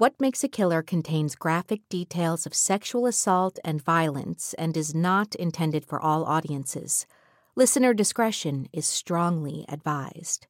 What 0.00 0.18
Makes 0.18 0.42
a 0.42 0.48
Killer 0.48 0.80
contains 0.80 1.34
graphic 1.34 1.86
details 1.90 2.46
of 2.46 2.54
sexual 2.54 3.04
assault 3.04 3.58
and 3.62 3.84
violence 3.84 4.54
and 4.54 4.74
is 4.74 4.94
not 4.94 5.34
intended 5.34 5.84
for 5.84 6.00
all 6.00 6.24
audiences. 6.24 7.06
Listener 7.54 7.92
discretion 7.92 8.66
is 8.72 8.86
strongly 8.86 9.66
advised. 9.68 10.46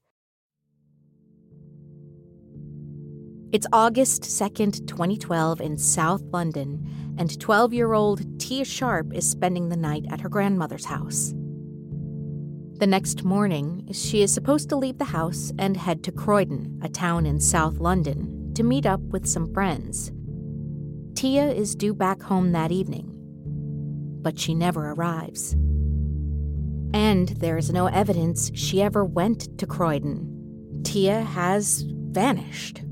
It's 3.51 3.67
August 3.73 4.23
2nd, 4.23 4.87
2012, 4.87 5.61
in 5.61 5.77
South 5.77 6.23
London, 6.31 7.17
and 7.19 7.41
12 7.41 7.75
year 7.75 7.93
old 7.93 8.39
Tia 8.39 8.65
Sharp 8.65 9.13
is 9.13 9.29
spending 9.29 9.69
the 9.69 9.77
night 9.77 10.05
at 10.13 10.21
her 10.21 10.29
grandmother's 10.29 10.85
house. 10.85 11.35
The 12.79 12.87
next 12.87 13.25
morning, 13.25 13.89
she 13.91 14.23
is 14.23 14.33
supposed 14.33 14.69
to 14.69 14.77
leave 14.77 14.99
the 14.99 15.07
house 15.07 15.51
and 15.59 15.77
head 15.77 16.05
to 16.05 16.13
Croydon, 16.13 16.79
a 16.85 16.89
town 16.89 17.27
in 17.27 17.41
South 17.41 17.79
London, 17.79 18.40
to 18.55 18.63
meet 18.63 18.87
up 18.87 19.01
with 19.01 19.27
some 19.27 19.53
friends. 19.53 20.13
Tia 21.15 21.49
is 21.51 21.75
due 21.75 21.95
back 21.95 22.23
home 22.23 22.53
that 22.53 22.73
evening, 22.73 23.15
but 24.23 24.39
she 24.39 24.55
never 24.55 24.93
arrives. 24.93 25.53
And 26.93 27.29
there 27.29 27.57
is 27.57 27.71
no 27.71 27.87
evidence 27.87 28.51
she 28.55 28.83
ever 28.83 29.05
went 29.05 29.59
to 29.59 29.67
Croydon. 29.67 30.83
Tia 30.83 31.23
has 31.23 31.85
vanished. 31.87 32.83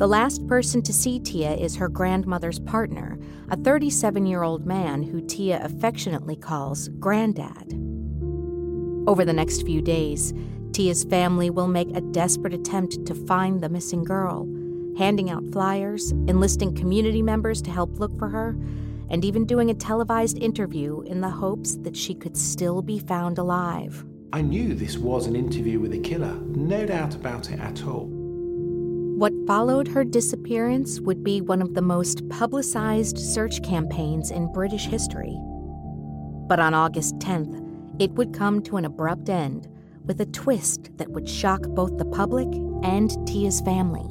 The 0.00 0.06
last 0.06 0.46
person 0.46 0.80
to 0.82 0.94
see 0.94 1.20
Tia 1.20 1.52
is 1.52 1.76
her 1.76 1.88
grandmother's 1.88 2.58
partner, 2.58 3.18
a 3.50 3.56
37 3.56 4.24
year 4.24 4.42
old 4.42 4.64
man 4.64 5.02
who 5.02 5.20
Tia 5.26 5.62
affectionately 5.62 6.36
calls 6.36 6.88
Granddad. 6.98 7.74
Over 9.06 9.26
the 9.26 9.34
next 9.34 9.62
few 9.64 9.82
days, 9.82 10.32
Tia's 10.72 11.04
family 11.04 11.50
will 11.50 11.66
make 11.66 11.94
a 11.96 12.00
desperate 12.00 12.54
attempt 12.54 13.04
to 13.06 13.14
find 13.14 13.60
the 13.60 13.68
missing 13.68 14.04
girl, 14.04 14.46
handing 14.96 15.30
out 15.30 15.44
flyers, 15.52 16.12
enlisting 16.28 16.74
community 16.74 17.22
members 17.22 17.60
to 17.62 17.70
help 17.70 17.98
look 17.98 18.16
for 18.18 18.28
her, 18.28 18.56
and 19.08 19.24
even 19.24 19.44
doing 19.44 19.70
a 19.70 19.74
televised 19.74 20.38
interview 20.38 21.00
in 21.02 21.20
the 21.20 21.28
hopes 21.28 21.76
that 21.78 21.96
she 21.96 22.14
could 22.14 22.36
still 22.36 22.82
be 22.82 22.98
found 22.98 23.38
alive. 23.38 24.04
I 24.32 24.42
knew 24.42 24.74
this 24.74 24.96
was 24.96 25.26
an 25.26 25.34
interview 25.34 25.80
with 25.80 25.92
a 25.92 25.98
killer, 25.98 26.34
no 26.34 26.86
doubt 26.86 27.16
about 27.16 27.50
it 27.50 27.58
at 27.58 27.84
all. 27.84 28.06
What 28.06 29.32
followed 29.46 29.88
her 29.88 30.04
disappearance 30.04 31.00
would 31.00 31.24
be 31.24 31.40
one 31.40 31.60
of 31.60 31.74
the 31.74 31.82
most 31.82 32.26
publicized 32.30 33.18
search 33.18 33.62
campaigns 33.62 34.30
in 34.30 34.52
British 34.52 34.86
history. 34.86 35.36
But 36.46 36.60
on 36.60 36.74
August 36.74 37.18
10th, 37.18 37.66
it 38.00 38.12
would 38.12 38.32
come 38.32 38.62
to 38.62 38.76
an 38.76 38.84
abrupt 38.84 39.28
end 39.28 39.66
with 40.04 40.20
a 40.20 40.26
twist 40.26 40.90
that 40.96 41.10
would 41.10 41.28
shock 41.28 41.62
both 41.68 41.96
the 41.98 42.04
public 42.04 42.48
and 42.82 43.10
Tia's 43.26 43.60
family. 43.60 44.06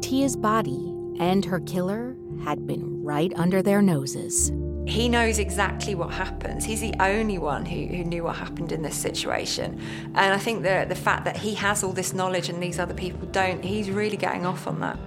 Tia's 0.00 0.36
body 0.36 0.94
and 1.18 1.44
her 1.44 1.60
killer 1.60 2.16
had 2.44 2.66
been 2.66 3.02
right 3.02 3.32
under 3.36 3.62
their 3.62 3.82
noses. 3.82 4.52
He 4.86 5.08
knows 5.08 5.38
exactly 5.38 5.94
what 5.94 6.12
happens. 6.12 6.64
He's 6.64 6.80
the 6.80 6.94
only 7.00 7.38
one 7.38 7.64
who, 7.64 7.86
who 7.86 8.04
knew 8.04 8.24
what 8.24 8.36
happened 8.36 8.70
in 8.70 8.82
this 8.82 8.96
situation. 8.96 9.80
And 10.14 10.34
I 10.34 10.38
think 10.38 10.62
the, 10.62 10.84
the 10.86 10.94
fact 10.94 11.24
that 11.24 11.38
he 11.38 11.54
has 11.54 11.82
all 11.82 11.92
this 11.92 12.12
knowledge 12.12 12.50
and 12.50 12.62
these 12.62 12.78
other 12.78 12.92
people 12.92 13.26
don't, 13.28 13.64
he's 13.64 13.90
really 13.90 14.18
getting 14.18 14.44
off 14.44 14.66
on 14.66 14.80
that. 14.80 14.98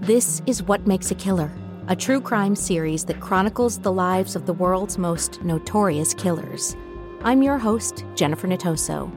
This 0.00 0.42
is 0.46 0.62
What 0.62 0.86
Makes 0.86 1.10
a 1.10 1.14
Killer, 1.14 1.50
a 1.88 1.96
true 1.96 2.20
crime 2.20 2.54
series 2.54 3.02
that 3.06 3.18
chronicles 3.18 3.78
the 3.78 3.90
lives 3.90 4.36
of 4.36 4.44
the 4.44 4.52
world's 4.52 4.98
most 4.98 5.42
notorious 5.42 6.12
killers. 6.12 6.76
I'm 7.24 7.42
your 7.42 7.56
host, 7.56 8.04
Jennifer 8.14 8.46
Natoso. 8.46 9.10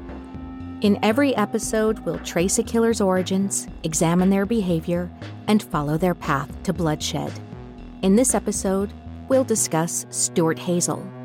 In 0.79 0.97
every 1.03 1.35
episode, 1.35 1.99
we'll 1.99 2.19
trace 2.19 2.59
a 2.59 2.63
killer's 2.63 3.01
origins, 3.01 3.67
examine 3.83 4.29
their 4.29 4.45
behavior, 4.45 5.11
and 5.47 5.61
follow 5.61 5.97
their 5.97 6.15
path 6.15 6.63
to 6.63 6.71
bloodshed. 6.71 7.33
In 8.03 8.15
this 8.15 8.33
episode, 8.33 8.93
we'll 9.27 9.43
discuss 9.43 10.05
Stuart 10.09 10.57
Hazell. 10.57 11.20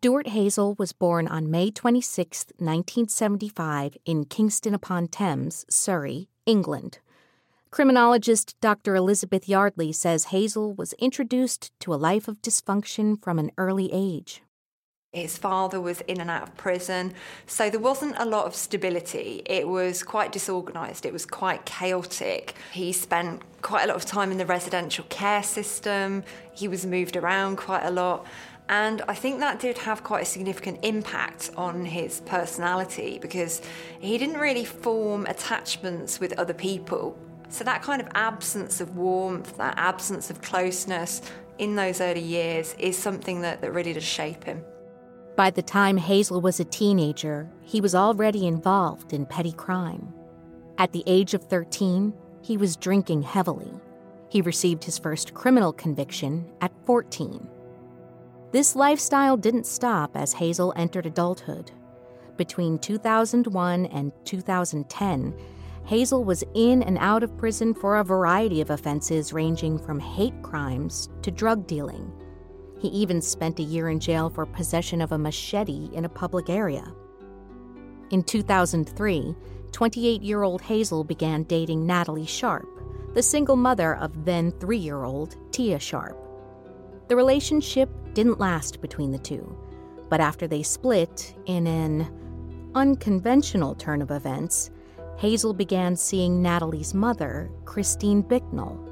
Stuart 0.00 0.26
Hazell 0.26 0.78
was 0.78 0.92
born 0.92 1.26
on 1.26 1.50
May 1.50 1.72
26, 1.72 2.44
1975, 2.58 3.96
in 4.04 4.26
Kingston 4.26 4.72
upon 4.72 5.08
Thames, 5.08 5.66
Surrey, 5.68 6.28
England. 6.46 7.00
Criminologist 7.72 8.54
Dr. 8.60 8.94
Elizabeth 8.94 9.48
Yardley 9.48 9.90
says 9.90 10.26
Hazell 10.26 10.78
was 10.78 10.92
introduced 11.00 11.72
to 11.80 11.92
a 11.92 11.96
life 11.96 12.28
of 12.28 12.40
dysfunction 12.42 13.20
from 13.20 13.40
an 13.40 13.50
early 13.58 13.90
age. 13.92 14.40
His 15.12 15.36
father 15.36 15.80
was 15.80 16.02
in 16.02 16.20
and 16.20 16.30
out 16.30 16.42
of 16.44 16.56
prison, 16.56 17.12
so 17.46 17.68
there 17.68 17.80
wasn't 17.80 18.14
a 18.18 18.24
lot 18.24 18.46
of 18.46 18.54
stability. 18.54 19.42
It 19.46 19.66
was 19.66 20.04
quite 20.04 20.30
disorganised, 20.30 21.06
it 21.06 21.12
was 21.12 21.26
quite 21.26 21.64
chaotic. 21.64 22.54
He 22.72 22.92
spent 22.92 23.42
quite 23.62 23.82
a 23.84 23.88
lot 23.88 23.96
of 23.96 24.04
time 24.04 24.30
in 24.30 24.38
the 24.38 24.46
residential 24.46 25.06
care 25.08 25.42
system, 25.42 26.22
he 26.52 26.68
was 26.68 26.86
moved 26.86 27.16
around 27.16 27.56
quite 27.56 27.84
a 27.84 27.90
lot. 27.90 28.26
And 28.68 29.02
I 29.08 29.14
think 29.14 29.40
that 29.40 29.60
did 29.60 29.78
have 29.78 30.04
quite 30.04 30.22
a 30.22 30.26
significant 30.26 30.80
impact 30.82 31.50
on 31.56 31.86
his 31.86 32.20
personality 32.20 33.18
because 33.20 33.62
he 33.98 34.18
didn't 34.18 34.38
really 34.38 34.64
form 34.64 35.24
attachments 35.26 36.20
with 36.20 36.38
other 36.38 36.52
people. 36.52 37.16
So, 37.48 37.64
that 37.64 37.82
kind 37.82 38.02
of 38.02 38.08
absence 38.14 38.82
of 38.82 38.94
warmth, 38.94 39.56
that 39.56 39.74
absence 39.78 40.28
of 40.28 40.42
closeness 40.42 41.22
in 41.58 41.76
those 41.76 42.00
early 42.02 42.20
years 42.20 42.74
is 42.78 42.96
something 42.96 43.40
that, 43.40 43.62
that 43.62 43.72
really 43.72 43.94
does 43.94 44.04
shape 44.04 44.44
him. 44.44 44.62
By 45.34 45.50
the 45.50 45.62
time 45.62 45.98
Hazell 45.98 46.42
was 46.42 46.60
a 46.60 46.64
teenager, 46.64 47.48
he 47.62 47.80
was 47.80 47.94
already 47.94 48.46
involved 48.46 49.14
in 49.14 49.24
petty 49.24 49.52
crime. 49.52 50.12
At 50.76 50.92
the 50.92 51.04
age 51.06 51.32
of 51.32 51.44
13, 51.44 52.12
he 52.42 52.56
was 52.56 52.76
drinking 52.76 53.22
heavily. 53.22 53.72
He 54.28 54.42
received 54.42 54.84
his 54.84 54.98
first 54.98 55.32
criminal 55.32 55.72
conviction 55.72 56.44
at 56.60 56.72
14. 56.84 57.48
This 58.50 58.74
lifestyle 58.74 59.36
didn't 59.36 59.66
stop 59.66 60.16
as 60.16 60.34
Hazell 60.34 60.72
entered 60.74 61.04
adulthood. 61.04 61.70
Between 62.38 62.78
2001 62.78 63.86
and 63.86 64.10
2010, 64.24 65.34
Hazell 65.86 66.24
was 66.24 66.44
in 66.54 66.82
and 66.82 66.96
out 66.98 67.22
of 67.22 67.36
prison 67.36 67.74
for 67.74 67.98
a 67.98 68.04
variety 68.04 68.62
of 68.62 68.70
offenses 68.70 69.34
ranging 69.34 69.78
from 69.78 70.00
hate 70.00 70.40
crimes 70.42 71.10
to 71.20 71.30
drug 71.30 71.66
dealing. 71.66 72.10
He 72.78 72.88
even 72.88 73.20
spent 73.20 73.58
a 73.58 73.62
year 73.62 73.90
in 73.90 74.00
jail 74.00 74.30
for 74.30 74.46
possession 74.46 75.02
of 75.02 75.12
a 75.12 75.18
machete 75.18 75.90
in 75.92 76.06
a 76.06 76.08
public 76.08 76.48
area. 76.48 76.90
In 78.10 78.22
2003, 78.22 79.36
28 79.72 80.22
year 80.22 80.42
old 80.42 80.62
Hazell 80.62 81.06
began 81.06 81.42
dating 81.42 81.84
Natalie 81.84 82.24
Sharp, 82.24 82.66
the 83.12 83.22
single 83.22 83.56
mother 83.56 83.96
of 83.96 84.24
then 84.24 84.52
three 84.52 84.78
year 84.78 85.04
old 85.04 85.36
Tia 85.52 85.78
Sharp. 85.78 86.27
The 87.08 87.16
relationship 87.16 87.88
didn't 88.12 88.38
last 88.38 88.82
between 88.82 89.10
the 89.10 89.18
two, 89.18 89.56
but 90.10 90.20
after 90.20 90.46
they 90.46 90.62
split 90.62 91.34
in 91.46 91.66
an 91.66 92.70
unconventional 92.74 93.74
turn 93.74 94.02
of 94.02 94.10
events, 94.10 94.70
Hazell 95.18 95.56
began 95.56 95.96
seeing 95.96 96.42
Natalie's 96.42 96.92
mother, 96.92 97.50
Christine 97.64 98.20
Bicknell, 98.20 98.87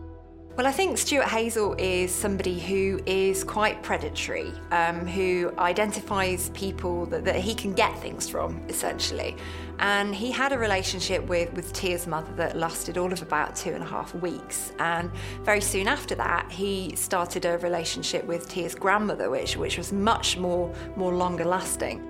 Well, 0.57 0.67
I 0.67 0.73
think 0.73 0.97
Stuart 0.97 1.27
Hazell 1.27 1.79
is 1.79 2.11
somebody 2.11 2.59
who 2.59 2.99
is 3.05 3.45
quite 3.45 3.83
predatory, 3.83 4.55
um, 4.71 5.07
who 5.07 5.53
identifies 5.59 6.49
people 6.55 7.05
that, 7.07 7.27
that, 7.27 7.37
he 7.37 7.55
can 7.55 7.75
get 7.75 7.95
things 7.99 8.27
from, 8.27 8.63
essentially. 8.67 9.37
And 9.81 10.15
he 10.15 10.31
had 10.31 10.53
a 10.53 10.59
relationship 10.59 11.27
with, 11.27 11.53
with 11.53 11.75
Tia's 11.75 12.07
mother 12.07 12.33
that 12.37 12.57
lasted 12.57 12.97
all 12.97 13.13
of 13.13 13.21
about 13.21 13.55
two 13.55 13.73
and 13.73 13.83
a 13.83 13.87
half 13.87 14.15
weeks. 14.15 14.73
And 14.79 15.11
very 15.43 15.61
soon 15.61 15.89
after 15.89 16.15
that, 16.15 16.51
he 16.51 16.97
started 16.97 17.45
a 17.45 17.59
relationship 17.59 18.25
with 18.25 18.49
Tia's 18.49 18.75
grandmother, 18.75 19.29
which, 19.29 19.59
which 19.59 19.77
was 19.77 19.93
much 19.93 20.39
more, 20.39 20.75
more 20.97 21.15
longer 21.15 21.45
lasting. 21.45 22.03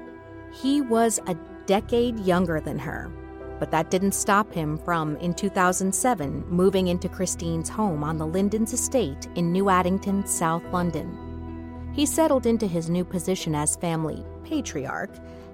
He 0.52 0.82
was 0.82 1.18
a 1.26 1.34
decade 1.66 2.20
younger 2.20 2.60
than 2.60 2.78
her, 2.78 3.10
but 3.58 3.70
that 3.70 3.90
didn't 3.90 4.12
stop 4.12 4.52
him 4.52 4.78
from, 4.78 5.16
in 5.16 5.34
2007, 5.34 6.44
moving 6.48 6.88
into 6.88 7.08
Christine's 7.08 7.68
home 7.68 8.04
on 8.04 8.18
the 8.18 8.26
Lindens 8.26 8.72
estate 8.72 9.28
in 9.34 9.52
New 9.52 9.68
Addington, 9.68 10.26
South 10.26 10.64
London. 10.72 11.90
He 11.92 12.06
settled 12.06 12.46
into 12.46 12.66
his 12.66 12.90
new 12.90 13.04
position 13.04 13.54
as 13.54 13.76
family 13.76 14.24
patriarch 14.44 15.10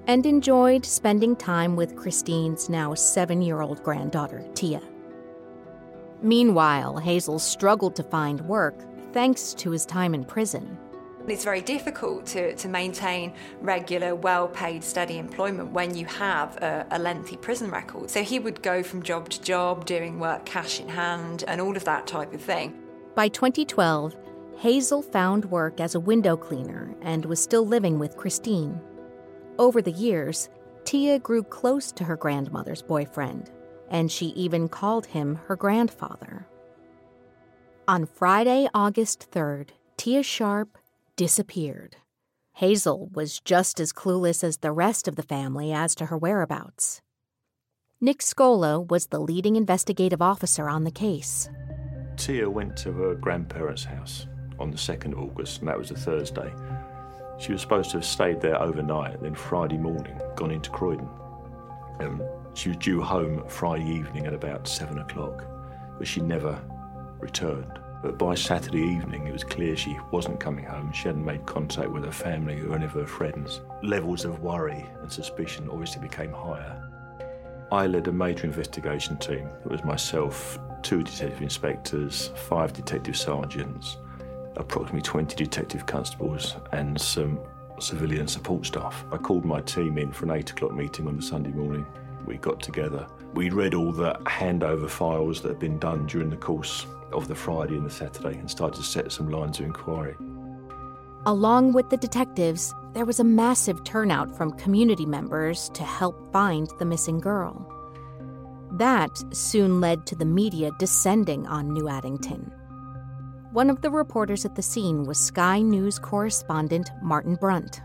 and 0.06 0.26
enjoyed 0.26 0.84
spending 0.84 1.36
time 1.36 1.76
with 1.76 1.96
Christine's 1.96 2.68
now 2.68 2.94
seven 2.94 3.40
year 3.40 3.60
old 3.60 3.82
granddaughter, 3.82 4.44
Tia. 4.54 4.82
Meanwhile, 6.20 7.00
Hazell 7.00 7.40
struggled 7.40 7.96
to 7.96 8.02
find 8.02 8.40
work 8.42 8.74
thanks 9.12 9.54
to 9.54 9.70
his 9.70 9.86
time 9.86 10.14
in 10.14 10.24
prison. 10.24 10.78
It's 11.28 11.44
very 11.44 11.60
difficult 11.60 12.26
to, 12.26 12.54
to 12.56 12.68
maintain 12.68 13.32
regular, 13.60 14.14
well 14.14 14.48
paid, 14.48 14.82
steady 14.82 15.18
employment 15.18 15.70
when 15.70 15.96
you 15.96 16.04
have 16.06 16.56
a, 16.56 16.86
a, 16.90 16.98
lengthy 16.98 17.36
prison 17.36 17.70
record. 17.70 18.10
So 18.10 18.22
he 18.22 18.40
would 18.40 18.60
go 18.62 18.82
from 18.82 19.02
job 19.02 19.28
to 19.30 19.40
job, 19.40 19.86
doing 19.86 20.18
work 20.18 20.44
cash 20.44 20.80
in 20.80 20.88
hand, 20.88 21.44
and 21.46 21.60
all 21.60 21.76
of 21.76 21.84
that 21.84 22.06
type 22.08 22.34
of 22.34 22.42
thing. 22.42 22.76
By 23.14 23.28
2012, 23.28 24.16
Hazell 24.60 25.04
found 25.04 25.44
work 25.46 25.80
as 25.80 25.94
a 25.94 26.00
window 26.00 26.36
cleaner 26.36 26.94
and 27.02 27.24
was 27.24 27.40
still 27.40 27.66
living 27.66 27.98
with 27.98 28.16
Christine. 28.16 28.80
Over 29.58 29.80
the 29.80 29.92
years, 29.92 30.48
Tia 30.84 31.18
grew 31.18 31.44
close 31.44 31.92
to 31.92 32.04
her 32.04 32.16
grandmother's 32.16 32.82
boyfriend, 32.82 33.50
and 33.90 34.10
she 34.10 34.26
even 34.26 34.68
called 34.68 35.06
him 35.06 35.38
her 35.46 35.56
grandfather. 35.56 36.46
On 37.86 38.06
Friday, 38.06 38.68
August 38.74 39.30
3rd, 39.30 39.70
Tia 39.96 40.22
Sharp 40.22 40.78
disappeared. 41.16 41.96
Hazell 42.60 43.12
was 43.12 43.40
just 43.40 43.80
as 43.80 43.92
clueless 43.92 44.44
as 44.44 44.58
the 44.58 44.72
rest 44.72 45.08
of 45.08 45.16
the 45.16 45.22
family 45.22 45.72
as 45.72 45.94
to 45.96 46.06
her 46.06 46.16
whereabouts. 46.16 47.00
Nick 48.00 48.18
Scola 48.18 48.86
was 48.86 49.06
the 49.06 49.20
leading 49.20 49.56
investigative 49.56 50.20
officer 50.20 50.68
on 50.68 50.84
the 50.84 50.90
case. 50.90 51.48
Tia 52.16 52.48
went 52.48 52.76
to 52.78 52.92
her 52.92 53.14
grandparents' 53.14 53.84
house 53.84 54.26
on 54.58 54.70
the 54.70 54.76
2nd 54.76 55.12
of 55.12 55.18
August, 55.18 55.60
and 55.60 55.68
that 55.68 55.78
was 55.78 55.90
a 55.90 55.94
Thursday. 55.94 56.52
She 57.38 57.52
was 57.52 57.60
supposed 57.60 57.90
to 57.90 57.98
have 57.98 58.04
stayed 58.04 58.40
there 58.40 58.60
overnight, 58.60 59.22
then 59.22 59.34
Friday 59.34 59.78
morning 59.78 60.20
gone 60.36 60.50
into 60.50 60.70
Croydon. 60.70 61.08
Um, 62.00 62.22
she 62.54 62.70
was 62.70 62.78
due 62.78 63.00
home 63.00 63.44
Friday 63.48 63.88
evening 63.88 64.26
at 64.26 64.34
about 64.34 64.68
7 64.68 64.98
o'clock, 64.98 65.44
but 65.98 66.06
she 66.06 66.20
never 66.20 66.60
returned. 67.20 67.78
But 68.02 68.18
by 68.18 68.34
Saturday 68.34 68.82
evening, 68.82 69.28
it 69.28 69.32
was 69.32 69.44
clear 69.44 69.76
she 69.76 69.96
wasn't 70.10 70.40
coming 70.40 70.64
home. 70.64 70.92
She 70.92 71.06
hadn't 71.06 71.24
made 71.24 71.46
contact 71.46 71.88
with 71.88 72.04
her 72.04 72.10
family 72.10 72.60
or 72.60 72.74
any 72.74 72.84
of 72.84 72.92
her 72.92 73.06
friends. 73.06 73.60
Levels 73.84 74.24
of 74.24 74.40
worry 74.40 74.84
and 75.00 75.10
suspicion 75.10 75.68
obviously 75.70 76.02
became 76.02 76.32
higher. 76.32 76.82
I 77.70 77.86
led 77.86 78.08
a 78.08 78.12
major 78.12 78.44
investigation 78.44 79.16
team. 79.18 79.48
It 79.64 79.70
was 79.70 79.84
myself, 79.84 80.58
two 80.82 81.04
detective 81.04 81.40
inspectors, 81.40 82.32
five 82.34 82.72
detective 82.72 83.16
sergeants, 83.16 83.96
approximately 84.56 85.02
20 85.02 85.36
detective 85.36 85.86
constables, 85.86 86.56
and 86.72 87.00
some 87.00 87.38
civilian 87.78 88.26
support 88.26 88.66
staff. 88.66 89.04
I 89.12 89.16
called 89.16 89.44
my 89.44 89.60
team 89.60 89.96
in 89.96 90.12
for 90.12 90.24
an 90.24 90.32
8 90.32 90.50
o'clock 90.50 90.74
meeting 90.74 91.06
on 91.06 91.16
the 91.16 91.22
Sunday 91.22 91.50
morning. 91.50 91.86
We 92.26 92.36
got 92.38 92.60
together. 92.60 93.06
We 93.34 93.48
read 93.50 93.74
all 93.74 93.92
the 93.92 94.14
handover 94.26 94.88
files 94.88 95.40
that 95.40 95.48
had 95.48 95.58
been 95.58 95.78
done 95.78 96.06
during 96.06 96.28
the 96.28 96.36
course 96.36 96.86
of 97.12 97.28
the 97.28 97.34
Friday 97.34 97.76
and 97.76 97.86
the 97.86 97.90
Saturday 97.90 98.38
and 98.38 98.50
started 98.50 98.76
to 98.76 98.82
set 98.82 99.10
some 99.10 99.30
lines 99.30 99.58
of 99.58 99.66
inquiry. 99.66 100.16
Along 101.24 101.72
with 101.72 101.88
the 101.88 101.96
detectives, 101.96 102.74
there 102.94 103.04
was 103.04 103.20
a 103.20 103.24
massive 103.24 103.84
turnout 103.84 104.36
from 104.36 104.52
community 104.52 105.06
members 105.06 105.70
to 105.70 105.82
help 105.82 106.30
find 106.32 106.68
the 106.78 106.84
missing 106.84 107.20
girl. 107.20 107.68
That 108.72 109.22
soon 109.34 109.80
led 109.80 110.06
to 110.06 110.16
the 110.16 110.24
media 110.24 110.70
descending 110.78 111.46
on 111.46 111.72
New 111.72 111.88
Addington. 111.88 112.52
One 113.52 113.70
of 113.70 113.82
the 113.82 113.90
reporters 113.90 114.44
at 114.44 114.56
the 114.56 114.62
scene 114.62 115.04
was 115.04 115.18
Sky 115.18 115.60
News 115.60 115.98
correspondent 115.98 116.90
Martin 117.02 117.36
Brunt. 117.36 117.80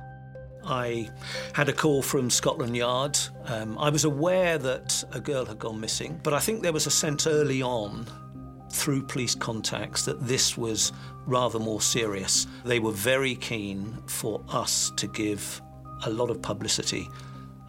I 0.67 1.09
had 1.53 1.69
a 1.69 1.73
call 1.73 2.01
from 2.01 2.29
Scotland 2.29 2.75
Yard. 2.75 3.17
Um, 3.45 3.77
I 3.77 3.89
was 3.89 4.03
aware 4.03 4.57
that 4.57 5.03
a 5.13 5.19
girl 5.19 5.45
had 5.45 5.59
gone 5.59 5.79
missing, 5.79 6.19
but 6.23 6.33
I 6.33 6.39
think 6.39 6.61
there 6.61 6.73
was 6.73 6.87
a 6.87 6.91
sense 6.91 7.25
early 7.25 7.61
on 7.61 8.05
through 8.69 9.03
police 9.03 9.33
contacts 9.33 10.03
that 10.05 10.19
this 10.27 10.57
was 10.57 10.91
rather 11.25 11.57
more 11.57 11.81
serious. 11.81 12.47
They 12.65 12.79
were 12.79 12.91
very 12.91 13.35
keen 13.35 13.97
for 14.07 14.43
us 14.49 14.91
to 14.97 15.07
give 15.07 15.61
a 16.05 16.09
lot 16.09 16.29
of 16.29 16.41
publicity 16.41 17.07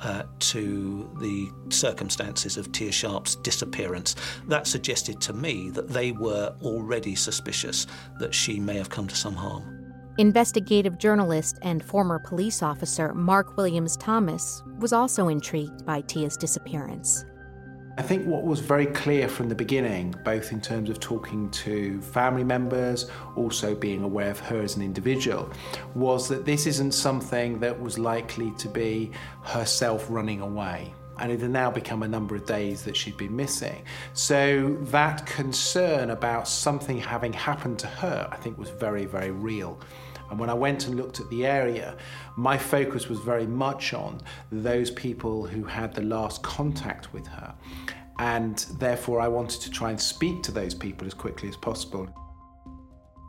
uh, 0.02 0.24
to 0.38 1.10
the 1.20 1.50
circumstances 1.70 2.56
of 2.56 2.70
Tia 2.72 2.92
Sharp's 2.92 3.36
disappearance. 3.36 4.16
That 4.46 4.66
suggested 4.66 5.20
to 5.22 5.32
me 5.32 5.70
that 5.70 5.88
they 5.88 6.12
were 6.12 6.54
already 6.62 7.14
suspicious 7.14 7.86
that 8.18 8.34
she 8.34 8.60
may 8.60 8.76
have 8.76 8.90
come 8.90 9.08
to 9.08 9.16
some 9.16 9.34
harm. 9.34 9.77
Investigative 10.18 10.98
journalist 10.98 11.60
and 11.62 11.80
former 11.80 12.18
police 12.18 12.60
officer 12.60 13.14
Mark 13.14 13.56
Williams 13.56 13.96
Thomas 13.96 14.64
was 14.80 14.92
also 14.92 15.28
intrigued 15.28 15.86
by 15.86 16.00
Tia's 16.00 16.36
disappearance. 16.36 17.24
I 17.98 18.02
think 18.02 18.26
what 18.26 18.42
was 18.42 18.58
very 18.58 18.86
clear 18.86 19.28
from 19.28 19.48
the 19.48 19.54
beginning, 19.54 20.16
both 20.24 20.50
in 20.50 20.60
terms 20.60 20.90
of 20.90 20.98
talking 20.98 21.48
to 21.50 22.00
family 22.00 22.42
members, 22.42 23.08
also 23.36 23.76
being 23.76 24.02
aware 24.02 24.32
of 24.32 24.40
her 24.40 24.60
as 24.60 24.74
an 24.74 24.82
individual, 24.82 25.52
was 25.94 26.28
that 26.30 26.44
this 26.44 26.66
isn't 26.66 26.94
something 26.94 27.60
that 27.60 27.80
was 27.80 27.96
likely 27.96 28.52
to 28.58 28.68
be 28.68 29.12
herself 29.44 30.06
running 30.10 30.40
away. 30.40 30.92
And 31.20 31.32
it 31.32 31.40
had 31.40 31.50
now 31.50 31.70
become 31.70 32.02
a 32.02 32.08
number 32.08 32.36
of 32.36 32.46
days 32.46 32.82
that 32.82 32.96
she'd 32.96 33.16
been 33.16 33.34
missing. 33.34 33.84
So 34.14 34.78
that 34.82 35.26
concern 35.26 36.10
about 36.10 36.46
something 36.48 36.98
having 36.98 37.32
happened 37.32 37.78
to 37.80 37.86
her, 37.86 38.28
I 38.30 38.36
think, 38.36 38.58
was 38.58 38.70
very, 38.70 39.04
very 39.04 39.30
real. 39.30 39.80
And 40.30 40.38
when 40.38 40.50
I 40.50 40.54
went 40.54 40.86
and 40.86 40.96
looked 40.96 41.20
at 41.20 41.28
the 41.30 41.46
area, 41.46 41.96
my 42.36 42.58
focus 42.58 43.08
was 43.08 43.18
very 43.20 43.46
much 43.46 43.94
on 43.94 44.20
those 44.52 44.90
people 44.90 45.46
who 45.46 45.64
had 45.64 45.94
the 45.94 46.02
last 46.02 46.42
contact 46.42 47.12
with 47.12 47.26
her. 47.26 47.54
And 48.18 48.58
therefore, 48.78 49.20
I 49.20 49.28
wanted 49.28 49.60
to 49.62 49.70
try 49.70 49.90
and 49.90 50.00
speak 50.00 50.42
to 50.44 50.52
those 50.52 50.74
people 50.74 51.06
as 51.06 51.14
quickly 51.14 51.48
as 51.48 51.56
possible. 51.56 52.08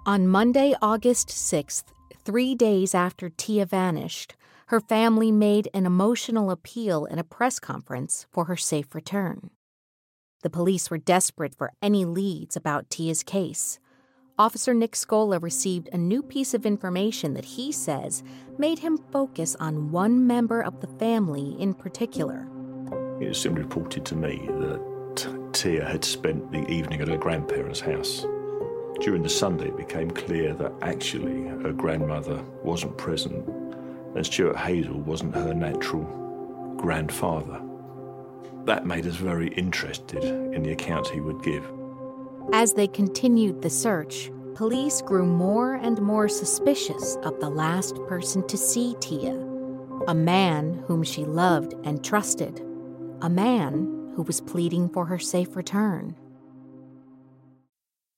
On 0.06 0.28
Monday, 0.28 0.76
August 0.82 1.30
6th, 1.30 1.84
three 2.24 2.56
days 2.56 2.96
after 2.96 3.30
Tia 3.30 3.66
vanished, 3.66 4.36
her 4.68 4.80
family 4.80 5.32
made 5.32 5.68
an 5.74 5.86
emotional 5.86 6.52
appeal 6.52 7.06
in 7.06 7.20
a 7.20 7.24
press 7.24 7.60
conference 7.60 8.26
for 8.32 8.46
her 8.46 8.58
safe 8.58 8.94
return. 8.94 9.50
The 10.42 10.50
police 10.50 10.90
were 10.90 10.98
desperate 10.98 11.56
for 11.56 11.74
any 11.82 12.06
leads 12.06 12.56
about 12.56 12.90
Tia's 12.90 13.24
case. 13.24 13.80
Officer 14.40 14.74
Nick 14.74 14.94
Scola 14.94 15.44
received 15.44 15.90
a 15.92 15.98
new 15.98 16.24
piece 16.24 16.54
of 16.54 16.66
information 16.66 17.34
that 17.34 17.44
he 17.44 17.74
says 17.74 18.24
made 18.58 18.80
him 18.80 18.98
focus 19.12 19.54
on 19.60 19.92
one 19.92 20.26
member 20.26 20.62
of 20.62 20.80
the 20.80 20.88
family 20.88 21.58
in 21.60 21.74
particular. 21.74 22.48
It 23.20 23.28
was 23.28 23.42
simply 23.42 23.64
reported 23.64 24.06
to 24.06 24.16
me 24.16 24.48
that 24.48 25.50
Tia 25.52 25.84
had 25.84 26.06
spent 26.06 26.54
the 26.54 26.66
evening 26.72 27.02
at 27.02 27.10
her 27.10 27.18
grandparents' 27.18 27.82
house. 27.82 28.22
During 29.02 29.24
the 29.24 29.30
Sunday, 29.30 29.68
it 29.68 29.76
became 29.76 30.10
clear 30.10 30.54
that 30.54 30.72
actually 30.84 31.48
her 31.62 31.74
grandmother 31.74 32.42
wasn't 32.64 32.98
present 32.98 33.46
and 34.16 34.26
Stuart 34.26 34.56
Hazell 34.56 35.04
wasn't 35.04 35.36
her 35.36 35.54
natural 35.54 36.06
grandfather. 36.78 37.60
That 38.64 38.86
made 38.86 39.06
us 39.06 39.16
very 39.16 39.50
interested 39.50 40.24
in 40.24 40.64
the 40.64 40.72
accounts 40.72 41.10
he 41.10 41.20
would 41.20 41.44
give. 41.44 41.70
As 42.54 42.74
they 42.74 42.88
continued 42.88 43.62
the 43.62 43.70
search, 43.70 44.32
police 44.56 45.02
grew 45.02 45.26
more 45.26 45.76
and 45.76 46.02
more 46.02 46.28
suspicious 46.28 47.16
of 47.24 47.40
the 47.40 47.50
last 47.50 47.96
person 48.08 48.46
to 48.48 48.58
see 48.58 48.96
Tia, 49.00 49.36
a 50.08 50.14
man 50.16 50.84
whom 50.88 51.04
she 51.04 51.26
loved 51.26 51.76
and 51.84 52.04
trusted, 52.04 52.62
a 53.22 53.30
man 53.30 54.12
who 54.16 54.24
was 54.24 54.42
pleading 54.42 54.90
for 54.90 55.06
her 55.06 55.20
safe 55.20 55.56
return. 55.56 56.16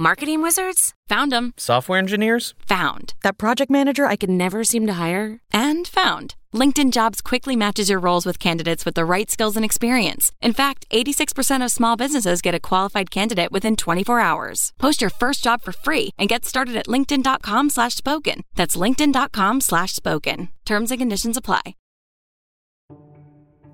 Marketing 0.00 0.42
wizards? 0.42 0.94
Found 1.08 1.32
them. 1.32 1.54
Software 1.56 1.98
engineers? 1.98 2.54
Found. 2.68 3.14
That 3.24 3.36
project 3.36 3.68
manager 3.68 4.06
I 4.06 4.14
could 4.14 4.30
never 4.30 4.62
seem 4.62 4.86
to 4.86 4.92
hire? 4.92 5.40
And 5.52 5.88
found. 5.88 6.36
LinkedIn 6.54 6.92
Jobs 6.92 7.20
quickly 7.20 7.56
matches 7.56 7.90
your 7.90 7.98
roles 7.98 8.24
with 8.24 8.38
candidates 8.38 8.84
with 8.84 8.94
the 8.94 9.04
right 9.04 9.28
skills 9.28 9.56
and 9.56 9.64
experience. 9.64 10.30
In 10.40 10.52
fact, 10.52 10.86
86% 10.92 11.64
of 11.64 11.72
small 11.72 11.96
businesses 11.96 12.40
get 12.40 12.54
a 12.54 12.60
qualified 12.60 13.10
candidate 13.10 13.50
within 13.50 13.74
24 13.74 14.20
hours. 14.20 14.72
Post 14.78 15.00
your 15.00 15.10
first 15.10 15.42
job 15.42 15.62
for 15.62 15.72
free 15.72 16.10
and 16.16 16.28
get 16.28 16.44
started 16.44 16.76
at 16.76 16.86
linkedin.com 16.86 17.68
slash 17.68 17.96
spoken. 17.96 18.44
That's 18.54 18.76
linkedin.com 18.76 19.60
slash 19.60 19.94
spoken. 19.94 20.48
Terms 20.64 20.92
and 20.92 21.00
conditions 21.00 21.36
apply. 21.36 21.74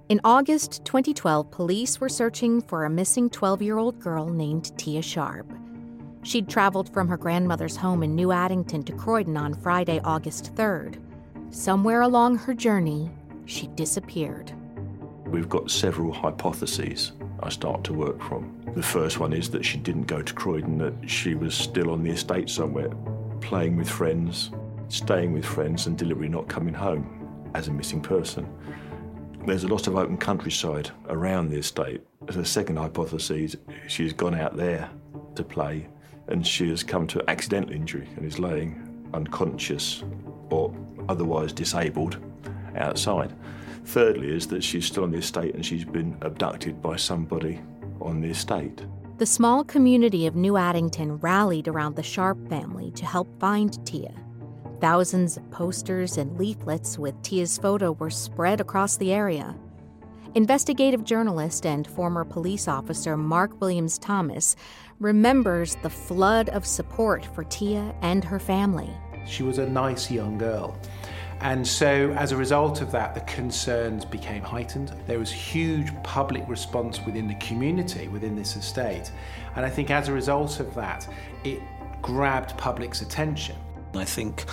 In 0.08 0.22
August 0.24 0.86
2012, 0.86 1.50
police 1.50 2.00
were 2.00 2.08
searching 2.08 2.62
for 2.62 2.86
a 2.86 2.90
missing 2.90 3.28
12 3.28 3.60
year 3.60 3.76
old 3.76 4.00
girl 4.00 4.30
named 4.30 4.72
Tia 4.78 5.02
Sharp. 5.02 5.52
She'd 6.24 6.48
traveled 6.48 6.90
from 6.92 7.06
her 7.08 7.18
grandmother's 7.18 7.76
home 7.76 8.02
in 8.02 8.14
New 8.14 8.32
Addington 8.32 8.82
to 8.84 8.92
Croydon 8.94 9.36
on 9.36 9.52
Friday, 9.52 10.00
August 10.04 10.54
3rd. 10.54 10.98
Somewhere 11.50 12.00
along 12.00 12.38
her 12.38 12.54
journey, 12.54 13.10
she 13.44 13.66
disappeared. 13.68 14.50
We've 15.26 15.50
got 15.50 15.70
several 15.70 16.14
hypotheses 16.14 17.12
I 17.40 17.50
start 17.50 17.84
to 17.84 17.92
work 17.92 18.22
from. 18.22 18.58
The 18.74 18.82
first 18.82 19.20
one 19.20 19.34
is 19.34 19.50
that 19.50 19.66
she 19.66 19.76
didn't 19.76 20.06
go 20.06 20.22
to 20.22 20.32
Croydon, 20.32 20.78
that 20.78 20.94
she 21.08 21.34
was 21.34 21.54
still 21.54 21.90
on 21.90 22.02
the 22.02 22.10
estate 22.10 22.48
somewhere, 22.48 22.90
playing 23.42 23.76
with 23.76 23.88
friends, 23.88 24.50
staying 24.88 25.34
with 25.34 25.44
friends, 25.44 25.86
and 25.86 25.98
deliberately 25.98 26.30
not 26.30 26.48
coming 26.48 26.74
home 26.74 27.50
as 27.54 27.68
a 27.68 27.72
missing 27.72 28.00
person. 28.00 28.48
There's 29.46 29.64
a 29.64 29.68
lot 29.68 29.88
of 29.88 29.96
open 29.96 30.16
countryside 30.16 30.90
around 31.10 31.50
the 31.50 31.58
estate. 31.58 32.00
The 32.24 32.46
second 32.46 32.76
hypothesis, 32.76 33.56
she's 33.88 34.14
gone 34.14 34.34
out 34.34 34.56
there 34.56 34.88
to 35.34 35.44
play 35.44 35.86
and 36.28 36.46
she 36.46 36.68
has 36.70 36.82
come 36.82 37.06
to 37.08 37.28
accidental 37.28 37.72
injury 37.72 38.08
and 38.16 38.24
is 38.24 38.38
laying 38.38 39.08
unconscious 39.12 40.02
or 40.50 40.74
otherwise 41.08 41.52
disabled 41.52 42.18
outside. 42.76 43.34
Thirdly, 43.84 44.34
is 44.34 44.46
that 44.48 44.64
she's 44.64 44.86
still 44.86 45.04
on 45.04 45.10
the 45.10 45.18
estate 45.18 45.54
and 45.54 45.64
she's 45.64 45.84
been 45.84 46.16
abducted 46.22 46.80
by 46.80 46.96
somebody 46.96 47.60
on 48.00 48.20
the 48.20 48.30
estate. 48.30 48.84
The 49.18 49.26
small 49.26 49.62
community 49.62 50.26
of 50.26 50.34
New 50.34 50.56
Addington 50.56 51.18
rallied 51.18 51.68
around 51.68 51.94
the 51.94 52.02
Sharp 52.02 52.48
family 52.48 52.90
to 52.92 53.06
help 53.06 53.28
find 53.38 53.84
Tia. 53.86 54.12
Thousands 54.80 55.36
of 55.36 55.48
posters 55.50 56.18
and 56.18 56.36
leaflets 56.36 56.98
with 56.98 57.20
Tia's 57.22 57.56
photo 57.56 57.92
were 57.92 58.10
spread 58.10 58.60
across 58.60 58.96
the 58.96 59.12
area. 59.12 59.54
Investigative 60.36 61.04
journalist 61.04 61.64
and 61.64 61.86
former 61.86 62.24
police 62.24 62.66
officer 62.66 63.16
Mark 63.16 63.60
Williams 63.60 63.98
Thomas 63.98 64.56
remembers 64.98 65.76
the 65.76 65.90
flood 65.90 66.48
of 66.48 66.66
support 66.66 67.24
for 67.24 67.44
Tia 67.44 67.94
and 68.02 68.24
her 68.24 68.40
family. 68.40 68.90
She 69.28 69.44
was 69.44 69.58
a 69.58 69.66
nice 69.68 70.10
young 70.10 70.36
girl. 70.36 70.76
And 71.40 71.64
so, 71.64 72.10
as 72.16 72.32
a 72.32 72.36
result 72.36 72.80
of 72.80 72.90
that, 72.90 73.14
the 73.14 73.20
concerns 73.20 74.04
became 74.04 74.42
heightened. 74.42 74.92
There 75.06 75.20
was 75.20 75.30
huge 75.30 75.92
public 76.02 76.42
response 76.48 77.00
within 77.06 77.28
the 77.28 77.36
community, 77.36 78.08
within 78.08 78.34
this 78.34 78.56
estate. 78.56 79.12
And 79.54 79.64
I 79.64 79.70
think 79.70 79.92
as 79.92 80.08
a 80.08 80.12
result 80.12 80.58
of 80.58 80.74
that, 80.74 81.08
it 81.44 81.60
grabbed 82.02 82.58
public's 82.58 83.02
attention. 83.02 83.56
I 83.94 84.04
think 84.04 84.46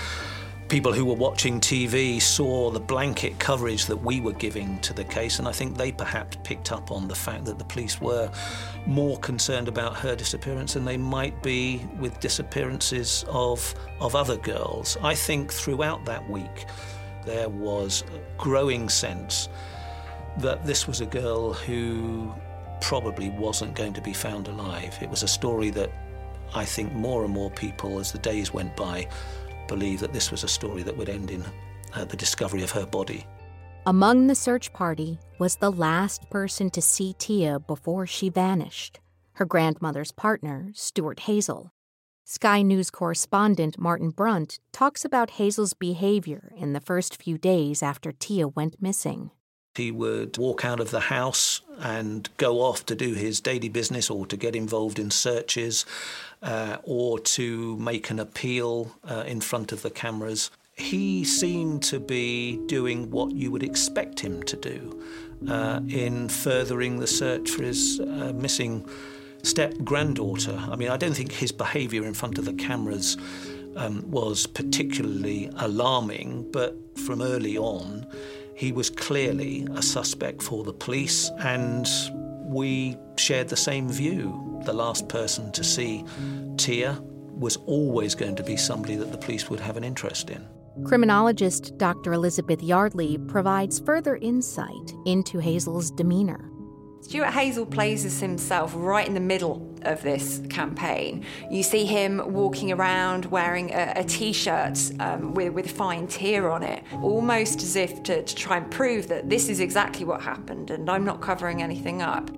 people 0.72 0.94
who 0.94 1.04
were 1.04 1.13
watching 1.13 1.60
TV 1.60 2.22
saw 2.22 2.72
the 2.72 2.80
blanket 2.80 3.38
coverage 3.40 3.88
that 3.88 3.98
we 3.98 4.22
were 4.22 4.32
giving 4.32 4.80
to 4.80 4.94
the 4.94 5.04
case, 5.04 5.38
and 5.38 5.46
I 5.46 5.51
think 5.51 5.75
they 5.75 5.92
perhaps 5.92 6.38
picked 6.46 6.72
up 6.72 6.92
on 6.92 7.10
the 7.10 7.13
fact 7.13 7.44
that 7.44 7.60
the 7.60 7.66
police 7.66 8.00
were 8.00 8.32
more 8.86 9.18
concerned 9.18 9.68
about 9.68 9.98
her 9.98 10.16
disappearance 10.16 10.75
than 10.75 10.86
they 10.86 10.96
might 10.96 11.44
be 11.44 11.86
with 12.00 12.18
disappearances 12.22 13.25
of, 13.28 13.75
of 14.00 14.16
other 14.16 14.38
girls. 14.38 14.96
I 15.01 15.13
think 15.13 15.51
throughout 15.51 16.06
that 16.06 16.30
week 16.30 16.66
there 17.25 17.50
was 17.50 18.06
a 18.16 18.42
growing 18.42 18.88
sense 18.88 19.50
that 20.38 20.66
this 20.66 20.88
was 20.88 21.01
a 21.01 21.06
girl 21.06 21.51
who 21.51 22.34
probably 22.80 23.30
wasn't 23.30 23.75
going 23.75 23.92
to 23.92 24.01
be 24.01 24.13
found 24.13 24.48
alive. 24.48 24.98
It 25.01 25.10
was 25.10 25.22
a 25.22 25.28
story 25.28 25.70
that 25.72 25.92
I 26.56 26.63
think 26.63 26.94
more 26.94 27.25
and 27.25 27.34
more 27.34 27.51
people, 27.51 28.00
as 28.00 28.13
the 28.13 28.20
days 28.20 28.54
went 28.54 28.74
by, 28.78 29.10
believe 29.68 30.00
that 30.00 30.13
this 30.13 30.32
was 30.32 30.44
a 30.44 30.48
story 30.48 30.84
that 30.84 30.96
would 30.96 31.10
end 31.10 31.32
in 31.32 31.44
uh, 31.94 32.06
the 32.06 32.18
discovery 32.18 32.63
of 32.63 32.72
her 32.72 32.86
body. 32.86 33.25
Among 33.86 34.27
the 34.27 34.36
search 34.36 34.72
party 34.74 35.18
was 35.39 35.56
the 35.56 35.72
last 35.72 36.30
person 36.30 36.70
to 36.72 36.82
see 36.82 37.13
Tia 37.18 37.60
before 37.60 38.06
she 38.06 38.30
vanished 38.30 39.00
her 39.34 39.46
grandmother's 39.46 40.12
partner, 40.12 40.70
Stuart 40.74 41.22
Hazell. 41.22 41.72
Sky 42.25 42.62
News 42.62 42.91
correspondent 42.91 43.80
Martin 43.80 44.12
Brunt 44.12 44.60
talks 44.72 45.03
about 45.03 45.32
Hazell's 45.32 45.74
behavior 45.74 46.51
in 46.56 46.74
the 46.74 46.80
first 46.80 47.22
few 47.22 47.38
days 47.38 47.82
after 47.82 48.12
Tia 48.12 48.48
went 48.48 48.82
missing. 48.82 49.32
He 49.75 49.92
would 49.92 50.38
walk 50.38 50.66
out 50.66 50.80
of 50.80 50.92
the 50.92 51.00
house 51.00 51.62
and 51.80 52.30
go 52.38 52.60
off 52.60 52.86
to 52.88 52.96
do 52.96 53.13
his 53.13 53.40
daily 53.40 53.70
business 53.70 54.10
or 54.10 54.25
to 54.28 54.36
get 54.36 54.56
involved 54.56 55.00
in 55.00 55.12
searches 55.12 55.86
uh, 56.42 56.78
or 56.84 57.20
to 57.20 57.78
make 57.78 58.10
an 58.10 58.20
appeal 58.20 58.96
uh, 59.06 59.24
in 59.25 59.40
front 59.40 59.72
of 59.72 59.82
the 59.82 59.90
cameras. 59.90 60.51
He 60.74 61.24
seemed 61.24 61.84
to 61.84 62.00
be 62.00 62.58
doing 62.66 63.12
what 63.12 63.32
you 63.32 63.51
would 63.51 63.63
expect 63.63 64.20
him 64.20 64.44
to 64.44 64.58
do 64.58 65.01
uh, 65.48 65.80
in 65.88 66.28
furthering 66.28 67.00
the 67.00 67.08
search 67.08 67.50
for 67.50 67.63
his 67.63 68.00
uh, 68.00 68.34
missing 68.36 68.88
step 69.44 69.74
granddaughter. 69.84 70.58
I 70.70 70.75
mean, 70.75 70.90
I 70.90 70.98
don't 70.98 71.13
think 71.13 71.32
his 71.32 71.51
behaviour 71.51 72.06
in 72.06 72.13
front 72.13 72.38
of 72.38 72.46
the 72.46 72.54
cameras 72.54 73.18
um, 73.75 74.10
was 74.10 74.48
particularly 74.48 75.50
alarming, 75.58 76.51
but 76.51 76.75
from 77.00 77.22
early 77.22 77.58
on, 77.58 78.06
he 78.55 78.72
was 78.72 78.89
clearly 78.89 79.67
a 79.75 79.81
suspect 79.81 80.41
for 80.41 80.63
the 80.63 80.74
police, 80.74 81.29
and 81.39 81.88
we 82.43 82.98
shared 83.17 83.50
the 83.50 83.58
same 83.58 83.89
view. 83.89 84.62
The 84.65 84.74
last 84.74 85.08
person 85.08 85.51
to 85.53 85.63
see 85.63 86.05
Tia 86.58 87.01
was 87.34 87.58
always 87.65 88.13
going 88.13 88.36
to 88.36 88.43
be 88.43 88.58
somebody 88.58 88.96
that 88.96 89.12
the 89.12 89.17
police 89.17 89.50
would 89.50 89.60
have 89.60 89.77
an 89.77 89.84
interest 89.84 90.29
in. 90.29 90.46
Criminologist 90.86 91.77
Dr. 91.77 92.13
Elizabeth 92.13 92.62
Yardley 92.62 93.17
provides 93.27 93.79
further 93.79 94.15
insight 94.17 94.93
into 95.05 95.39
Hazell's 95.39 95.91
demeanor. 95.91 96.50
Stuart 97.01 97.29
Hazell 97.29 97.70
places 97.70 98.20
himself 98.20 98.74
right 98.75 99.08
in 99.08 99.13
the 99.13 99.20
middle 99.20 99.71
of 99.83 100.01
this 100.01 100.41
campaign. 100.50 101.25
You 101.50 101.63
see 101.63 101.85
him 101.85 102.21
walking 102.33 102.71
around 102.71 103.25
wearing 103.25 103.71
a 103.73 103.91
a 103.95 104.03
t-shirt 104.03 104.79
um, 105.00 105.33
with, 105.33 105.53
with 105.53 105.71
find 105.71 106.09
Tia 106.09 106.43
on 106.43 106.63
it, 106.63 106.83
almost 107.01 107.61
as 107.61 107.75
if 107.75 108.03
to, 108.03 108.23
to 108.23 108.35
try 108.35 108.57
and 108.57 108.69
prove 108.71 109.07
that 109.07 109.29
this 109.29 109.50
is 109.50 109.59
exactly 109.59 110.05
what 110.05 110.21
happened 110.21 110.71
and 110.71 110.89
I'm 110.89 111.05
not 111.05 111.21
covering 111.21 111.61
anything 111.61 112.01
up. 112.01 112.29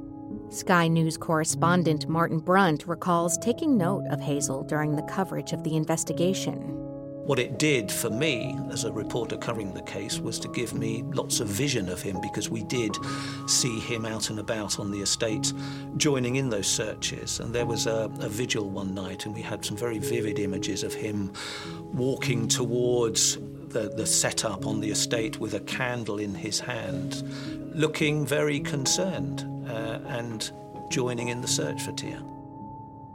Sky 0.50 0.88
News 0.88 1.18
correspondent 1.18 2.08
Martin 2.08 2.40
Brunt 2.40 2.88
recalls 2.88 3.38
taking 3.40 3.78
note 3.78 4.06
of 4.12 4.20
Hazell 4.20 4.68
during 4.68 4.96
the 4.96 5.02
coverage 5.04 5.52
of 5.52 5.64
the 5.64 5.76
investigation. 5.76 6.93
What 7.26 7.40
it 7.40 7.58
did 7.58 7.90
for 7.90 8.10
me 8.10 8.60
as 8.70 8.84
a 8.84 8.92
reporter 8.92 9.38
covering 9.38 9.74
the 9.74 9.82
case 9.84 10.20
was 10.20 10.38
to 10.40 10.50
give 10.50 10.74
me 10.74 11.04
lots 11.14 11.40
of 11.40 11.48
vision 11.48 11.88
of 11.88 12.02
him 12.02 12.20
because 12.20 12.50
we 12.50 12.64
did 12.64 12.98
see 13.48 13.80
him 13.80 14.06
out 14.06 14.30
and 14.30 14.40
about 14.40 14.78
on 14.78 14.92
the 14.92 15.00
estate 15.00 15.54
joining 15.96 16.36
in 16.36 16.50
those 16.50 16.68
searches. 16.68 17.40
And 17.40 17.56
there 17.56 17.66
was 17.66 17.88
a, 17.88 18.12
a 18.20 18.28
vigil 18.28 18.70
one 18.70 18.94
night, 18.94 19.26
and 19.26 19.34
we 19.34 19.42
had 19.42 19.64
some 19.64 19.78
very 19.78 20.00
vivid 20.00 20.38
images 20.38 20.84
of 20.84 20.94
him 20.94 21.32
walking 21.94 22.50
towards 22.50 23.38
the, 23.70 23.94
the 23.96 24.06
setup 24.06 24.68
on 24.68 24.82
the 24.82 24.92
estate 24.92 25.40
with 25.40 25.54
a 25.54 25.62
candle 25.62 26.20
in 26.20 26.36
his 26.36 26.60
hand, 26.60 27.24
looking 27.74 28.26
very 28.26 28.60
concerned 28.60 29.46
uh, 29.70 30.00
and 30.08 30.52
joining 30.90 31.30
in 31.30 31.40
the 31.40 31.48
search 31.48 31.82
for 31.84 31.94
Tia. 31.94 32.22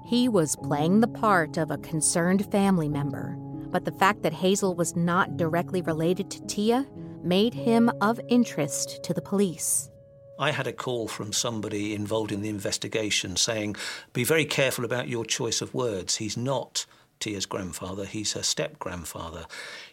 He 0.07 0.31
was 0.31 0.57
playing 0.57 1.00
the 1.00 1.09
part 1.09 1.59
of 1.59 1.71
a 1.71 1.77
concerned 1.77 2.50
family 2.50 2.88
member 2.88 3.37
but 3.71 3.85
the 3.85 3.93
fact 3.93 4.23
that 4.23 4.33
Hazell 4.33 4.77
was 4.77 4.97
not 4.97 5.37
directly 5.37 5.83
related 5.83 6.31
to 6.31 6.47
Tia 6.47 6.87
made 7.23 7.55
him 7.55 7.91
of 8.01 8.21
interest 8.29 9.03
to 9.05 9.15
the 9.15 9.21
police. 9.21 9.91
I 10.39 10.53
had 10.53 10.67
a 10.67 10.73
call 10.73 11.09
from 11.09 11.33
somebody 11.33 11.95
involved 11.95 12.31
in 12.31 12.43
the 12.43 12.49
investigation 12.49 13.37
saying, 13.37 13.77
Be 14.13 14.23
very 14.25 14.45
careful 14.45 14.85
about 14.85 15.09
your 15.09 15.25
choice 15.25 15.61
of 15.61 15.75
words. 15.75 16.17
He's 16.17 16.37
not 16.37 16.87
Tia's 17.19 17.47
grandfather, 17.47 18.05
he's 18.05 18.35
her 18.35 18.43
step 18.43 18.79
grandfather. 18.79 19.47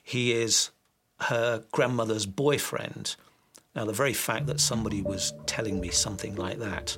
He 0.04 0.32
is 0.32 0.70
her 1.22 1.64
grandmother's 1.72 2.26
boyfriend. 2.26 3.16
Now, 3.76 3.86
the 3.86 3.94
very 3.94 4.14
fact 4.14 4.46
that 4.48 4.60
somebody 4.60 5.02
was 5.02 5.34
telling 5.48 5.82
me 5.82 5.90
something 5.90 6.36
like 6.36 6.60
that 6.60 6.98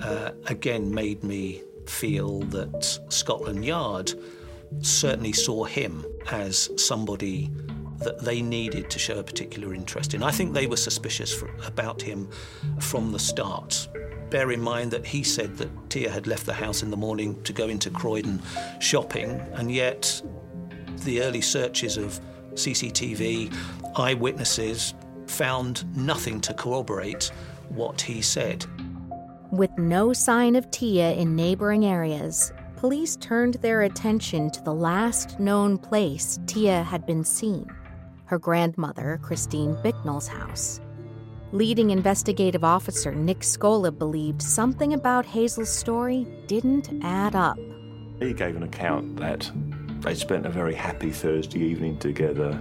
uh, 0.00 0.30
again 0.46 0.94
made 0.94 1.22
me 1.24 1.62
feel 1.86 2.40
that 2.40 3.00
Scotland 3.08 3.64
Yard 3.64 4.14
certainly 4.80 5.32
saw 5.32 5.64
him 5.64 6.04
as 6.30 6.70
somebody 6.76 7.50
that 7.98 8.20
they 8.20 8.42
needed 8.42 8.90
to 8.90 8.98
show 8.98 9.18
a 9.18 9.22
particular 9.22 9.74
interest 9.74 10.14
in. 10.14 10.22
I 10.22 10.30
think 10.30 10.52
they 10.52 10.66
were 10.66 10.76
suspicious 10.76 11.32
for, 11.32 11.50
about 11.66 12.02
him 12.02 12.28
from 12.80 13.12
the 13.12 13.18
start. 13.18 13.88
Bear 14.30 14.50
in 14.50 14.60
mind 14.60 14.90
that 14.90 15.06
he 15.06 15.22
said 15.22 15.56
that 15.58 15.90
Tia 15.90 16.10
had 16.10 16.26
left 16.26 16.46
the 16.46 16.52
house 16.52 16.82
in 16.82 16.90
the 16.90 16.96
morning 16.96 17.40
to 17.44 17.52
go 17.52 17.68
into 17.68 17.90
Croydon 17.90 18.42
shopping, 18.80 19.40
and 19.54 19.70
yet 19.72 20.20
the 21.04 21.22
early 21.22 21.40
searches 21.40 21.96
of 21.96 22.20
CCTV, 22.54 23.54
eyewitnesses, 23.96 24.94
found 25.26 25.84
nothing 25.96 26.40
to 26.40 26.54
corroborate 26.54 27.30
what 27.68 28.00
he 28.00 28.20
said. 28.20 28.64
With 29.52 29.70
no 29.78 30.12
sign 30.12 30.56
of 30.56 30.70
Tia 30.70 31.12
in 31.12 31.36
neighboring 31.36 31.84
areas, 31.84 32.52
police 32.76 33.16
turned 33.16 33.54
their 33.54 33.82
attention 33.82 34.50
to 34.50 34.62
the 34.62 34.74
last 34.74 35.40
known 35.40 35.78
place 35.78 36.38
Tia 36.46 36.82
had 36.82 37.06
been 37.06 37.24
seen 37.24 37.70
her 38.26 38.38
grandmother, 38.40 39.20
Christine 39.22 39.76
Bicknell's 39.84 40.26
house. 40.26 40.80
Leading 41.52 41.90
investigative 41.90 42.64
officer 42.64 43.14
Nick 43.14 43.38
Scola 43.38 43.96
believed 43.96 44.42
something 44.42 44.94
about 44.94 45.24
Hazell's 45.24 45.70
story 45.70 46.26
didn't 46.48 46.90
add 47.04 47.36
up. 47.36 47.56
He 48.18 48.32
gave 48.32 48.56
an 48.56 48.64
account 48.64 49.16
that 49.18 49.48
they 50.00 50.16
spent 50.16 50.44
a 50.44 50.50
very 50.50 50.74
happy 50.74 51.10
Thursday 51.10 51.60
evening 51.60 51.98
together, 51.98 52.60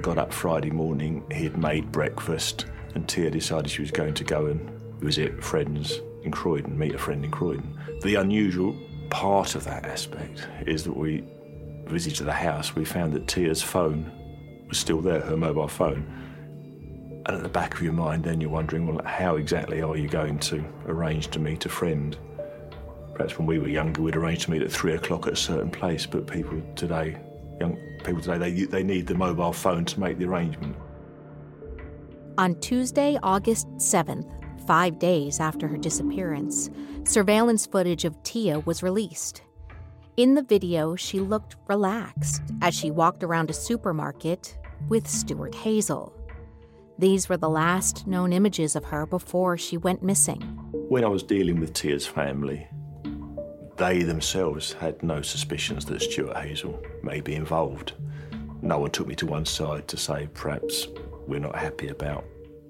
got 0.00 0.16
up 0.16 0.32
Friday 0.32 0.70
morning, 0.70 1.22
he'd 1.30 1.58
made 1.58 1.92
breakfast, 1.92 2.64
and 2.94 3.06
Tia 3.06 3.30
decided 3.30 3.70
she 3.70 3.82
was 3.82 3.90
going 3.90 4.14
to 4.14 4.24
go 4.24 4.46
and 4.46 4.70
visit 5.00 5.44
friends 5.44 6.00
in 6.22 6.30
Croydon, 6.30 6.78
meet 6.78 6.94
a 6.94 6.98
friend 6.98 7.24
in 7.24 7.30
Croydon. 7.30 7.78
The 8.02 8.14
unusual 8.14 8.74
part 9.12 9.54
of 9.54 9.64
that 9.64 9.84
aspect 9.84 10.48
is 10.66 10.84
that 10.84 10.96
we 10.96 11.22
visited 11.86 12.24
the 12.24 12.32
house, 12.32 12.74
we 12.74 12.84
found 12.84 13.12
that 13.12 13.28
Tia's 13.28 13.62
phone 13.62 14.10
was 14.68 14.78
still 14.78 15.02
there, 15.02 15.20
her 15.20 15.36
mobile 15.36 15.68
phone. 15.68 16.06
And 17.26 17.36
at 17.36 17.42
the 17.42 17.48
back 17.48 17.74
of 17.74 17.82
your 17.82 17.92
mind, 17.92 18.24
then 18.24 18.40
you're 18.40 18.50
wondering, 18.50 18.86
well, 18.86 19.04
how 19.04 19.36
exactly 19.36 19.82
are 19.82 19.96
you 19.96 20.08
going 20.08 20.38
to 20.40 20.64
arrange 20.86 21.28
to 21.28 21.38
meet 21.38 21.66
a 21.66 21.68
friend? 21.68 22.16
Perhaps 23.14 23.38
when 23.38 23.46
we 23.46 23.58
were 23.58 23.68
younger, 23.68 24.00
we'd 24.00 24.16
arrange 24.16 24.46
to 24.46 24.50
meet 24.50 24.62
at 24.62 24.72
three 24.72 24.94
o'clock 24.94 25.26
at 25.26 25.34
a 25.34 25.36
certain 25.36 25.70
place, 25.70 26.06
but 26.06 26.26
people 26.26 26.60
today, 26.74 27.20
young 27.60 27.78
people 28.04 28.22
today, 28.22 28.38
they, 28.38 28.64
they 28.64 28.82
need 28.82 29.06
the 29.06 29.14
mobile 29.14 29.52
phone 29.52 29.84
to 29.84 30.00
make 30.00 30.18
the 30.18 30.24
arrangement. 30.24 30.74
On 32.38 32.58
Tuesday, 32.60 33.18
August 33.22 33.68
7th, 33.76 34.66
five 34.66 34.98
days 34.98 35.38
after 35.38 35.68
her 35.68 35.76
disappearance, 35.76 36.70
surveillance 37.04 37.66
footage 37.66 38.04
of 38.04 38.20
Tia 38.22 38.60
was 38.60 38.82
released. 38.82 39.42
In 40.16 40.34
the 40.34 40.42
video, 40.42 40.94
she 40.94 41.20
looked 41.20 41.56
relaxed 41.68 42.42
as 42.60 42.74
she 42.74 42.90
walked 42.90 43.24
around 43.24 43.50
a 43.50 43.54
supermarket 43.54 44.58
with 44.88 45.08
Stuart 45.08 45.52
Hazell. 45.52 46.12
These 46.98 47.28
were 47.28 47.36
the 47.36 47.48
last 47.48 48.06
known 48.06 48.32
images 48.32 48.76
of 48.76 48.84
her 48.84 49.06
before 49.06 49.56
she 49.56 49.76
went 49.76 50.02
missing. 50.02 50.40
When 50.88 51.04
I 51.04 51.08
was 51.08 51.22
dealing 51.22 51.58
with 51.58 51.72
Tia's 51.72 52.06
family, 52.06 52.66
they 53.76 54.02
themselves 54.02 54.74
had 54.74 55.02
no 55.02 55.22
suspicions 55.22 55.86
that 55.86 56.02
Stuart 56.02 56.36
Hazell 56.36 57.02
may 57.02 57.20
be 57.20 57.34
involved. 57.34 57.94
No 58.60 58.78
one 58.78 58.90
took 58.90 59.08
me 59.08 59.14
to 59.16 59.26
one 59.26 59.46
side 59.46 59.88
to 59.88 59.96
say 59.96 60.28
perhaps 60.34 60.86
we're 61.26 61.40
not 61.40 61.56
happy 61.56 61.88
about 61.88 62.24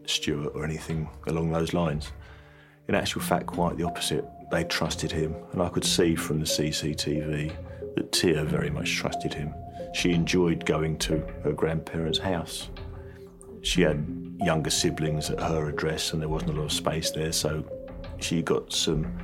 Stuart 0.07 0.53
or 0.55 0.65
anything 0.65 1.09
along 1.27 1.51
those 1.51 1.75
lines. 1.75 2.13
In 2.89 2.95
actual 2.95 3.21
fact, 3.23 3.47
quite 3.47 3.77
the 3.77 3.85
opposite. 3.85 4.25
They 4.51 4.65
trusted 4.65 5.13
him, 5.13 5.35
and 5.53 5.63
I 5.63 5.69
could 5.69 5.85
see 5.85 6.15
from 6.15 6.41
the 6.41 6.47
CCTV 6.47 7.53
that 7.97 8.13
Tia 8.13 8.45
very 8.45 8.71
much 8.71 8.95
trusted 8.97 9.33
him. 9.33 9.55
She 9.95 10.13
enjoyed 10.13 10.65
going 10.67 10.99
to 10.99 11.25
her 11.45 11.53
grandparents' 11.53 12.19
house. 12.19 12.69
She 13.63 13.83
had 13.83 14.05
younger 14.41 14.71
siblings 14.71 15.31
at 15.31 15.41
her 15.41 15.69
address, 15.69 16.13
and 16.13 16.21
there 16.21 16.29
wasn't 16.29 16.51
a 16.51 16.55
lot 16.55 16.65
of 16.65 16.73
space 16.73 17.11
there, 17.11 17.33
so 17.33 17.65
she 18.19 18.43
got 18.43 18.73
some 18.73 19.17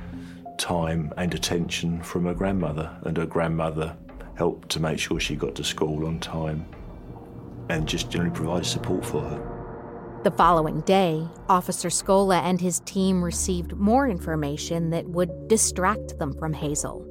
time 0.57 1.13
and 1.17 1.33
attention 1.33 2.01
from 2.01 2.25
her 2.25 2.33
grandmother, 2.33 2.97
and 3.03 3.17
her 3.17 3.25
grandmother 3.25 3.95
helped 4.35 4.69
to 4.69 4.79
make 4.79 4.99
sure 4.99 5.19
she 5.19 5.35
got 5.35 5.53
to 5.55 5.63
school 5.63 6.05
on 6.05 6.19
time 6.19 6.65
and 7.69 7.87
just 7.87 8.09
generally 8.09 8.33
provided 8.33 8.65
support 8.65 9.05
for 9.05 9.21
her. 9.21 9.58
The 10.21 10.31
following 10.31 10.81
day, 10.81 11.25
Officer 11.47 11.87
Scola 11.87 12.41
and 12.41 12.59
his 12.59 12.81
team 12.81 13.23
received 13.23 13.77
more 13.77 14.05
information 14.09 14.89
that 14.89 15.07
would 15.07 15.47
distract 15.47 16.19
them 16.19 16.33
from 16.33 16.53
Hazell. 16.53 17.05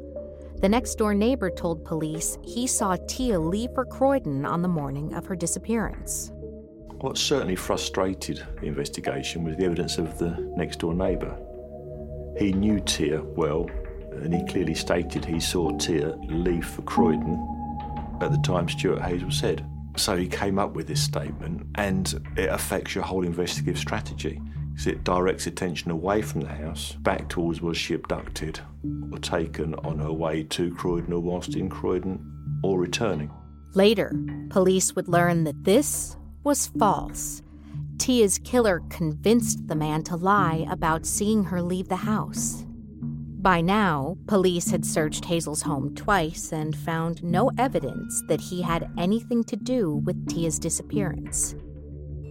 The 0.60 0.68
next 0.68 0.96
door 0.96 1.14
neighbor 1.14 1.48
told 1.48 1.86
police 1.86 2.36
he 2.42 2.66
saw 2.66 2.96
Tia 3.08 3.40
leave 3.40 3.70
for 3.72 3.86
Croydon 3.86 4.44
on 4.44 4.60
the 4.60 4.68
morning 4.68 5.14
of 5.14 5.24
her 5.24 5.34
disappearance. 5.34 6.32
What 7.00 7.16
certainly 7.16 7.56
frustrated 7.56 8.46
the 8.60 8.66
investigation 8.66 9.42
was 9.42 9.56
the 9.56 9.64
evidence 9.64 9.96
of 9.96 10.18
the 10.18 10.36
next 10.54 10.80
door 10.80 10.92
neighbour. 10.92 11.34
He 12.36 12.52
knew 12.52 12.78
Tia 12.78 13.22
well, 13.22 13.70
and 14.12 14.34
he 14.34 14.44
clearly 14.44 14.74
stated 14.74 15.24
he 15.24 15.40
saw 15.40 15.74
Tia 15.78 16.14
leave 16.28 16.66
for 16.66 16.82
Croydon 16.82 17.38
at 18.20 18.32
the 18.32 18.42
time 18.42 18.68
Stuart 18.68 19.00
Hazell 19.00 19.32
said. 19.32 19.66
So 19.96 20.16
he 20.16 20.28
came 20.28 20.58
up 20.58 20.74
with 20.74 20.86
this 20.86 21.02
statement, 21.02 21.66
and 21.74 22.32
it 22.36 22.48
affects 22.50 22.94
your 22.94 23.04
whole 23.04 23.24
investigative 23.24 23.78
strategy. 23.78 24.40
Because 24.70 24.86
it 24.86 25.02
directs 25.02 25.48
attention 25.48 25.90
away 25.90 26.22
from 26.22 26.42
the 26.42 26.48
house, 26.48 26.92
back 27.00 27.28
towards 27.28 27.60
was 27.60 27.76
she 27.76 27.94
abducted 27.94 28.60
or 29.10 29.18
taken 29.18 29.74
on 29.74 29.98
her 29.98 30.12
way 30.12 30.44
to 30.44 30.72
Croydon 30.74 31.12
or 31.12 31.20
whilst 31.20 31.56
in 31.56 31.68
Croydon 31.68 32.60
or 32.62 32.78
returning. 32.78 33.28
Later, 33.74 34.14
police 34.50 34.94
would 34.94 35.08
learn 35.08 35.42
that 35.44 35.64
this 35.64 36.16
was 36.44 36.68
false. 36.78 37.42
Tia's 37.98 38.38
killer 38.38 38.80
convinced 38.88 39.66
the 39.66 39.74
man 39.74 40.04
to 40.04 40.14
lie 40.14 40.64
about 40.70 41.06
seeing 41.06 41.42
her 41.42 41.60
leave 41.60 41.88
the 41.88 41.96
house. 41.96 42.64
By 43.40 43.60
now, 43.60 44.16
police 44.26 44.72
had 44.72 44.84
searched 44.84 45.22
Hazell's 45.22 45.62
home 45.62 45.94
twice 45.94 46.52
and 46.52 46.76
found 46.76 47.22
no 47.22 47.52
evidence 47.56 48.20
that 48.26 48.40
he 48.40 48.62
had 48.62 48.90
anything 48.98 49.44
to 49.44 49.54
do 49.54 49.94
with 49.94 50.28
Tia's 50.28 50.58
disappearance. 50.58 51.54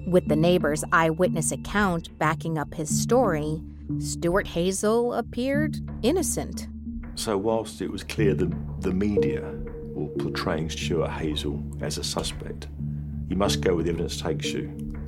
With 0.06 0.28
the 0.28 0.36
neighbor's 0.36 0.84
eyewitness 0.92 1.54
account 1.54 2.10
backing 2.20 2.58
up 2.58 2.74
his 2.74 2.90
story, 2.90 3.64
Stuart 4.00 4.48
Hazell 4.48 5.18
appeared 5.18 5.78
innocent. 6.04 6.68
So, 7.16 7.38
whilst 7.38 7.82
it 7.82 7.90
was 7.90 8.04
clear 8.04 8.34
that 8.34 8.82
the 8.82 8.92
media 8.92 9.50
were 9.94 10.10
portraying 10.22 10.70
Stuart 10.70 11.10
Hazell 11.12 11.82
as 11.82 11.98
a 11.98 12.04
suspect, 12.04 12.68
you 13.30 13.38
must 13.38 13.62
go 13.62 13.76
where 13.76 13.84
the 13.86 13.92
evidence 13.92 14.20
takes 14.20 14.48
you, 14.48 14.66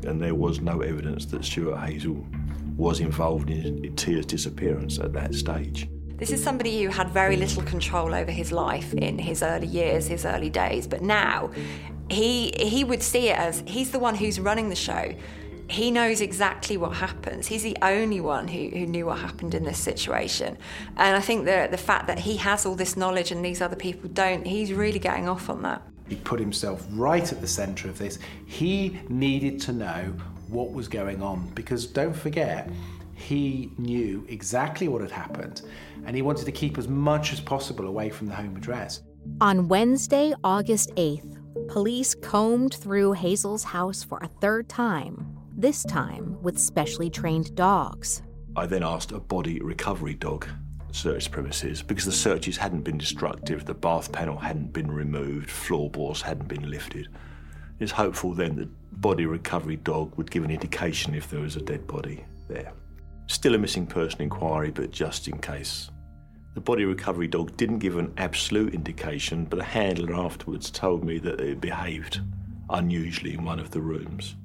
and 0.07 0.21
there 0.21 0.33
was 0.33 0.62
no 0.62 0.79
evidence 0.79 1.25
that 1.25 1.43
Stuart 1.43 1.77
Hazell 1.77 2.38
was 2.79 3.01
involved 3.01 3.49
in 3.49 3.93
Tia's 3.97 4.25
disappearance 4.25 4.99
at 4.99 5.11
that 5.11 5.35
stage. 5.35 5.89
This 6.15 6.31
is 6.31 6.41
somebody 6.41 6.81
who 6.81 6.89
had 6.89 7.09
very 7.09 7.35
little 7.35 7.61
control 7.63 8.13
over 8.13 8.31
his 8.31 8.51
life 8.51 8.93
in 8.93 9.19
his 9.19 9.43
early 9.43 9.67
years, 9.67 10.07
his 10.07 10.25
early 10.25 10.49
days, 10.49 10.87
but 10.87 11.01
now 11.01 11.51
he 12.09 12.51
he 12.57 12.83
would 12.83 13.03
see 13.03 13.29
it 13.29 13.37
as 13.37 13.63
he's 13.67 13.91
the 13.91 13.99
one 13.99 14.15
who's 14.15 14.39
running 14.39 14.69
the 14.69 14.75
show. 14.75 15.13
He 15.69 15.91
knows 15.91 16.19
exactly 16.19 16.77
what 16.77 16.93
happens. 16.93 17.45
He's 17.45 17.61
the 17.61 17.77
only 17.83 18.21
one 18.21 18.47
who, 18.47 18.69
who 18.69 18.87
knew 18.87 19.05
what 19.05 19.19
happened 19.19 19.53
in 19.53 19.63
this 19.63 19.77
situation. 19.77 20.57
And 20.97 21.15
I 21.15 21.21
think 21.21 21.45
the 21.45 21.67
the 21.69 21.77
fact 21.77 22.07
that 22.07 22.19
he 22.19 22.37
has 22.37 22.65
all 22.65 22.75
this 22.75 22.95
knowledge 22.97 23.31
and 23.31 23.43
these 23.43 23.61
other 23.61 23.75
people 23.75 24.09
don't, 24.09 24.47
he's 24.47 24.73
really 24.73 24.99
getting 24.99 25.27
off 25.29 25.49
on 25.49 25.61
that. 25.63 25.81
He 26.07 26.15
put 26.15 26.39
himself 26.39 26.87
right 26.91 27.31
at 27.31 27.39
the 27.39 27.47
centre 27.47 27.87
of 27.87 27.97
this. 27.97 28.19
He 28.45 28.99
needed 29.09 29.61
to 29.61 29.73
know 29.73 30.15
what 30.49 30.71
was 30.71 30.88
going 30.88 31.21
on 31.21 31.47
because 31.55 31.85
don't 31.85 32.15
forget, 32.15 32.69
he 33.13 33.71
knew 33.77 34.25
exactly 34.29 34.88
what 34.88 35.01
had 35.01 35.12
happened 35.12 35.62
and 36.05 36.15
he 36.15 36.21
wanted 36.21 36.45
to 36.45 36.51
keep 36.51 36.77
as 36.77 36.88
much 36.88 37.33
as 37.33 37.39
possible 37.39 37.85
away 37.88 38.09
from 38.09 38.27
the 38.27 38.33
home 38.33 38.55
address. 38.55 39.03
On 39.41 39.67
Wednesday, 39.67 40.33
August 40.43 40.95
8th, 40.95 41.38
police 41.67 42.15
combed 42.15 42.73
through 42.73 43.13
Hazell's 43.13 43.63
house 43.63 44.03
for 44.03 44.19
a 44.19 44.29
third 44.41 44.69
time, 44.69 45.38
this 45.55 45.83
time 45.83 46.41
with 46.41 46.57
specially 46.57 47.09
trained 47.09 47.55
dogs. 47.55 48.21
I 48.55 48.65
then 48.65 48.83
asked 48.83 49.12
a 49.12 49.19
body 49.19 49.59
recovery 49.59 50.15
dog 50.15 50.47
search 50.91 51.29
premises 51.29 51.81
because 51.81 52.05
the 52.05 52.12
searches 52.12 52.57
hadn't 52.57 52.81
been 52.81 52.97
destructive, 52.97 53.65
the 53.65 53.73
bath 53.73 54.12
panel 54.12 54.38
hadn't 54.38 54.73
been 54.73 54.91
removed, 54.91 55.49
floorboards 55.49 56.21
hadn't 56.21 56.47
been 56.47 56.69
lifted. 56.69 57.09
It's 57.79 57.91
hopeful 57.91 58.33
then 58.33 58.55
that 58.57 58.69
body 59.01 59.25
recovery 59.25 59.77
dog 59.77 60.17
would 60.17 60.29
give 60.29 60.43
an 60.43 60.51
indication 60.51 61.15
if 61.15 61.29
there 61.29 61.39
was 61.39 61.55
a 61.55 61.61
dead 61.61 61.87
body 61.87 62.25
there. 62.47 62.73
Still 63.27 63.55
a 63.55 63.57
missing 63.57 63.87
person 63.87 64.21
inquiry, 64.21 64.71
but 64.71 64.91
just 64.91 65.27
in 65.27 65.37
case. 65.37 65.89
The 66.55 66.61
body 66.61 66.83
recovery 66.83 67.27
dog 67.27 67.55
didn't 67.57 67.79
give 67.79 67.97
an 67.97 68.11
absolute 68.17 68.73
indication, 68.73 69.45
but 69.45 69.59
a 69.59 69.63
handler 69.63 70.15
afterwards 70.15 70.71
told 70.71 71.05
me 71.05 71.19
that 71.19 71.39
it 71.39 71.61
behaved 71.61 72.21
unusually 72.69 73.35
in 73.35 73.45
one 73.45 73.59
of 73.59 73.71
the 73.71 73.81
rooms. 73.81 74.35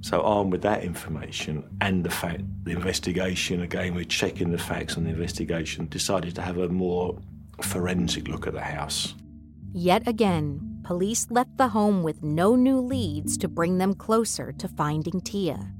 So, 0.00 0.20
armed 0.22 0.52
with 0.52 0.62
that 0.62 0.84
information 0.84 1.64
and 1.80 2.04
the 2.04 2.10
fact, 2.10 2.42
the 2.64 2.72
investigation, 2.72 3.62
again, 3.62 3.94
we're 3.94 4.04
checking 4.04 4.50
the 4.50 4.58
facts 4.58 4.96
on 4.96 5.04
the 5.04 5.10
investigation, 5.10 5.86
decided 5.86 6.34
to 6.34 6.42
have 6.42 6.58
a 6.58 6.68
more 6.68 7.18
forensic 7.62 8.28
look 8.28 8.46
at 8.46 8.52
the 8.52 8.60
house. 8.60 9.14
Yet 9.72 10.06
again, 10.06 10.73
police 10.84 11.26
left 11.30 11.56
the 11.56 11.68
home 11.68 12.02
with 12.02 12.22
no 12.22 12.54
new 12.54 12.78
leads 12.78 13.36
to 13.38 13.48
bring 13.48 13.78
them 13.78 13.94
closer 13.94 14.52
to 14.52 14.68
finding 14.68 15.20
Tia. 15.20 15.74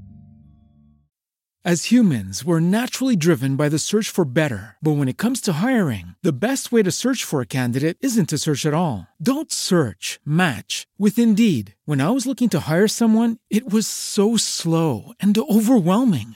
As 1.65 1.85
humans, 1.85 2.45
we're 2.45 2.59
naturally 2.59 3.15
driven 3.15 3.55
by 3.55 3.69
the 3.69 3.79
search 3.79 4.11
for 4.11 4.23
better. 4.23 4.77
But 4.83 4.97
when 4.97 5.07
it 5.07 5.17
comes 5.17 5.41
to 5.41 5.53
hiring, 5.65 6.13
the 6.21 6.45
best 6.45 6.71
way 6.71 6.83
to 6.83 6.91
search 6.91 7.23
for 7.23 7.41
a 7.41 7.47
candidate 7.47 7.97
isn't 8.01 8.29
to 8.29 8.37
search 8.37 8.67
at 8.67 8.73
all. 8.75 9.07
Don't 9.19 9.51
search, 9.51 10.19
match 10.23 10.85
with 10.99 11.17
Indeed. 11.17 11.73
When 11.85 12.01
I 12.01 12.11
was 12.11 12.27
looking 12.27 12.49
to 12.49 12.69
hire 12.69 12.87
someone, 12.87 13.37
it 13.49 13.73
was 13.73 13.87
so 13.87 14.37
slow 14.37 15.13
and 15.19 15.35
overwhelming. 15.35 16.35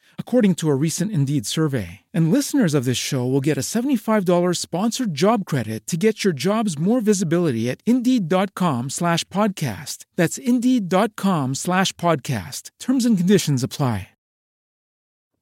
according 0.21 0.55
to 0.55 0.69
a 0.69 0.75
recent 0.75 1.11
Indeed 1.11 1.45
survey. 1.45 1.89
And 2.13 2.31
listeners 2.31 2.73
of 2.73 2.85
this 2.85 2.97
show 2.97 3.25
will 3.25 3.41
get 3.41 3.57
a 3.57 3.67
$75 3.75 4.55
sponsored 4.55 5.13
job 5.13 5.43
credit 5.45 5.85
to 5.87 5.97
get 5.97 6.23
your 6.23 6.31
jobs 6.31 6.79
more 6.79 7.01
visibility 7.01 7.69
at 7.69 7.81
Indeed.com 7.85 8.89
slash 8.89 9.25
podcast. 9.25 10.05
That's 10.15 10.37
Indeed.com 10.37 11.55
slash 11.55 11.91
podcast. 11.93 12.69
Terms 12.79 13.05
and 13.05 13.17
conditions 13.17 13.61
apply. 13.61 14.07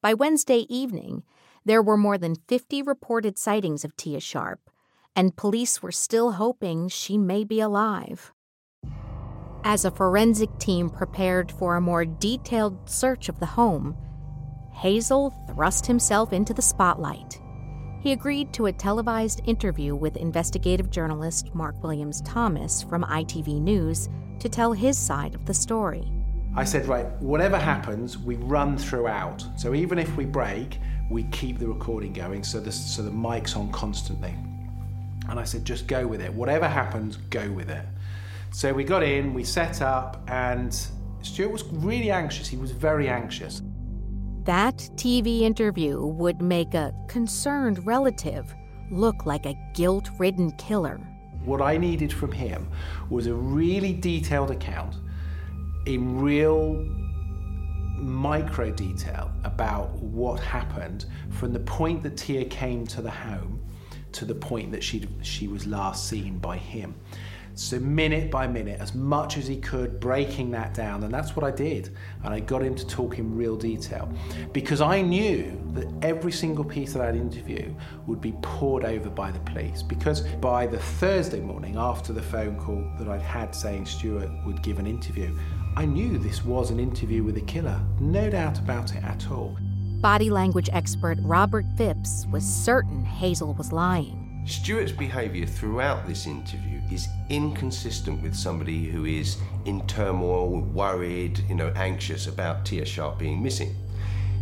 By 0.02 0.14
Wednesday 0.14 0.66
evening, 0.70 1.24
there 1.66 1.82
were 1.82 1.98
more 1.98 2.18
than 2.18 2.36
50 2.48 2.82
reported 2.82 3.38
sightings 3.38 3.84
of 3.84 3.98
Tia 3.98 4.22
Sharp, 4.22 4.70
and 5.14 5.36
police 5.36 5.84
were 5.84 5.92
still 5.92 6.32
hoping 6.32 6.88
she 6.88 7.18
may 7.18 7.44
be 7.44 7.60
alive. 7.60 8.32
As 9.66 9.84
a 9.84 9.92
forensic 9.92 10.58
team 10.58 10.90
prepared 10.90 11.52
for 11.52 11.76
a 11.76 11.82
more 11.82 12.06
detailed 12.06 12.90
search 12.90 13.28
of 13.28 13.42
the 13.42 13.46
home, 13.46 13.98
Hazell 14.82 15.34
thrust 15.48 15.86
himself 15.86 16.32
into 16.32 16.54
the 16.54 16.62
spotlight. 16.62 17.42
He 18.00 18.14
agreed 18.14 18.54
to 18.54 18.68
a 18.68 18.72
televised 18.72 19.42
interview 19.44 19.94
with 19.94 20.16
investigative 20.16 20.90
journalist 20.90 21.54
Mark 21.54 21.84
Williams 21.84 22.22
Thomas 22.22 22.82
from 22.82 23.04
ITV 23.04 23.60
News 23.60 24.08
to 24.40 24.48
tell 24.48 24.72
his 24.72 24.98
side 24.98 25.36
of 25.36 25.46
the 25.46 25.54
story. 25.54 26.10
I 26.56 26.64
said, 26.64 26.88
right, 26.88 27.08
whatever 27.22 27.58
happens, 27.58 28.18
we 28.18 28.38
run 28.38 28.78
throughout. 28.78 29.46
So 29.58 29.74
even 29.74 30.00
if 30.00 30.16
we 30.16 30.24
break, 30.24 30.80
we 31.10 31.24
keep 31.24 31.60
the 31.60 31.68
recording 31.68 32.14
going 32.14 32.46
so 32.46 32.62
the, 32.62 32.72
so 32.72 33.02
the 33.02 33.12
mic's 33.12 33.58
on 33.58 33.74
constantly. 33.74 34.34
And 35.28 35.38
I 35.38 35.44
said, 35.44 35.66
just 35.66 35.88
go 35.88 36.08
with 36.08 36.22
it. 36.22 36.34
Whatever 36.34 36.70
happens, 36.70 37.18
go 37.18 37.52
with 37.52 37.70
it. 37.70 37.86
So 38.52 38.72
we 38.72 38.86
got 38.86 39.04
in, 39.04 39.34
we 39.34 39.44
set 39.44 39.82
up, 39.82 40.24
and 40.30 40.74
Stuart 41.22 41.52
was 41.52 41.66
really 41.66 42.12
anxious. 42.12 42.48
He 42.48 42.56
was 42.56 42.72
very 42.72 43.10
anxious. 43.10 43.62
That 44.50 44.78
TV 44.96 45.42
interview 45.42 46.04
would 46.04 46.42
make 46.42 46.74
a 46.74 46.92
concerned 47.08 47.86
relative 47.86 48.52
look 48.90 49.28
like 49.28 49.46
a 49.46 49.56
guilt 49.76 50.10
ridden 50.18 50.50
killer. 50.54 51.00
What 51.46 51.62
I 51.62 51.78
needed 51.78 52.12
from 52.12 52.32
him 52.32 52.68
was 53.12 53.28
a 53.28 53.34
really 53.36 53.94
detailed 53.94 54.50
account 54.50 54.96
in 55.86 56.20
real 56.20 56.84
micro 58.00 58.72
detail 58.72 59.32
about 59.44 59.92
what 60.00 60.40
happened 60.40 61.06
from 61.30 61.54
the 61.54 61.60
point 61.60 62.02
that 62.02 62.18
Tia 62.18 62.46
came 62.46 62.88
to 62.88 63.04
the 63.04 63.12
home 63.12 63.64
to 64.14 64.26
the 64.26 64.34
point 64.34 64.72
that 64.72 64.84
she 64.84 65.08
she 65.22 65.48
was 65.48 65.68
last 65.68 66.08
seen 66.08 66.40
by 66.40 66.58
him. 66.58 66.96
So 67.60 67.78
minute 67.78 68.32
by 68.32 68.48
minute, 68.48 68.80
as 68.80 68.96
much 68.96 69.36
as 69.36 69.46
he 69.46 69.58
could, 69.58 70.00
breaking 70.00 70.50
that 70.52 70.74
down, 70.74 71.04
and 71.04 71.14
that's 71.14 71.36
what 71.36 71.44
I 71.44 71.52
did. 71.52 71.94
And 72.24 72.34
I 72.34 72.40
got 72.40 72.64
him 72.64 72.74
to 72.74 72.88
talk 72.88 73.20
in 73.20 73.36
real 73.36 73.58
detail 73.58 74.10
because 74.54 74.80
I 74.80 75.02
knew 75.02 75.62
that 75.74 75.92
every 76.02 76.32
single 76.32 76.64
piece 76.64 76.96
of 76.96 77.02
that 77.02 77.16
interview 77.18 77.76
would 78.08 78.22
be 78.22 78.32
poured 78.42 78.86
over 78.86 79.10
by 79.10 79.30
the 79.30 79.40
police. 79.40 79.84
Because 79.84 80.22
by 80.22 80.68
the 80.68 80.80
Thursday 80.80 81.42
morning, 81.42 81.76
after 81.76 82.14
the 82.14 82.22
phone 82.22 82.58
call 82.58 82.82
that 82.98 83.10
I'd 83.10 83.22
had 83.22 83.54
saying 83.54 83.88
Stuart 83.88 84.30
would 84.46 84.64
give 84.64 84.80
an 84.80 84.88
interview, 84.88 85.38
I 85.76 85.84
knew 85.84 86.18
this 86.18 86.46
was 86.46 86.72
an 86.72 86.80
interview 86.80 87.26
with 87.26 87.36
a 87.36 87.42
killer, 87.42 87.82
no 88.00 88.30
doubt 88.30 88.58
about 88.60 88.96
it 88.96 89.04
at 89.04 89.30
all. 89.30 89.58
Body 90.00 90.30
language 90.30 90.70
expert 90.72 91.18
Robert 91.24 91.66
Phipps 91.76 92.26
was 92.32 92.46
certain 92.46 93.06
Hazell 93.06 93.58
was 93.58 93.74
lying. 93.74 94.46
Stuart's 94.48 94.94
behaviour 94.94 95.46
throughout 95.46 96.08
this 96.08 96.26
interview 96.26 96.79
is 96.92 97.08
inconsistent 97.30 98.22
with 98.22 98.36
somebody 98.36 98.86
who 98.86 99.06
is 99.06 99.38
in 99.66 99.86
turmoil, 99.88 100.62
worried, 100.62 101.40
you 101.50 101.56
know, 101.56 101.72
anxious 101.76 102.28
about 102.28 102.66
Tia 102.66 102.86
Sharp 102.86 103.20
being 103.20 103.42
missing. 103.42 103.76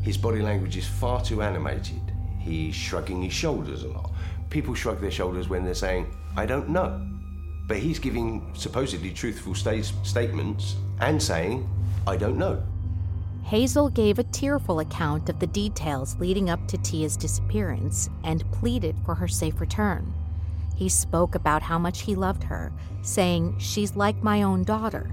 His 0.02 0.18
body 0.18 0.42
language 0.42 0.78
is 0.78 0.88
far 0.88 1.24
too 1.24 1.42
animated. 1.42 2.02
He's 2.40 2.76
shrugging 2.76 3.22
his 3.22 3.34
shoulders 3.34 3.84
a 3.84 3.90
lot. 3.90 4.12
People 4.50 4.74
shrug 4.74 5.02
their 5.02 5.12
shoulders 5.12 5.50
when 5.50 5.66
they're 5.66 5.74
saying, 5.74 6.16
I 6.36 6.46
don't 6.46 6.70
know. 6.70 7.06
But 7.68 7.78
he's 7.78 8.00
giving 8.00 8.54
supposedly 8.56 9.12
truthful 9.12 9.54
sta- 9.54 9.82
statements 10.04 10.78
and 11.02 11.22
saying, 11.22 11.70
I 12.08 12.16
don't 12.16 12.38
know. 12.38 12.64
Hazell 13.46 13.94
gave 13.94 14.20
a 14.20 14.24
tearful 14.24 14.80
account 14.80 15.30
of 15.30 15.40
the 15.40 15.48
details 15.48 16.18
leading 16.20 16.50
up 16.50 16.66
to 16.68 16.78
Tia's 16.78 17.18
disappearance 17.18 18.10
and 18.24 18.50
pleaded 18.52 18.96
for 19.06 19.16
her 19.16 19.28
safe 19.28 19.60
return. 19.60 20.14
He 20.78 20.90
spoke 20.90 21.34
about 21.34 21.64
how 21.64 21.80
much 21.80 22.02
he 22.02 22.14
loved 22.14 22.44
her, 22.44 22.72
saying, 23.02 23.56
She's 23.58 23.96
like 23.96 24.22
my 24.22 24.44
own 24.44 24.64
daughter. 24.64 25.12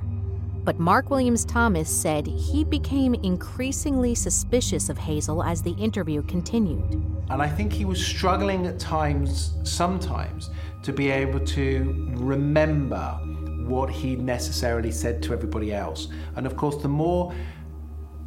But 0.62 0.78
Mark 0.78 1.08
Williams 1.08 1.46
Thomas 1.46 1.88
said 1.88 2.26
he 2.26 2.64
became 2.64 3.14
increasingly 3.14 4.14
suspicious 4.14 4.90
of 4.90 4.98
Hazell 4.98 5.42
as 5.46 5.62
the 5.62 5.72
interview 5.72 6.22
continued. 6.24 7.02
And 7.30 7.40
I 7.40 7.48
think 7.48 7.72
he 7.72 7.86
was 7.86 8.04
struggling 8.04 8.66
at 8.66 8.78
times, 8.78 9.54
sometimes, 9.62 10.50
to 10.82 10.92
be 10.92 11.10
able 11.10 11.40
to 11.40 12.12
remember 12.16 13.18
what 13.66 13.88
he 13.88 14.16
necessarily 14.16 14.90
said 14.90 15.22
to 15.22 15.32
everybody 15.32 15.72
else. 15.72 16.08
And 16.36 16.46
of 16.46 16.56
course, 16.56 16.76
the 16.82 16.88
more 16.88 17.34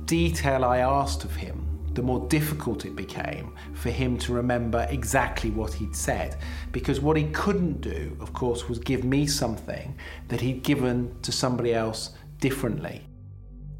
detail 0.06 0.66
I 0.66 0.80
asked 0.80 1.24
of 1.24 1.36
him, 1.36 1.67
the 1.98 2.04
more 2.04 2.28
difficult 2.28 2.86
it 2.86 2.96
became 2.96 3.52
for 3.74 3.90
him 3.90 4.20
to 4.20 4.32
remember 4.32 4.86
exactly 4.92 5.50
what 5.50 5.74
he'd 5.74 5.96
said. 5.96 6.38
Because 6.72 7.02
what 7.02 7.18
he 7.18 7.24
couldn't 7.32 7.82
do, 7.82 8.16
of 8.20 8.34
course, 8.34 8.70
was 8.70 8.78
give 8.78 9.04
me 9.04 9.26
something 9.26 9.98
that 10.28 10.40
he'd 10.40 10.62
given 10.62 11.20
to 11.24 11.32
somebody 11.32 11.74
else 11.74 12.12
differently. 12.40 13.02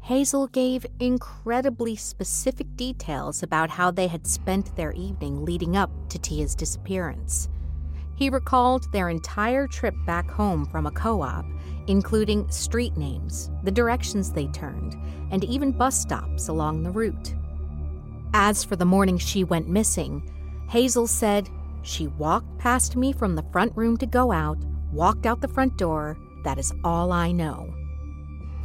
Hazell 0.04 0.50
gave 0.50 0.84
incredibly 0.98 1.94
specific 1.94 2.66
details 2.74 3.44
about 3.44 3.70
how 3.70 3.92
they 3.92 4.08
had 4.08 4.26
spent 4.26 4.74
their 4.74 4.92
evening 4.94 5.44
leading 5.44 5.76
up 5.76 5.90
to 6.08 6.18
Tia's 6.18 6.56
disappearance. 6.56 7.48
He 8.16 8.30
recalled 8.30 8.90
their 8.90 9.10
entire 9.10 9.68
trip 9.68 9.94
back 10.06 10.28
home 10.28 10.66
from 10.66 10.86
a 10.86 10.90
co 10.90 11.22
op, 11.22 11.44
including 11.86 12.50
street 12.50 12.96
names, 12.96 13.48
the 13.62 13.70
directions 13.70 14.32
they 14.32 14.48
turned, 14.48 14.96
and 15.30 15.44
even 15.44 15.70
bus 15.70 15.96
stops 16.00 16.48
along 16.48 16.82
the 16.82 16.90
route. 16.90 17.34
As 18.40 18.62
for 18.62 18.76
the 18.76 18.84
morning 18.84 19.18
she 19.18 19.42
went 19.42 19.68
missing, 19.68 20.22
Hazell 20.70 21.08
said, 21.08 21.50
She 21.82 22.06
walked 22.06 22.56
past 22.56 22.94
me 22.94 23.12
from 23.12 23.34
the 23.34 23.42
front 23.50 23.76
room 23.76 23.96
to 23.96 24.06
go 24.06 24.30
out, 24.30 24.58
walked 24.92 25.26
out 25.26 25.40
the 25.40 25.48
front 25.48 25.76
door. 25.76 26.16
That 26.44 26.56
is 26.56 26.72
all 26.84 27.10
I 27.10 27.32
know. 27.32 27.74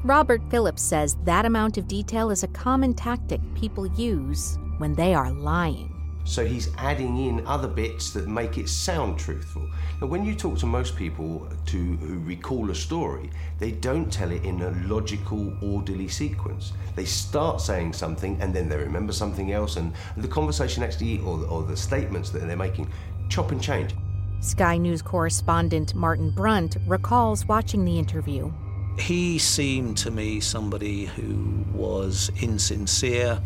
Robert 0.03 0.43
Phipps 0.51 0.83
says 0.83 1.17
that 1.23 1.47
amount 1.47 1.79
of 1.79 1.87
detail 1.87 2.29
is 2.29 2.43
a 2.43 2.49
common 2.49 2.93
tactic 2.93 3.41
people 3.55 3.87
use 3.87 4.59
when 4.77 4.93
they 4.93 5.15
are 5.15 5.31
lying. 5.31 5.92
So 6.25 6.45
he's 6.45 6.73
adding 6.77 7.17
in 7.17 7.45
other 7.45 7.67
bits 7.67 8.11
that 8.11 8.27
make 8.27 8.57
it 8.57 8.69
sound 8.69 9.19
truthful. 9.19 9.69
Now, 9.99 10.07
when 10.07 10.25
you 10.25 10.35
talk 10.35 10.57
to 10.59 10.65
most 10.65 10.95
people 10.95 11.49
to, 11.65 11.77
who 11.77 12.19
recall 12.19 12.71
a 12.71 12.75
story, 12.75 13.29
they 13.59 13.71
don't 13.71 14.11
tell 14.11 14.31
it 14.31 14.43
in 14.43 14.61
a 14.61 14.71
logical, 14.87 15.53
orderly 15.61 16.07
sequence. 16.07 16.73
They 16.95 17.05
start 17.05 17.61
saying 17.61 17.93
something 17.93 18.37
and 18.41 18.53
then 18.53 18.69
they 18.69 18.77
remember 18.77 19.13
something 19.13 19.51
else, 19.51 19.75
and 19.75 19.93
the 20.17 20.27
conversation 20.27 20.81
actually, 20.81 21.19
or, 21.19 21.45
or 21.45 21.63
the 21.63 21.75
statements 21.77 22.29
that 22.31 22.39
they're 22.47 22.55
making, 22.55 22.89
chop 23.29 23.51
and 23.51 23.61
change. 23.61 23.93
Sky 24.39 24.77
News 24.77 25.01
correspondent 25.01 25.93
Martin 25.93 26.29
Brunt 26.29 26.77
recalls 26.87 27.45
watching 27.45 27.85
the 27.85 27.97
interview. 27.97 28.51
He 28.99 29.39
seemed 29.39 29.97
to 29.97 30.11
me 30.11 30.39
somebody 30.39 31.05
who 31.05 31.65
was 31.73 32.29
insincere. 32.41 33.41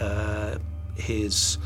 Uh, 0.00 0.58
his 0.96 1.58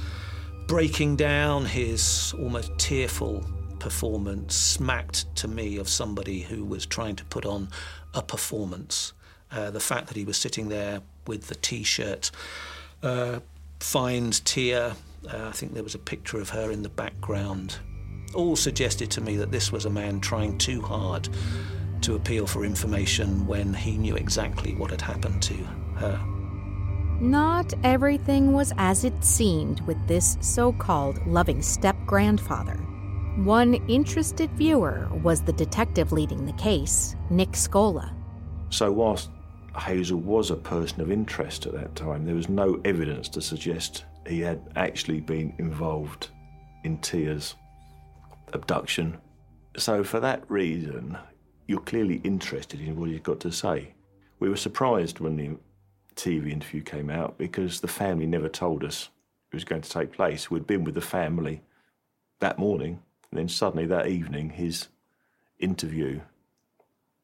breaking 0.68 1.16
down, 1.16 1.64
his 1.64 2.34
almost 2.38 2.78
tearful 2.78 3.44
performance 3.80 4.54
smacked 4.54 5.34
to 5.36 5.48
me 5.48 5.78
of 5.78 5.88
somebody 5.88 6.42
who 6.42 6.62
was 6.62 6.84
trying 6.84 7.16
to 7.16 7.24
put 7.24 7.46
on 7.46 7.68
a 8.14 8.22
performance. 8.22 9.14
Uh, 9.50 9.70
the 9.70 9.80
fact 9.80 10.08
that 10.08 10.16
he 10.16 10.26
was 10.26 10.36
sitting 10.36 10.68
there 10.68 11.00
with 11.26 11.48
the 11.48 11.54
t 11.54 11.82
shirt, 11.82 12.30
uh, 13.02 13.40
find 13.80 14.44
Tia, 14.44 14.94
uh, 15.32 15.48
I 15.48 15.52
think 15.52 15.72
there 15.72 15.82
was 15.82 15.94
a 15.94 15.98
picture 15.98 16.38
of 16.38 16.50
her 16.50 16.70
in 16.70 16.82
the 16.82 16.90
background, 16.90 17.76
all 18.34 18.54
suggested 18.54 19.10
to 19.12 19.22
me 19.22 19.36
that 19.36 19.50
this 19.50 19.72
was 19.72 19.86
a 19.86 19.90
man 19.90 20.20
trying 20.20 20.58
too 20.58 20.82
hard 20.82 21.30
to 22.02 22.14
appeal 22.14 22.46
for 22.46 22.64
information 22.64 23.46
when 23.46 23.72
he 23.72 23.96
knew 23.96 24.16
exactly 24.16 24.74
what 24.74 24.90
had 24.90 25.00
happened 25.00 25.42
to 25.44 25.54
her. 25.96 26.37
Not 27.20 27.74
everything 27.82 28.52
was 28.52 28.72
as 28.78 29.02
it 29.02 29.24
seemed 29.24 29.80
with 29.80 29.96
this 30.06 30.38
so 30.40 30.72
called 30.72 31.26
loving 31.26 31.62
step 31.62 31.96
grandfather. 32.06 32.76
One 33.38 33.74
interested 33.88 34.48
viewer 34.52 35.08
was 35.22 35.42
the 35.42 35.52
detective 35.52 36.12
leading 36.12 36.46
the 36.46 36.52
case, 36.52 37.16
Nick 37.28 37.50
Scola. 37.52 38.14
So, 38.70 38.92
whilst 38.92 39.30
Hazell 39.74 40.22
was 40.22 40.52
a 40.52 40.56
person 40.56 41.00
of 41.00 41.10
interest 41.10 41.66
at 41.66 41.72
that 41.72 41.96
time, 41.96 42.24
there 42.24 42.36
was 42.36 42.48
no 42.48 42.80
evidence 42.84 43.28
to 43.30 43.40
suggest 43.40 44.04
he 44.24 44.38
had 44.38 44.60
actually 44.76 45.20
been 45.20 45.52
involved 45.58 46.28
in 46.84 46.98
Tia's 46.98 47.56
abduction. 48.52 49.18
So, 49.76 50.04
for 50.04 50.20
that 50.20 50.48
reason, 50.48 51.18
you're 51.66 51.80
clearly 51.80 52.20
interested 52.22 52.80
in 52.80 52.94
what 52.94 53.10
he's 53.10 53.20
got 53.20 53.40
to 53.40 53.50
say. 53.50 53.94
We 54.38 54.48
were 54.48 54.56
surprised 54.56 55.18
when 55.18 55.36
the 55.36 55.56
TV 56.18 56.50
interview 56.50 56.82
came 56.82 57.08
out 57.08 57.38
because 57.38 57.80
the 57.80 57.88
family 57.88 58.26
never 58.26 58.48
told 58.48 58.84
us 58.84 59.08
it 59.50 59.56
was 59.56 59.64
going 59.64 59.82
to 59.82 59.90
take 59.90 60.12
place. 60.12 60.50
We'd 60.50 60.66
been 60.66 60.84
with 60.84 60.94
the 60.94 61.00
family 61.00 61.62
that 62.40 62.58
morning, 62.58 63.00
and 63.30 63.38
then 63.38 63.48
suddenly 63.48 63.86
that 63.86 64.08
evening, 64.08 64.50
his 64.50 64.88
interview 65.58 66.20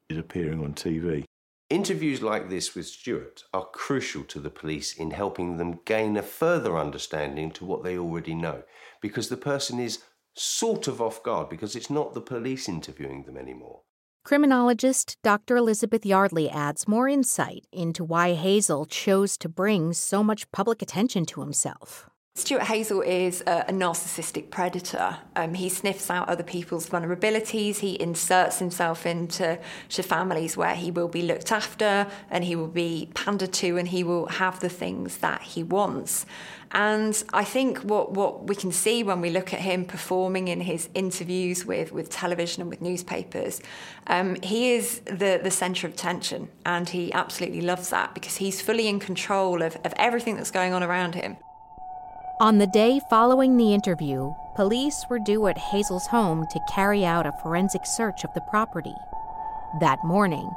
is 0.09 0.17
appearing 0.17 0.63
on 0.63 0.73
TV. 0.73 1.25
Interviews 1.69 2.21
like 2.21 2.49
this 2.49 2.75
with 2.75 2.85
Stuart 2.85 3.43
are 3.53 3.65
crucial 3.65 4.23
to 4.25 4.39
the 4.39 4.49
police 4.49 4.95
in 4.95 5.11
helping 5.11 5.57
them 5.57 5.79
gain 5.85 6.15
a 6.15 6.21
further 6.21 6.77
understanding 6.77 7.51
to 7.51 7.65
what 7.65 7.83
they 7.83 7.97
already 7.97 8.35
know, 8.35 8.63
because 9.01 9.29
the 9.29 9.37
person 9.37 9.79
is 9.79 10.03
sort 10.35 10.87
of 10.87 11.01
off 11.01 11.23
guard 11.23 11.49
because 11.49 11.75
it's 11.75 11.89
not 11.89 12.13
the 12.13 12.21
police 12.21 12.69
interviewing 12.69 13.23
them 13.23 13.37
anymore. 13.37 13.81
Criminologist 14.25 15.21
Dr. 15.21 15.55
Elizabeth 15.55 16.03
Yardley 16.03 16.49
adds 16.49 16.87
more 16.87 17.07
insight 17.07 17.67
into 17.71 18.03
why 18.03 18.33
Hazell 18.35 18.89
chose 18.89 19.37
to 19.37 19.47
bring 19.47 19.93
so 19.93 20.23
much 20.23 20.51
public 20.51 20.81
attention 20.81 21.27
to 21.27 21.41
himself. 21.41 22.09
Stuart 22.37 22.63
Hazell 22.63 23.05
is 23.07 23.39
a, 23.47 23.63
narcissistic 23.69 24.49
predator. 24.49 25.17
Um, 25.37 25.53
he 25.53 25.69
sniffs 25.69 26.09
out 26.09 26.27
other 26.27 26.43
people's 26.43 26.85
vulnerabilities. 26.89 27.77
He 27.77 27.99
inserts 27.99 28.59
himself 28.59 29.05
into 29.05 29.57
to 29.87 30.03
families 30.03 30.57
where 30.57 30.75
he 30.75 30.91
will 30.91 31.07
be 31.07 31.21
looked 31.21 31.53
after 31.53 32.05
and 32.29 32.43
he 32.43 32.57
will 32.57 32.67
be 32.67 33.09
pandered 33.13 33.53
to 33.53 33.77
and 33.77 33.87
he 33.87 34.03
will 34.03 34.25
have 34.25 34.59
the 34.59 34.67
things 34.67 35.19
that 35.19 35.43
he 35.43 35.63
wants. 35.63 36.25
And 36.71 37.23
I 37.31 37.45
think 37.45 37.79
what, 37.79 38.11
what 38.11 38.47
we 38.47 38.55
can 38.55 38.73
see 38.73 39.01
when 39.01 39.21
we 39.21 39.29
look 39.29 39.53
at 39.53 39.61
him 39.61 39.85
performing 39.85 40.49
in 40.49 40.59
his 40.59 40.89
interviews 40.93 41.65
with, 41.65 41.93
with 41.93 42.09
television 42.09 42.59
and 42.61 42.69
with 42.69 42.81
newspapers, 42.81 43.61
um, 44.07 44.35
he 44.43 44.73
is 44.73 44.99
the, 45.05 45.39
the 45.41 45.51
centre 45.51 45.87
of 45.87 45.93
attention. 45.93 46.49
And 46.65 46.89
he 46.89 47.13
absolutely 47.13 47.61
loves 47.61 47.91
that 47.91 48.13
because 48.13 48.35
he's 48.35 48.59
fully 48.59 48.89
in 48.89 48.99
control 48.99 49.61
of, 49.61 49.77
of 49.85 49.93
everything 49.95 50.35
that's 50.35 50.51
going 50.51 50.73
on 50.73 50.83
around 50.83 51.15
him. 51.15 51.37
On 52.41 52.57
the 52.57 52.67
day 52.67 52.99
following 52.99 53.55
the 53.55 53.73
interview, 53.73 54.33
police 54.55 55.05
were 55.09 55.19
due 55.19 55.47
at 55.47 55.57
Hazell's 55.57 56.07
home 56.07 56.45
to 56.51 56.59
carry 56.69 57.05
out 57.05 57.25
a 57.25 57.31
forensic 57.31 57.85
search 57.85 58.25
of 58.25 58.33
the 58.33 58.41
property. 58.41 58.93
That 59.79 60.03
morning, 60.03 60.53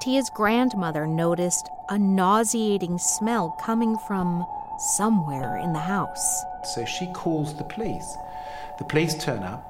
Tia's 0.00 0.30
grandmother 0.30 1.06
noticed 1.06 1.68
a 1.90 1.98
nauseating 1.98 2.96
smell 2.96 3.50
coming 3.60 3.98
from 3.98 4.46
somewhere 4.78 5.58
in 5.58 5.74
the 5.74 5.80
house. 5.80 6.44
So 6.64 6.86
she 6.86 7.08
calls 7.08 7.54
the 7.54 7.64
police. 7.64 8.16
The 8.78 8.84
police 8.84 9.12
turn 9.12 9.42
up, 9.42 9.62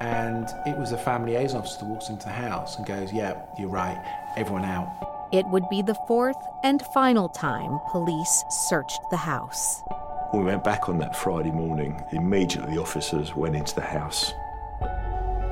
and 0.00 0.48
it 0.64 0.78
was 0.78 0.92
a 0.92 0.98
family 0.98 1.32
liaison 1.32 1.58
officer 1.58 1.86
walks 1.86 2.08
into 2.08 2.26
the 2.26 2.32
house 2.32 2.78
and 2.78 2.86
goes, 2.86 3.12
Yeah, 3.12 3.34
you're 3.58 3.68
right, 3.68 4.00
everyone 4.36 4.64
out. 4.64 5.28
It 5.32 5.46
would 5.48 5.68
be 5.70 5.82
the 5.82 5.98
fourth 6.06 6.38
and 6.62 6.80
final 6.94 7.28
time 7.28 7.80
police 7.90 8.44
searched 8.48 9.00
the 9.10 9.16
house. 9.16 9.82
When 10.30 10.44
we 10.44 10.50
went 10.52 10.62
back 10.62 10.88
on 10.88 10.98
that 10.98 11.16
Friday 11.16 11.50
morning, 11.50 12.04
immediately 12.12 12.76
the 12.76 12.80
officers 12.80 13.34
went 13.34 13.56
into 13.56 13.74
the 13.74 13.80
house. 13.80 14.32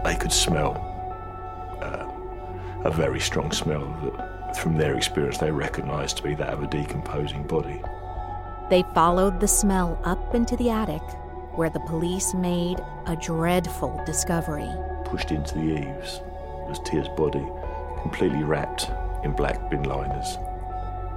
They 0.05 0.15
could 0.15 0.31
smell 0.31 0.77
uh, 1.83 2.89
a 2.89 2.91
very 2.93 3.19
strong 3.19 3.51
smell 3.51 3.85
that, 4.05 4.57
from 4.57 4.77
their 4.77 4.95
experience, 4.95 5.39
they 5.39 5.51
recognised 5.51 6.19
to 6.19 6.23
be 6.23 6.37
that 6.37 6.51
of 6.51 6.63
a 6.63 6.69
decomposing 6.69 7.43
body. 7.49 7.83
They 8.71 8.85
followed 8.95 9.41
the 9.41 9.49
smell 9.49 9.99
up 10.05 10.37
into 10.37 10.57
the 10.57 10.71
attic, 10.71 11.03
where 11.57 11.71
the 11.71 11.81
police 11.81 12.33
made 12.33 12.79
a 13.07 13.17
dreadful 13.17 14.01
discovery. 14.07 14.71
Pushed 15.05 15.33
into 15.33 15.55
the 15.55 15.81
eaves 15.81 16.21
was 16.69 16.79
Tia's 16.85 17.09
body, 17.09 17.45
completely 18.03 18.45
wrapped 18.45 18.93
in 19.25 19.33
black 19.33 19.69
bin 19.71 19.83
liners 19.83 20.37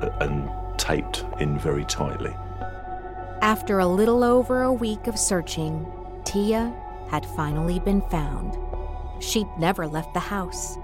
uh, 0.02 0.10
and 0.22 0.50
taped 0.80 1.26
in 1.40 1.60
very 1.60 1.86
tightly. 1.86 2.36
After 3.42 3.80
a 3.80 3.88
little 3.88 4.24
over 4.24 4.62
a 4.62 4.72
week 4.72 5.08
of 5.08 5.18
searching, 5.18 5.92
Tia 6.24 6.72
had 7.10 7.26
finally 7.26 7.80
been 7.80 8.04
found. 8.10 8.56
She'd 9.20 9.48
never 9.58 9.88
left 9.88 10.14
the 10.14 10.20
house. 10.20 10.78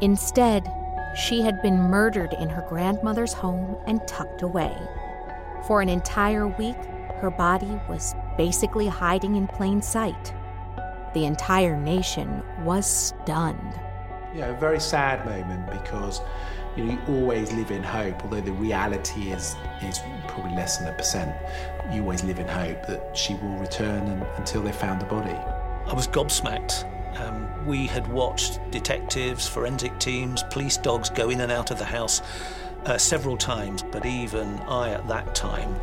Instead, 0.00 0.72
she 1.16 1.42
had 1.42 1.60
been 1.60 1.76
murdered 1.76 2.34
in 2.34 2.48
her 2.50 2.64
grandmother's 2.68 3.32
home 3.32 3.76
and 3.88 4.06
tucked 4.06 4.42
away. 4.42 4.76
For 5.66 5.82
an 5.82 5.88
entire 5.88 6.46
week, 6.46 6.76
her 7.16 7.30
body 7.36 7.80
was 7.88 8.14
basically 8.36 8.86
hiding 8.86 9.34
in 9.34 9.48
plain 9.48 9.82
sight. 9.82 10.32
The 11.14 11.24
entire 11.24 11.76
nation 11.76 12.44
was 12.62 12.86
stunned. 12.86 13.74
Yeah, 14.32 14.50
a 14.50 14.60
very 14.60 14.78
sad 14.78 15.26
moment 15.26 15.68
because 15.68 16.20
you, 16.78 16.84
know, 16.84 16.92
you 16.92 17.14
always 17.14 17.52
live 17.52 17.70
in 17.72 17.82
hope, 17.82 18.22
although 18.22 18.40
the 18.40 18.52
reality 18.52 19.32
is 19.32 19.56
is 19.82 20.00
probably 20.28 20.54
less 20.54 20.78
than 20.78 20.88
a 20.88 20.92
percent. 20.92 21.34
You 21.92 22.02
always 22.02 22.22
live 22.22 22.38
in 22.38 22.46
hope 22.46 22.86
that 22.86 23.16
she 23.16 23.34
will 23.34 23.56
return 23.56 24.06
and, 24.06 24.22
until 24.36 24.62
they 24.62 24.72
found 24.72 25.00
the 25.00 25.06
body. 25.06 25.34
I 25.86 25.92
was 25.92 26.06
gobsmacked. 26.06 26.84
Um, 27.20 27.66
we 27.66 27.86
had 27.86 28.06
watched 28.12 28.60
detectives, 28.70 29.48
forensic 29.48 29.98
teams, 29.98 30.44
police 30.50 30.76
dogs 30.76 31.10
go 31.10 31.30
in 31.30 31.40
and 31.40 31.50
out 31.50 31.70
of 31.72 31.78
the 31.78 31.84
house 31.84 32.22
uh, 32.84 32.96
several 32.96 33.36
times, 33.36 33.82
but 33.82 34.06
even 34.06 34.46
I 34.60 34.90
at 34.90 35.08
that 35.08 35.34
time 35.34 35.74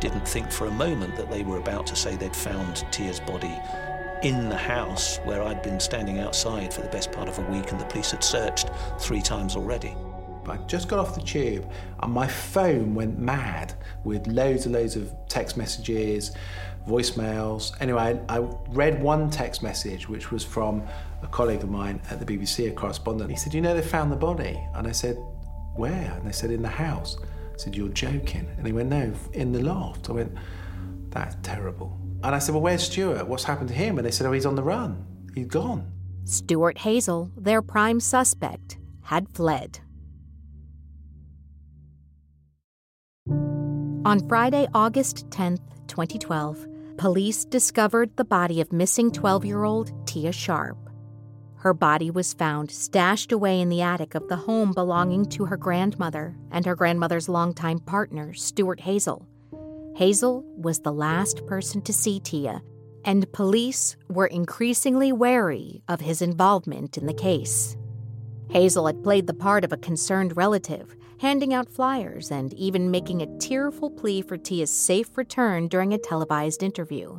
didn't 0.00 0.28
think 0.28 0.50
for 0.50 0.66
a 0.66 0.70
moment 0.70 1.16
that 1.16 1.30
they 1.30 1.42
were 1.42 1.56
about 1.56 1.86
to 1.86 1.96
say 1.96 2.16
they'd 2.16 2.36
found 2.36 2.84
Tia's 2.90 3.20
body 3.20 3.58
in 4.22 4.50
the 4.50 4.56
house 4.56 5.18
where 5.24 5.42
I'd 5.42 5.62
been 5.62 5.80
standing 5.80 6.18
outside 6.18 6.74
for 6.74 6.82
the 6.82 6.88
best 6.88 7.12
part 7.12 7.28
of 7.28 7.38
a 7.38 7.42
week 7.50 7.70
and 7.70 7.80
the 7.80 7.86
police 7.86 8.10
had 8.10 8.22
searched 8.22 8.68
three 8.98 9.22
times 9.22 9.56
already. 9.56 9.96
I 10.50 10.56
just 10.66 10.88
got 10.88 10.98
off 10.98 11.14
the 11.14 11.20
tube 11.20 11.70
and 12.00 12.12
my 12.12 12.26
phone 12.26 12.94
went 12.94 13.18
mad 13.18 13.74
with 14.04 14.26
loads 14.26 14.66
and 14.66 14.74
loads 14.74 14.96
of 14.96 15.12
text 15.28 15.56
messages, 15.56 16.32
voicemails. 16.86 17.72
Anyway, 17.80 18.20
I, 18.28 18.38
read 18.68 19.02
one 19.02 19.30
text 19.30 19.62
message 19.62 20.08
which 20.08 20.30
was 20.30 20.44
from 20.44 20.82
a 21.22 21.26
colleague 21.26 21.62
of 21.62 21.70
mine 21.70 22.00
at 22.10 22.24
the 22.24 22.26
BBC, 22.26 22.68
a 22.68 22.72
correspondent. 22.72 23.30
He 23.30 23.36
said, 23.36 23.54
You 23.54 23.60
know, 23.60 23.74
they 23.74 23.82
found 23.82 24.12
the 24.12 24.16
body. 24.16 24.58
And 24.74 24.86
I 24.86 24.92
said, 24.92 25.16
Where? 25.74 26.12
And 26.16 26.26
they 26.26 26.32
said, 26.32 26.50
In 26.50 26.62
the 26.62 26.68
house. 26.68 27.16
I 27.20 27.56
said, 27.56 27.74
You're 27.74 27.88
joking. 27.88 28.46
And 28.56 28.66
he 28.66 28.72
went, 28.72 28.88
No, 28.88 29.12
in 29.32 29.52
the 29.52 29.62
loft. 29.62 30.08
I 30.08 30.12
went, 30.12 30.32
That's 31.10 31.36
terrible. 31.42 31.98
And 32.22 32.34
I 32.34 32.38
said, 32.38 32.54
Well, 32.54 32.62
where's 32.62 32.84
Stuart? 32.84 33.26
What's 33.26 33.44
happened 33.44 33.68
to 33.68 33.74
him? 33.74 33.98
And 33.98 34.06
they 34.06 34.10
said, 34.10 34.26
Oh, 34.26 34.32
he's 34.32 34.46
on 34.46 34.54
the 34.54 34.62
run. 34.62 35.04
He's 35.34 35.46
gone. 35.46 35.92
Stuart 36.24 36.78
Hazell, 36.78 37.30
their 37.36 37.62
prime 37.62 38.00
suspect, 38.00 38.78
had 39.02 39.28
fled. 39.32 39.80
On 44.06 44.20
Friday, 44.28 44.68
August 44.72 45.28
10, 45.32 45.58
2012, 45.88 46.68
police 46.96 47.44
discovered 47.44 48.16
the 48.16 48.24
body 48.24 48.60
of 48.60 48.72
missing 48.72 49.10
12 49.10 49.44
year 49.44 49.64
old 49.64 49.90
Tia 50.06 50.30
Sharp. 50.30 50.78
Her 51.56 51.74
body 51.74 52.12
was 52.12 52.32
found 52.32 52.70
stashed 52.70 53.32
away 53.32 53.60
in 53.60 53.68
the 53.68 53.82
attic 53.82 54.14
of 54.14 54.28
the 54.28 54.36
home 54.36 54.70
belonging 54.70 55.24
to 55.30 55.46
her 55.46 55.56
grandmother 55.56 56.36
and 56.52 56.64
her 56.64 56.76
grandmother's 56.76 57.28
longtime 57.28 57.80
partner, 57.80 58.32
Stuart 58.32 58.78
Hazell. 58.78 59.26
Hazell 59.98 60.44
was 60.56 60.78
the 60.78 60.92
last 60.92 61.44
person 61.48 61.82
to 61.82 61.92
see 61.92 62.20
Tia, 62.20 62.62
and 63.04 63.32
police 63.32 63.96
were 64.08 64.28
increasingly 64.28 65.10
wary 65.10 65.82
of 65.88 66.00
his 66.00 66.22
involvement 66.22 66.96
in 66.96 67.06
the 67.06 67.12
case. 67.12 67.76
Hazell 68.50 68.86
had 68.86 69.02
played 69.02 69.26
the 69.26 69.34
part 69.34 69.64
of 69.64 69.72
a 69.72 69.76
concerned 69.76 70.36
relative, 70.36 70.94
handing 71.20 71.54
out 71.54 71.68
flyers 71.68 72.30
and 72.30 72.52
even 72.54 72.90
making 72.90 73.22
a 73.22 73.38
tearful 73.38 73.90
plea 73.90 74.22
for 74.22 74.36
Tia's 74.36 74.70
safe 74.70 75.16
return 75.16 75.68
during 75.68 75.92
a 75.92 75.98
televised 75.98 76.62
interview. 76.62 77.18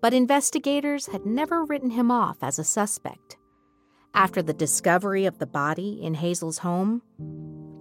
But 0.00 0.14
investigators 0.14 1.06
had 1.06 1.26
never 1.26 1.64
written 1.64 1.90
him 1.90 2.10
off 2.10 2.38
as 2.42 2.58
a 2.58 2.64
suspect. 2.64 3.36
After 4.14 4.42
the 4.42 4.52
discovery 4.52 5.26
of 5.26 5.38
the 5.38 5.46
body 5.46 6.00
in 6.02 6.14
Hazell's 6.14 6.58
home, 6.58 7.02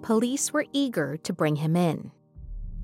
police 0.01 0.51
were 0.51 0.65
eager 0.73 1.17
to 1.17 1.33
bring 1.33 1.57
him 1.57 1.75
in. 1.75 2.11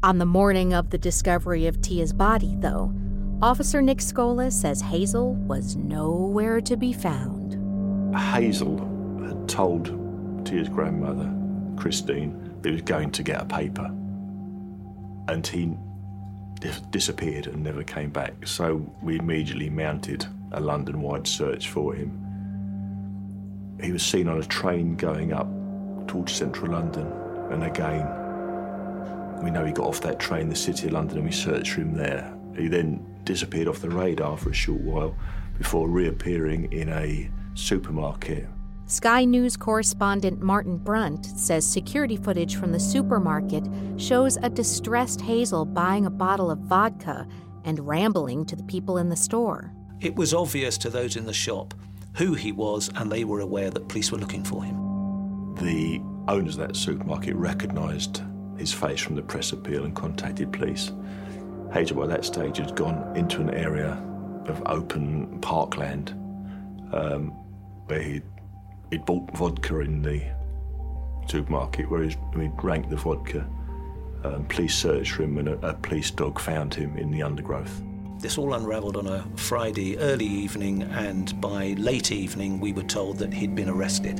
On 0.03 0.17
the 0.17 0.25
morning 0.25 0.73
of 0.73 0.89
the 0.89 0.97
discovery 0.97 1.67
of 1.67 1.81
Tia's 1.81 2.13
body, 2.13 2.55
though, 2.59 2.93
Officer 3.41 3.81
Nick 3.81 3.99
Scola 3.99 4.51
says 4.51 4.83
Hazell 4.83 5.35
was 5.47 5.75
nowhere 5.75 6.61
to 6.61 6.77
be 6.77 6.93
found. 6.93 7.53
Hazell 8.15 9.27
had 9.27 9.49
told 9.49 9.85
Tia's 10.45 10.69
grandmother, 10.69 11.31
Christine, 11.81 12.59
that 12.61 12.69
he 12.69 12.73
was 12.73 12.83
going 12.83 13.09
to 13.11 13.23
get 13.23 13.41
a 13.41 13.45
paper. 13.45 13.85
And 15.27 15.45
he 15.45 15.75
dis- 16.59 16.81
disappeared 16.91 17.47
and 17.47 17.63
never 17.63 17.83
came 17.83 18.11
back. 18.11 18.45
So 18.45 18.85
we 19.01 19.17
immediately 19.17 19.69
mounted 19.69 20.27
a 20.51 20.59
London 20.59 21.01
wide 21.01 21.25
search 21.25 21.69
for 21.69 21.95
him. 21.95 22.17
He 23.81 23.91
was 23.91 24.03
seen 24.03 24.27
on 24.27 24.37
a 24.39 24.43
train 24.43 24.95
going 24.95 25.33
up 25.33 25.47
towards 26.07 26.33
central 26.33 26.71
London, 26.71 27.11
and 27.49 27.63
again, 27.63 28.05
we 29.41 29.49
know 29.49 29.65
he 29.65 29.71
got 29.71 29.87
off 29.87 30.01
that 30.01 30.19
train 30.19 30.43
in 30.43 30.49
the 30.49 30.55
city 30.55 30.85
of 30.85 30.93
London 30.93 31.17
and 31.17 31.25
we 31.25 31.31
searched 31.31 31.71
for 31.71 31.81
him 31.81 31.95
there. 31.95 32.31
He 32.55 32.67
then 32.67 33.03
disappeared 33.23 33.67
off 33.67 33.79
the 33.79 33.89
radar 33.89 34.37
for 34.37 34.51
a 34.51 34.53
short 34.53 34.81
while 34.81 35.15
before 35.57 35.89
reappearing 35.89 36.71
in 36.71 36.89
a 36.89 37.27
supermarket. 37.55 38.47
Sky 38.91 39.23
News 39.23 39.55
correspondent 39.55 40.41
Martin 40.41 40.75
Brunt 40.75 41.25
says 41.25 41.65
security 41.65 42.17
footage 42.17 42.57
from 42.57 42.73
the 42.73 42.79
supermarket 42.79 43.65
shows 43.95 44.35
a 44.43 44.49
distressed 44.49 45.21
Hazell 45.21 45.73
buying 45.73 46.05
a 46.05 46.09
bottle 46.09 46.51
of 46.51 46.59
vodka 46.59 47.25
and 47.63 47.87
rambling 47.87 48.45
to 48.47 48.55
the 48.57 48.63
people 48.63 48.97
in 48.97 49.07
the 49.07 49.15
store. 49.15 49.73
It 50.01 50.17
was 50.17 50.33
obvious 50.33 50.77
to 50.79 50.89
those 50.89 51.15
in 51.15 51.25
the 51.25 51.31
shop 51.31 51.73
who 52.17 52.33
he 52.33 52.51
was, 52.51 52.89
and 52.95 53.09
they 53.09 53.23
were 53.23 53.39
aware 53.39 53.69
that 53.69 53.87
police 53.87 54.11
were 54.11 54.17
looking 54.17 54.43
for 54.43 54.61
him. 54.61 54.75
The 55.55 56.01
owners 56.27 56.57
of 56.57 56.67
that 56.67 56.75
supermarket 56.75 57.37
recognised 57.37 58.21
his 58.57 58.73
face 58.73 58.99
from 58.99 59.15
the 59.15 59.21
press 59.21 59.53
appeal 59.53 59.85
and 59.85 59.95
contacted 59.95 60.51
police. 60.51 60.91
Hazell, 61.69 61.95
by 61.95 62.07
that 62.07 62.25
stage, 62.25 62.57
had 62.57 62.75
gone 62.75 63.15
into 63.15 63.39
an 63.39 63.51
area 63.51 63.91
of 64.47 64.61
open 64.65 65.39
parkland 65.39 66.09
um, 66.91 67.29
where 67.85 68.01
he'd, 68.01 68.23
he'd 68.91 69.05
bought 69.05 69.31
vodka 69.35 69.79
in 69.79 70.01
the 70.01 70.21
supermarket, 71.27 71.89
where 71.89 72.03
he'd, 72.03 72.17
he'd 72.35 72.55
drank 72.57 72.89
the 72.89 72.97
vodka. 72.97 73.47
Um, 74.23 74.45
police 74.45 74.75
searched 74.75 75.13
for 75.13 75.23
him, 75.23 75.39
and 75.39 75.49
a, 75.49 75.67
a 75.67 75.73
police 75.73 76.11
dog 76.11 76.39
found 76.39 76.75
him 76.75 76.95
in 76.97 77.09
the 77.09 77.23
undergrowth. 77.23 77.81
This 78.19 78.37
all 78.37 78.53
unravelled 78.53 78.97
on 78.97 79.07
a 79.07 79.25
Friday 79.35 79.97
early 79.97 80.25
evening, 80.25 80.83
and 80.83 81.39
by 81.41 81.73
late 81.79 82.11
evening, 82.11 82.59
we 82.59 82.71
were 82.71 82.83
told 82.83 83.17
that 83.17 83.33
he'd 83.33 83.55
been 83.55 83.69
arrested. 83.69 84.17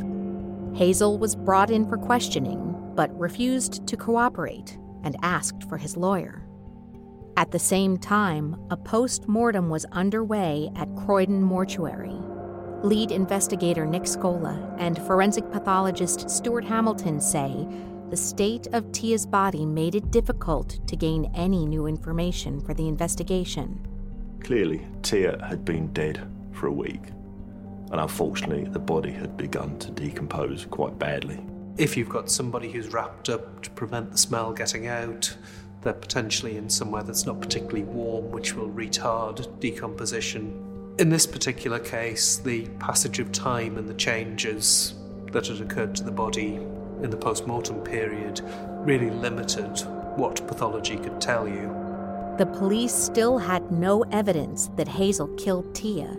Hazell 0.74 1.20
was 1.20 1.36
brought 1.36 1.70
in 1.70 1.88
for 1.88 1.98
questioning, 1.98 2.76
but 2.96 3.16
refused 3.20 3.86
to 3.88 3.98
cooperate 3.98 4.80
and 5.04 5.16
asked 5.22 5.68
for 5.70 5.78
his 5.78 5.98
lawyer. 5.98 6.42
At 7.38 7.52
the 7.52 7.60
same 7.60 7.98
time, 7.98 8.56
a 8.70 8.78
post 8.78 9.28
mortem 9.28 9.70
was 9.70 9.86
underway 9.92 10.72
at 10.76 10.94
Croydon 10.96 11.44
Mortuary. 11.44 12.18
Lead 12.84 13.12
investigator 13.12 13.86
Nick 13.86 14.04
Scola 14.04 14.76
and 14.80 14.98
forensic 15.04 15.52
pathologist 15.52 16.28
Stuart 16.32 16.66
Hamilton 16.66 17.22
say 17.22 17.68
the 18.10 18.18
state 18.18 18.66
of 18.74 18.92
Tia's 18.92 19.24
body 19.24 19.68
made 19.68 19.94
it 19.94 20.10
difficult 20.10 20.80
to 20.88 20.96
gain 20.96 21.32
any 21.36 21.68
new 21.68 21.86
information 21.86 22.60
for 22.60 22.74
the 22.74 22.88
investigation. 22.88 23.88
Clearly, 24.44 24.88
Tia 25.04 25.46
had 25.46 25.64
been 25.64 25.94
dead 25.94 26.28
for 26.52 26.66
a 26.68 26.74
week, 26.74 27.04
and 27.92 28.02
unfortunately, 28.02 28.64
the 28.66 28.80
body 28.80 29.12
had 29.12 29.38
begun 29.38 29.78
to 29.78 29.92
decompose 29.92 30.66
quite 30.66 30.98
badly. 30.98 31.40
If 31.78 31.96
you've 31.96 32.10
got 32.10 32.32
somebody 32.32 32.72
who's 32.72 32.92
wrapped 32.92 33.30
up 33.30 33.62
to 33.62 33.70
prevent 33.70 34.12
the 34.12 34.18
smell 34.18 34.54
getting 34.54 34.88
out, 34.88 35.38
they're 35.84 35.94
potentially 35.94 36.58
in 36.58 36.68
somewhere 36.68 37.04
that's 37.04 37.28
not 37.28 37.40
particularly 37.40 37.84
warm, 37.84 38.32
which 38.32 38.56
will 38.56 38.70
retard 38.70 39.60
decomposition. 39.60 40.71
In 40.98 41.10
this 41.10 41.26
particular 41.26 41.80
case, 41.80 42.38
the 42.38 42.68
passage 42.80 43.20
of 43.20 43.32
time 43.32 43.78
and 43.78 43.88
the 43.88 43.94
changes 43.94 44.94
that 45.32 45.48
had 45.48 45.62
occurred 45.62 45.96
to 45.96 46.04
the 46.04 46.12
body 46.12 46.56
in 47.02 47.10
the 47.10 47.18
post 47.18 47.48
mortem 47.48 47.80
period 47.82 48.42
really 48.86 49.10
limited 49.10 49.80
what 50.16 50.46
pathology 50.48 50.98
could 50.98 51.20
tell 51.22 51.48
you. 51.48 51.74
The 52.38 52.46
police 52.46 52.94
still 52.94 53.38
had 53.38 53.72
no 53.72 54.04
evidence 54.12 54.70
that 54.76 54.88
Hazell 54.88 55.38
killed 55.40 55.74
Tia, 55.74 56.18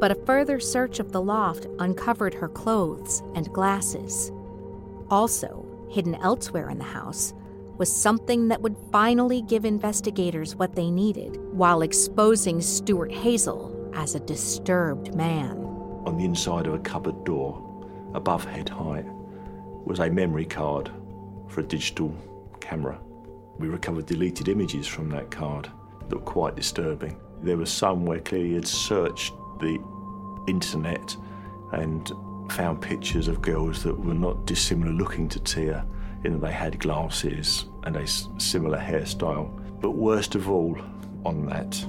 but 0.00 0.10
a 0.10 0.26
further 0.26 0.60
search 0.60 0.98
of 0.98 1.12
the 1.12 1.22
loft 1.22 1.66
uncovered 1.78 2.34
her 2.34 2.48
clothes 2.48 3.22
and 3.34 3.52
glasses. 3.52 4.32
Also, 5.10 5.66
hidden 5.90 6.14
elsewhere 6.16 6.70
in 6.70 6.78
the 6.78 6.84
house 6.84 7.34
was 7.76 7.94
something 7.94 8.48
that 8.48 8.62
would 8.62 8.76
finally 8.90 9.42
give 9.42 9.66
investigators 9.66 10.56
what 10.56 10.74
they 10.74 10.90
needed 10.90 11.36
while 11.52 11.82
exposing 11.82 12.62
Stuart 12.62 13.12
Hazell 13.12 13.75
as 13.96 14.14
a 14.14 14.20
disturbed 14.20 15.14
man. 15.14 15.56
On 16.04 16.16
the 16.16 16.24
inside 16.24 16.66
of 16.66 16.74
a 16.74 16.78
cupboard 16.78 17.24
door, 17.24 17.62
above 18.14 18.44
head 18.44 18.68
height, 18.68 19.06
was 19.84 19.98
a 19.98 20.10
memory 20.10 20.44
card 20.44 20.90
for 21.48 21.60
a 21.60 21.64
digital 21.64 22.14
camera. 22.60 22.98
We 23.58 23.68
recovered 23.68 24.06
deleted 24.06 24.48
images 24.48 24.86
from 24.86 25.08
that 25.10 25.30
card 25.30 25.70
that 26.08 26.16
were 26.16 26.22
quite 26.22 26.56
disturbing. 26.56 27.18
There 27.42 27.56
were 27.56 27.66
some 27.66 28.04
where 28.04 28.20
clearly 28.20 28.54
had 28.54 28.68
searched 28.68 29.32
the 29.60 29.82
internet 30.46 31.16
and 31.72 32.12
found 32.50 32.80
pictures 32.80 33.28
of 33.28 33.42
girls 33.42 33.82
that 33.82 33.98
were 33.98 34.14
not 34.14 34.46
dissimilar 34.46 34.92
looking 34.92 35.28
to 35.30 35.40
Tia 35.40 35.86
in 36.24 36.34
that 36.34 36.46
they 36.46 36.52
had 36.52 36.78
glasses 36.78 37.64
and 37.84 37.96
a 37.96 38.06
similar 38.06 38.78
hairstyle. 38.78 39.80
But 39.80 39.92
worst 39.92 40.34
of 40.34 40.50
all, 40.50 40.76
on 41.24 41.46
that 41.46 41.84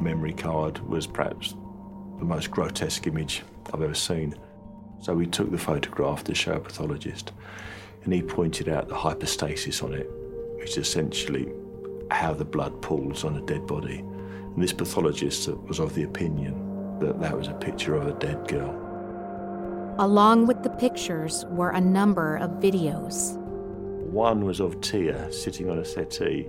memory 0.00 0.32
card 0.32 0.78
was 0.88 1.06
perhaps 1.06 1.54
the 2.18 2.24
most 2.24 2.50
grotesque 2.50 3.06
image 3.06 3.42
I've 3.72 3.82
ever 3.82 3.94
seen. 3.94 4.34
So 5.00 5.14
we 5.14 5.26
took 5.26 5.50
the 5.50 5.58
photograph 5.58 6.24
to 6.24 6.34
show 6.34 6.52
a 6.52 6.60
pathologist, 6.60 7.32
and 8.04 8.12
he 8.12 8.22
pointed 8.22 8.68
out 8.68 8.88
the 8.88 8.94
hypostasis 8.96 9.82
on 9.82 9.94
it, 9.94 10.08
which 10.58 10.70
is 10.70 10.78
essentially 10.78 11.52
how 12.10 12.34
the 12.34 12.44
blood 12.44 12.82
pools 12.82 13.24
on 13.24 13.36
a 13.36 13.42
dead 13.42 13.66
body. 13.66 14.00
And 14.00 14.62
this 14.62 14.72
pathologist 14.72 15.48
was 15.48 15.78
of 15.78 15.94
the 15.94 16.02
opinion 16.02 16.98
that 16.98 17.20
that 17.20 17.36
was 17.36 17.48
a 17.48 17.54
picture 17.54 17.94
of 17.94 18.06
a 18.06 18.12
dead 18.18 18.46
girl. 18.48 18.76
Along 19.98 20.46
with 20.46 20.62
the 20.62 20.70
pictures 20.70 21.44
were 21.50 21.70
a 21.70 21.80
number 21.80 22.36
of 22.36 22.50
videos. 22.52 23.36
One 23.38 24.44
was 24.44 24.60
of 24.60 24.80
Tia 24.80 25.32
sitting 25.32 25.70
on 25.70 25.78
a 25.78 25.84
settee, 25.84 26.48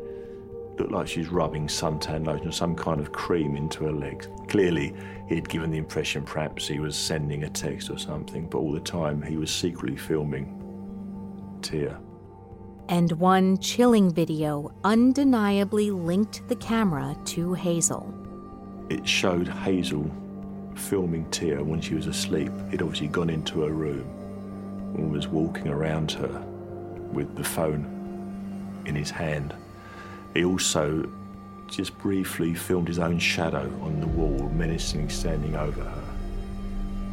looked 0.78 0.91
like 0.91 1.07
she's 1.07 1.30
rubbing 1.30 1.67
suntan 1.67 2.26
lotion 2.26 2.47
or 2.47 2.51
some 2.51 2.76
kind 2.76 2.99
of 2.99 3.11
cream 3.11 3.55
into 3.55 3.86
her 3.86 3.91
legs. 3.91 4.30
Clearly, 4.47 4.95
he 5.28 5.36
had 5.36 5.47
given 5.47 5.72
the 5.72 5.78
impression 5.78 6.24
perhaps 6.24 6.67
he 6.67 6.80
was 6.80 6.95
sending 6.95 7.43
a 7.43 7.49
text 7.49 7.89
or 7.89 7.97
something, 7.97 8.47
but 8.47 8.57
all 8.57 8.72
the 8.72 8.80
time 8.80 9.22
he 9.22 9.38
was 9.38 9.51
secretly 9.51 9.97
filming 9.97 10.57
Tia. 11.61 11.99
And 12.89 13.11
one 13.13 13.57
chilling 13.59 14.11
video 14.13 14.74
undeniably 14.84 15.91
linked 15.91 16.47
the 16.49 16.55
camera 16.55 17.15
to 17.26 17.55
Hazell. 17.55 18.13
It 18.91 19.07
showed 19.07 19.47
Hazell 19.47 20.09
filming 20.78 21.30
Tia 21.32 21.63
when 21.63 21.80
she 21.80 21.95
was 21.95 22.07
asleep. 22.07 22.51
He'd 22.69 22.82
obviously 22.82 23.07
gone 23.07 23.30
into 23.30 23.61
her 23.61 23.72
room 23.72 24.05
and 24.95 25.11
was 25.11 25.28
walking 25.28 25.69
around 25.69 26.11
her 26.11 26.45
with 27.13 27.36
the 27.36 27.43
phone 27.43 28.82
in 28.86 28.95
his 28.95 29.11
hand. 29.11 29.53
He 30.34 30.45
also 30.45 31.09
just 31.67 31.97
briefly 31.99 32.53
filmed 32.53 32.88
his 32.88 32.99
own 32.99 33.19
shadow 33.19 33.71
on 33.82 33.99
the 33.99 34.07
wall, 34.07 34.49
menacingly 34.49 35.09
standing 35.09 35.55
over 35.55 35.84
her. 35.84 36.03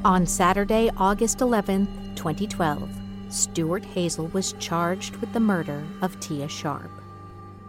On 0.05 0.27
Saturday, 0.27 0.91
August 0.97 1.39
11th, 1.39 2.17
2012, 2.17 2.89
Stuart 3.29 3.83
Hazell 3.83 4.33
was 4.33 4.55
charged 4.55 5.17
with 5.17 5.33
the 5.33 5.41
murder 5.41 5.85
of 6.03 6.19
Tia 6.21 6.49
Sharp. 6.49 6.91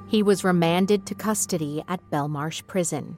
He 0.08 0.24
was 0.24 0.44
remanded 0.44 1.06
to 1.06 1.16
custody 1.16 1.84
at 1.88 2.08
Belmarsh 2.10 2.66
Prison. 2.66 3.18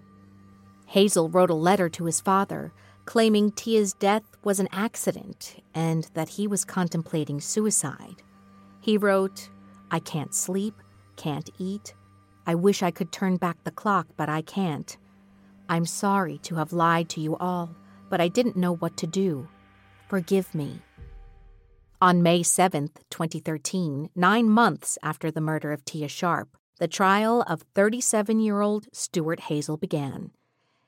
Hazell 0.93 1.33
wrote 1.33 1.49
a 1.49 1.55
letter 1.55 1.87
to 1.89 2.05
his 2.05 2.19
father 2.19 2.73
claiming 3.05 3.51
Tia's 3.51 3.93
death 3.93 4.23
was 4.43 4.59
an 4.59 4.69
accident 4.71 5.61
and 5.73 6.09
that 6.13 6.29
he 6.29 6.47
was 6.47 6.65
contemplating 6.65 7.39
suicide. 7.39 8.21
He 8.79 8.97
wrote, 8.97 9.49
I 9.89 9.99
can't 9.99 10.33
sleep, 10.33 10.75
can't 11.15 11.49
eat. 11.57 11.93
I 12.45 12.55
wish 12.55 12.81
I 12.81 12.91
could 12.91 13.11
turn 13.11 13.37
back 13.37 13.63
the 13.63 13.71
clock, 13.71 14.07
but 14.17 14.29
I 14.29 14.41
can't. 14.41 14.97
I'm 15.69 15.85
sorry 15.85 16.37
to 16.39 16.55
have 16.55 16.73
lied 16.73 17.09
to 17.09 17.21
you 17.21 17.37
all, 17.37 17.75
but 18.09 18.19
I 18.19 18.27
didn't 18.27 18.57
know 18.57 18.75
what 18.75 18.97
to 18.97 19.07
do. 19.07 19.47
Forgive 20.07 20.53
me. 20.53 20.81
On 22.01 22.23
May 22.23 22.41
7, 22.41 22.89
2013, 23.09 24.09
nine 24.15 24.49
months 24.49 24.97
after 25.03 25.29
the 25.29 25.39
murder 25.39 25.71
of 25.71 25.85
Tia 25.85 26.07
Sharp, 26.07 26.57
the 26.79 26.87
trial 26.87 27.43
of 27.47 27.63
37 27.75 28.39
year 28.39 28.61
old 28.61 28.87
Stuart 28.91 29.41
Hazell 29.41 29.79
began. 29.79 30.31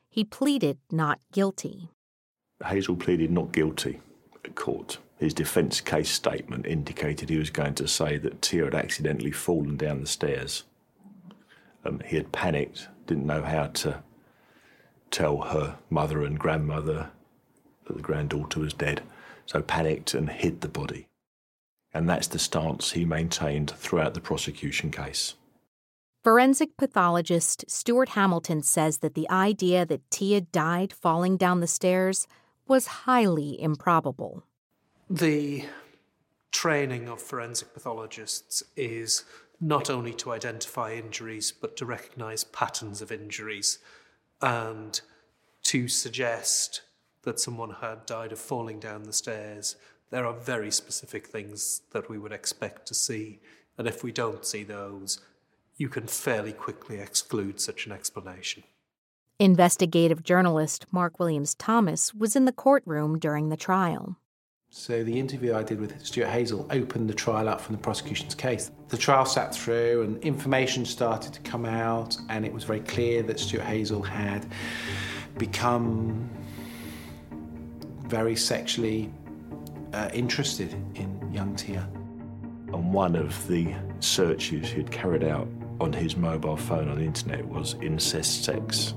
He 0.09 0.23
pleaded 0.23 0.79
not 0.91 1.19
guilty. 1.31 1.89
Hazell 2.61 2.99
pleaded 2.99 3.31
not 3.31 3.51
guilty 3.51 3.99
at 4.43 4.55
court. 4.55 4.97
His 5.17 5.33
defence 5.33 5.79
case 5.81 6.09
statement 6.09 6.65
indicated 6.65 7.29
he 7.29 7.37
was 7.37 7.49
going 7.49 7.75
to 7.75 7.87
say 7.87 8.17
that 8.17 8.41
Tia 8.41 8.65
had 8.65 8.75
accidentally 8.75 9.31
fallen 9.31 9.77
down 9.77 10.01
the 10.01 10.07
stairs. 10.07 10.63
Um, 11.85 12.01
he 12.05 12.15
had 12.15 12.31
panicked, 12.31 12.87
didn't 13.07 13.25
know 13.25 13.41
how 13.41 13.67
to 13.67 14.03
tell 15.11 15.41
her 15.41 15.77
mother 15.89 16.23
and 16.23 16.39
grandmother 16.39 17.11
that 17.85 17.95
the 17.95 18.01
granddaughter 18.01 18.59
was 18.59 18.73
dead, 18.73 19.01
so 19.45 19.61
panicked 19.61 20.13
and 20.13 20.29
hid 20.29 20.61
the 20.61 20.67
body. 20.67 21.07
And 21.93 22.09
that's 22.09 22.27
the 22.27 22.39
stance 22.39 22.91
he 22.91 23.05
maintained 23.05 23.71
throughout 23.71 24.13
the 24.13 24.21
prosecution 24.21 24.89
case. 24.89 25.35
Forensic 26.23 26.77
pathologist 26.77 27.65
Stuart 27.67 28.09
Hamilton 28.09 28.63
says 28.63 28.99
that 28.99 29.13
the 29.13 29.29
idea 29.29 29.85
that 29.85 30.09
Tia 30.09 30.41
died 30.41 30.93
falling 30.93 31.35
down 31.35 31.59
the 31.59 31.67
stairs 31.67 32.27
was 32.65 32.87
highly 32.87 33.61
improbable. 33.61 34.43
The 35.09 35.65
training 36.51 37.09
of 37.09 37.21
forensic 37.21 37.73
pathologists 37.73 38.63
is 38.77 39.25
not 39.63 39.89
only 39.89 40.13
to 40.13 40.33
identify 40.33 40.93
injuries, 40.93 41.53
but 41.53 41.77
to 41.77 41.85
recognize 41.85 42.43
patterns 42.43 43.01
of 43.01 43.13
injuries 43.13 43.79
and 44.41 44.99
to 45.63 45.87
suggest 45.87 46.81
that 47.21 47.39
someone 47.39 47.75
had 47.79 48.05
died 48.05 48.33
of 48.33 48.39
falling 48.39 48.77
down 48.77 49.03
the 49.03 49.13
stairs. 49.13 49.77
There 50.09 50.25
are 50.25 50.33
very 50.33 50.69
specific 50.69 51.27
things 51.27 51.81
that 51.91 52.09
we 52.09 52.17
would 52.17 52.33
expect 52.33 52.85
to 52.87 52.93
see, 52.93 53.39
and 53.77 53.87
if 53.87 54.03
we 54.03 54.11
don't 54.11 54.45
see 54.45 54.65
those, 54.65 55.21
you 55.77 55.87
can 55.87 56.07
fairly 56.07 56.51
quickly 56.51 56.99
exclude 56.99 57.61
such 57.61 57.85
an 57.85 57.93
explanation. 57.93 58.63
Investigative 59.39 60.23
journalist 60.23 60.85
Mark 60.91 61.19
Williams 61.19 61.55
Thomas 61.55 62.13
was 62.13 62.35
in 62.35 62.43
the 62.43 62.51
courtroom 62.51 63.17
during 63.17 63.47
the 63.47 63.57
trial. 63.57 64.17
So, 64.75 65.03
the 65.03 65.19
interview 65.19 65.53
I 65.53 65.61
did 65.61 65.79
with 65.79 66.03
Stuart 66.03 66.29
Hazell 66.29 66.65
opened 66.75 67.07
the 67.07 67.13
trial 67.13 67.47
up 67.47 67.61
from 67.61 67.75
the 67.75 67.81
prosecution's 67.81 68.33
case. 68.33 68.71
The 68.87 68.97
trial 68.97 69.23
sat 69.23 69.53
through, 69.53 70.01
and 70.01 70.17
information 70.23 70.83
started 70.83 71.31
to 71.33 71.41
come 71.41 71.63
out, 71.63 72.17
and 72.29 72.43
it 72.43 72.51
was 72.51 72.63
very 72.63 72.79
clear 72.79 73.21
that 73.21 73.39
Stuart 73.39 73.65
Hazell 73.65 74.03
had 74.03 74.47
become 75.37 76.27
very 78.07 78.35
sexually 78.35 79.13
uh, 79.93 80.09
interested 80.11 80.73
in 80.95 81.31
young 81.31 81.55
Tia. 81.55 81.87
And 82.73 82.91
one 82.91 83.15
of 83.15 83.47
the 83.47 83.75
searches 83.99 84.71
he'd 84.71 84.89
carried 84.89 85.23
out 85.23 85.47
on 85.81 85.93
his 85.93 86.17
mobile 86.17 86.57
phone 86.57 86.89
on 86.89 86.97
the 86.97 87.05
internet 87.05 87.45
was 87.45 87.75
incest 87.79 88.43
sex. 88.43 88.95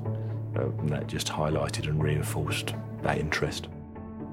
Uh, 0.57 0.71
and 0.71 0.89
that 0.89 1.07
just 1.07 1.27
highlighted 1.27 1.87
and 1.87 2.03
reinforced 2.03 2.73
that 3.03 3.19
interest. 3.19 3.69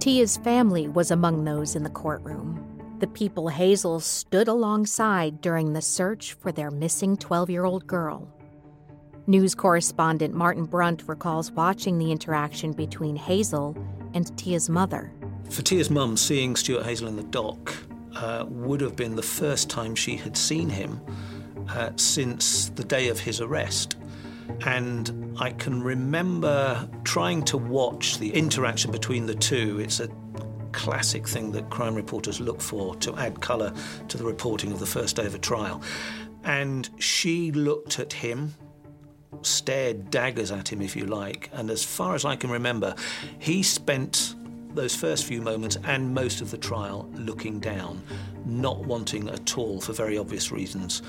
Tia's 0.03 0.35
family 0.35 0.89
was 0.89 1.11
among 1.11 1.45
those 1.45 1.77
in 1.77 1.83
the 1.83 1.89
courtroom. 1.89 2.61
The 2.99 3.07
people 3.07 3.49
Hazell 3.49 4.01
stood 4.01 4.49
alongside 4.49 5.39
during 5.39 5.71
the 5.71 5.81
search 5.81 6.33
for 6.33 6.51
their 6.51 6.69
missing 6.69 7.15
12 7.15 7.49
year 7.49 7.63
old 7.63 7.87
girl. 7.87 8.27
News 9.27 9.55
correspondent 9.55 10.33
Martin 10.33 10.65
Brunt 10.65 11.03
recalls 11.07 11.51
watching 11.51 11.99
the 11.99 12.11
interaction 12.11 12.73
between 12.73 13.17
Hazell 13.17 13.77
and 14.13 14.37
Tia's 14.37 14.69
mother. 14.69 15.09
For 15.49 15.61
Tia's 15.61 15.89
mum, 15.89 16.17
seeing 16.17 16.57
Stuart 16.57 16.83
Hazell 16.83 17.07
in 17.07 17.15
the 17.15 17.23
dock 17.23 17.73
uh, 18.13 18.43
would 18.49 18.81
have 18.81 18.97
been 18.97 19.15
the 19.15 19.23
first 19.23 19.69
time 19.69 19.95
she 19.95 20.17
had 20.17 20.35
seen 20.35 20.67
him 20.67 20.99
uh, 21.69 21.91
since 21.95 22.67
the 22.75 22.83
day 22.83 23.07
of 23.07 23.21
his 23.21 23.39
arrest. 23.39 23.95
And 24.61 25.35
I 25.39 25.51
can 25.51 25.83
remember 25.83 26.87
trying 27.03 27.43
to 27.45 27.57
watch 27.57 28.17
the 28.19 28.33
interaction 28.33 28.91
between 28.91 29.25
the 29.25 29.35
two. 29.35 29.79
It's 29.79 29.99
a 29.99 30.09
classic 30.71 31.27
thing 31.27 31.51
that 31.51 31.69
crime 31.69 31.95
reporters 31.95 32.39
look 32.39 32.61
for 32.61 32.95
to 32.97 33.15
add 33.15 33.39
colour 33.41 33.73
to 34.07 34.17
the 34.17 34.25
reporting 34.25 34.71
of 34.71 34.79
the 34.79 34.85
first 34.85 35.15
day 35.15 35.25
of 35.25 35.35
a 35.35 35.39
trial. 35.39 35.81
And 36.43 36.89
she 36.99 37.51
looked 37.51 37.99
at 37.99 38.11
him, 38.11 38.53
stared 39.41 40.09
daggers 40.09 40.51
at 40.51 40.71
him, 40.71 40.81
if 40.81 40.95
you 40.95 41.05
like, 41.05 41.49
and 41.53 41.69
as 41.69 41.83
far 41.83 42.15
as 42.15 42.25
I 42.25 42.35
can 42.35 42.49
remember, 42.49 42.95
he 43.39 43.63
spent 43.63 44.35
those 44.73 44.95
first 44.95 45.25
few 45.25 45.41
moments 45.41 45.77
and 45.83 46.13
most 46.13 46.41
of 46.41 46.51
the 46.51 46.57
trial 46.57 47.09
looking 47.13 47.59
down, 47.59 48.01
not 48.45 48.79
wanting 48.79 49.29
at 49.29 49.57
all, 49.57 49.79
for 49.79 49.93
very 49.93 50.17
obvious 50.17 50.51
reasons, 50.51 51.01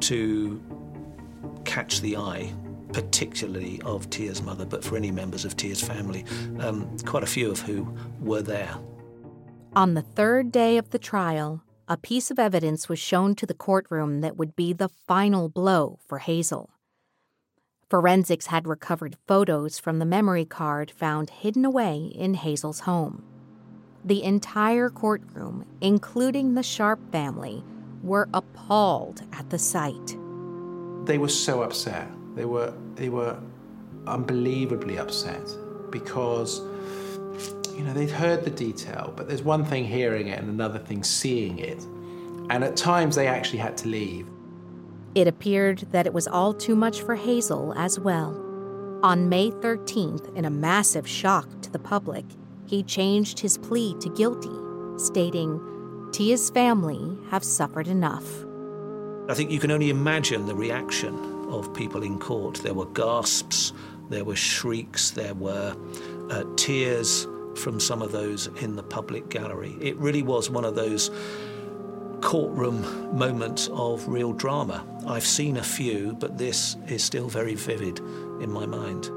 to 0.00 0.62
catch 1.64 2.00
the 2.00 2.16
eye, 2.16 2.52
particularly 2.92 3.80
of 3.84 4.08
Tia's 4.10 4.42
mother, 4.42 4.64
but 4.64 4.84
for 4.84 4.96
any 4.96 5.10
members 5.10 5.44
of 5.44 5.56
Tia's 5.56 5.80
family, 5.80 6.24
um, 6.60 6.96
quite 7.04 7.22
a 7.22 7.26
few 7.26 7.50
of 7.50 7.60
who 7.60 7.92
were 8.20 8.42
there. 8.42 8.74
On 9.74 9.94
the 9.94 10.02
third 10.02 10.50
day 10.50 10.76
of 10.78 10.90
the 10.90 10.98
trial, 10.98 11.62
a 11.86 11.96
piece 11.96 12.30
of 12.30 12.38
evidence 12.38 12.88
was 12.88 12.98
shown 12.98 13.34
to 13.36 13.46
the 13.46 13.54
courtroom 13.54 14.20
that 14.20 14.36
would 14.36 14.54
be 14.56 14.72
the 14.72 14.88
final 14.88 15.48
blow 15.48 15.98
for 16.06 16.20
Hazell. 16.20 16.68
Forensics 17.88 18.48
had 18.48 18.66
recovered 18.66 19.16
photos 19.26 19.78
from 19.78 19.98
the 19.98 20.04
memory 20.04 20.44
card 20.44 20.90
found 20.90 21.30
hidden 21.30 21.64
away 21.64 22.12
in 22.14 22.34
Hazell's 22.34 22.80
home. 22.80 23.24
The 24.04 24.22
entire 24.22 24.90
courtroom, 24.90 25.64
including 25.80 26.54
the 26.54 26.62
Sharp 26.62 27.00
family, 27.10 27.64
were 28.02 28.28
appalled 28.34 29.22
at 29.32 29.48
the 29.48 29.58
sight. 29.58 30.16
They 31.04 31.16
were 31.16 31.28
so 31.28 31.62
upset. 31.62 32.08
They 32.38 32.44
were 32.44 32.72
they 32.94 33.08
were 33.08 33.36
unbelievably 34.06 34.96
upset 34.96 35.42
because 35.90 36.60
you 37.74 37.82
know 37.82 37.92
they'd 37.92 38.12
heard 38.12 38.44
the 38.44 38.50
detail, 38.50 39.12
but 39.16 39.26
there's 39.26 39.42
one 39.42 39.64
thing 39.64 39.84
hearing 39.84 40.28
it 40.28 40.38
and 40.38 40.48
another 40.48 40.78
thing 40.78 41.02
seeing 41.02 41.58
it. 41.58 41.82
And 42.48 42.62
at 42.62 42.76
times 42.76 43.16
they 43.16 43.26
actually 43.26 43.58
had 43.58 43.76
to 43.78 43.88
leave. 43.88 44.28
It 45.16 45.26
appeared 45.26 45.78
that 45.90 46.06
it 46.06 46.12
was 46.12 46.28
all 46.28 46.54
too 46.54 46.76
much 46.76 47.02
for 47.02 47.16
Hazell 47.16 47.74
as 47.76 47.98
well. 47.98 48.30
On 49.02 49.28
May 49.28 49.50
13th, 49.50 50.32
in 50.36 50.44
a 50.44 50.50
massive 50.50 51.08
shock 51.08 51.48
to 51.62 51.72
the 51.72 51.78
public, 51.80 52.24
he 52.66 52.84
changed 52.84 53.40
his 53.40 53.58
plea 53.58 53.96
to 53.98 54.08
guilty, 54.10 54.56
stating, 54.96 55.60
Tia's 56.12 56.50
family 56.50 57.18
have 57.30 57.42
suffered 57.42 57.88
enough. 57.88 58.24
I 59.28 59.34
think 59.34 59.50
you 59.50 59.58
can 59.58 59.72
only 59.72 59.90
imagine 59.90 60.46
the 60.46 60.54
reaction 60.54 61.37
of 61.48 61.72
people 61.74 62.02
in 62.02 62.18
court. 62.18 62.56
There 62.56 62.74
were 62.74 62.86
gasps, 62.86 63.72
there 64.08 64.24
were 64.24 64.36
shrieks, 64.36 65.10
there 65.10 65.34
were 65.34 65.76
uh, 66.30 66.44
tears 66.56 67.26
from 67.56 67.80
some 67.80 68.02
of 68.02 68.12
those 68.12 68.46
in 68.60 68.76
the 68.76 68.82
public 68.82 69.28
gallery. 69.28 69.76
It 69.80 69.96
really 69.96 70.22
was 70.22 70.50
one 70.50 70.64
of 70.64 70.74
those 70.74 71.10
courtroom 72.20 73.16
moments 73.16 73.68
of 73.72 74.06
real 74.08 74.32
drama. 74.32 74.84
I've 75.06 75.26
seen 75.26 75.56
a 75.56 75.62
few, 75.62 76.16
but 76.18 76.38
this 76.38 76.76
is 76.88 77.02
still 77.02 77.28
very 77.28 77.54
vivid 77.54 77.98
in 78.40 78.50
my 78.50 78.66
mind. 78.66 79.10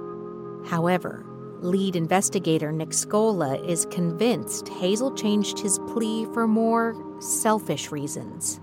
However, 0.68 1.26
Lead 1.62 1.96
investigator 1.96 2.72
Nick 2.72 2.90
Scola 2.90 3.64
is 3.68 3.86
convinced 3.92 4.66
Hazell 4.66 5.16
changed 5.16 5.60
his 5.60 5.78
plea 5.94 6.26
for 6.34 6.48
more 6.48 6.96
selfish 7.20 7.92
reasons. 7.92 8.60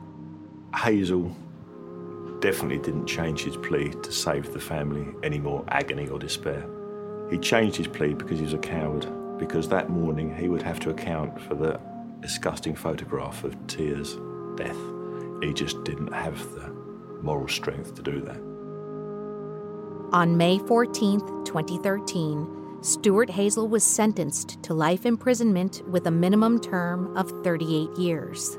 Hazell 0.73 1.33
definitely 2.41 2.79
didn't 2.79 3.07
change 3.07 3.43
his 3.45 3.57
plea 3.57 3.91
to 3.91 4.13
save 4.13 4.53
the 4.53 4.61
family 4.61 5.15
any 5.23 5.39
more 5.39 5.65
agony 5.69 6.09
or 6.09 6.19
despair. 6.19 6.67
He 7.31 7.39
changed 7.39 7.77
his 7.77 7.89
plea 7.89 8.15
because 8.15 8.39
he 8.39 8.45
was 8.45 8.55
a 8.55 8.59
coward, 8.59 9.07
because 9.39 9.69
that 9.69 9.91
morning 9.91 10.35
he 10.35 10.49
would 10.49 10.63
have 10.63 10.81
to 10.81 10.91
account 10.91 11.41
for 11.41 11.55
the 11.55 11.81
disgusting 12.21 12.75
photograph 12.75 13.45
of 13.45 13.55
Tia's 13.67 14.19
death. 14.57 14.77
He 15.43 15.53
just 15.53 15.85
didn't 15.85 16.13
have 16.13 16.39
the 16.55 16.69
moral 17.23 17.49
strength 17.49 17.95
to 17.95 18.03
do 18.03 18.21
that. 18.23 18.41
On 20.13 20.37
May 20.37 20.59
14, 20.59 21.21
2013, 21.45 22.81
Stuart 22.81 23.29
Hazell 23.29 23.69
was 23.69 23.85
sentenced 23.85 24.63
to 24.63 24.73
life 24.73 25.05
imprisonment 25.05 25.83
with 25.89 26.07
a 26.07 26.11
minimum 26.11 26.61
term 26.61 27.15
of 27.17 27.31
38 27.43 27.91
years. 27.99 28.57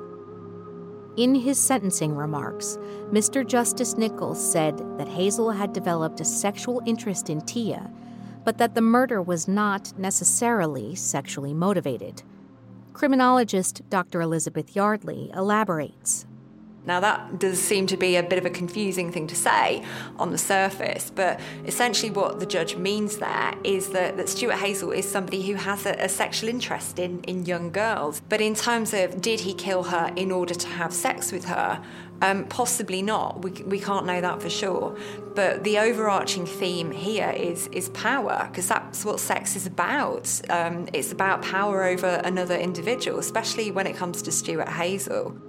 In 1.20 1.36
his 1.36 1.60
sentencing 1.60 2.16
remarks, 2.16 2.78
Mr. 3.12 3.46
Justice 3.46 3.98
Nichols 3.98 4.40
said 4.40 4.78
that 4.98 5.10
Hazell 5.10 5.54
had 5.54 5.74
developed 5.74 6.22
a 6.22 6.24
sexual 6.24 6.82
interest 6.86 7.30
in 7.30 7.42
Tia, 7.42 7.92
but 8.46 8.58
that 8.58 8.74
the 8.74 8.80
murder 8.80 9.22
was 9.22 9.46
not 9.46 9.92
necessarily 9.98 10.96
sexually 10.96 11.54
motivated. 11.54 12.24
Criminologist 12.94 13.82
Dr. 13.90 14.22
Elizabeth 14.22 14.78
Yardley 14.78 15.30
elaborates. 15.34 16.26
Now, 16.86 17.00
that 17.02 17.40
does 17.40 17.60
seem 17.60 17.88
to 17.88 17.98
be 17.98 18.16
a 18.16 18.24
bit 18.24 18.40
of 18.40 18.46
a 18.46 18.50
confusing 18.50 19.12
thing 19.12 19.28
to 19.28 19.36
say 19.36 19.84
on 20.18 20.32
the 20.32 20.38
surface, 20.38 21.12
but 21.14 21.40
essentially, 21.66 22.12
what 22.12 22.40
the 22.40 22.46
judge 22.46 22.76
means 22.76 23.18
there 23.18 23.54
is 23.64 23.90
that, 23.90 24.18
that 24.18 24.30
Stuart 24.30 24.56
Hazell 24.56 24.96
is 24.96 25.10
somebody 25.10 25.46
who 25.46 25.56
has 25.56 25.86
a, 25.86 25.92
a 25.94 26.10
sexual 26.10 26.50
interest 26.50 26.98
in, 26.98 27.22
in 27.24 27.46
young 27.46 27.72
girls. 27.72 28.22
But 28.30 28.42
in 28.42 28.56
terms 28.56 28.94
of 28.94 29.22
did 29.22 29.42
he 29.42 29.54
kill 29.54 29.84
her 29.84 30.12
in 30.16 30.32
order 30.32 30.54
to 30.54 30.68
have 30.68 30.94
sex 30.94 31.32
with 31.32 31.46
her, 31.46 31.84
um, 32.22 32.46
possibly 32.46 33.02
not. 33.02 33.42
We, 33.42 33.52
we 33.52 33.80
can't 33.80 34.06
know 34.06 34.22
that 34.22 34.42
for 34.42 34.50
sure. 34.50 34.98
But 35.36 35.64
the 35.64 35.80
overarching 35.80 36.46
theme 36.46 36.92
here 36.92 37.30
is 37.30 37.68
is 37.68 37.90
power, 37.90 38.48
because 38.50 38.68
that's 38.68 39.06
what 39.06 39.20
sex 39.20 39.56
is 39.56 39.66
about. 39.66 40.42
Um, 40.50 40.88
it's 40.94 41.12
about 41.12 41.42
power 41.42 41.84
over 41.84 42.22
another 42.24 42.56
individual, 42.56 43.20
especially 43.20 43.72
when 43.72 43.88
it 43.88 43.96
comes 43.96 44.22
to 44.24 44.32
Stuart 44.32 44.68
Hazell. 44.68 45.49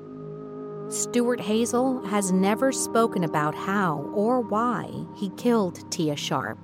Stuart 0.90 1.38
Hazell 1.38 2.04
has 2.06 2.32
never 2.32 2.72
spoken 2.72 3.22
about 3.22 3.54
how 3.54 4.10
or 4.12 4.40
why 4.40 4.90
he 5.14 5.30
killed 5.30 5.88
Tia 5.92 6.16
Sharp. 6.16 6.58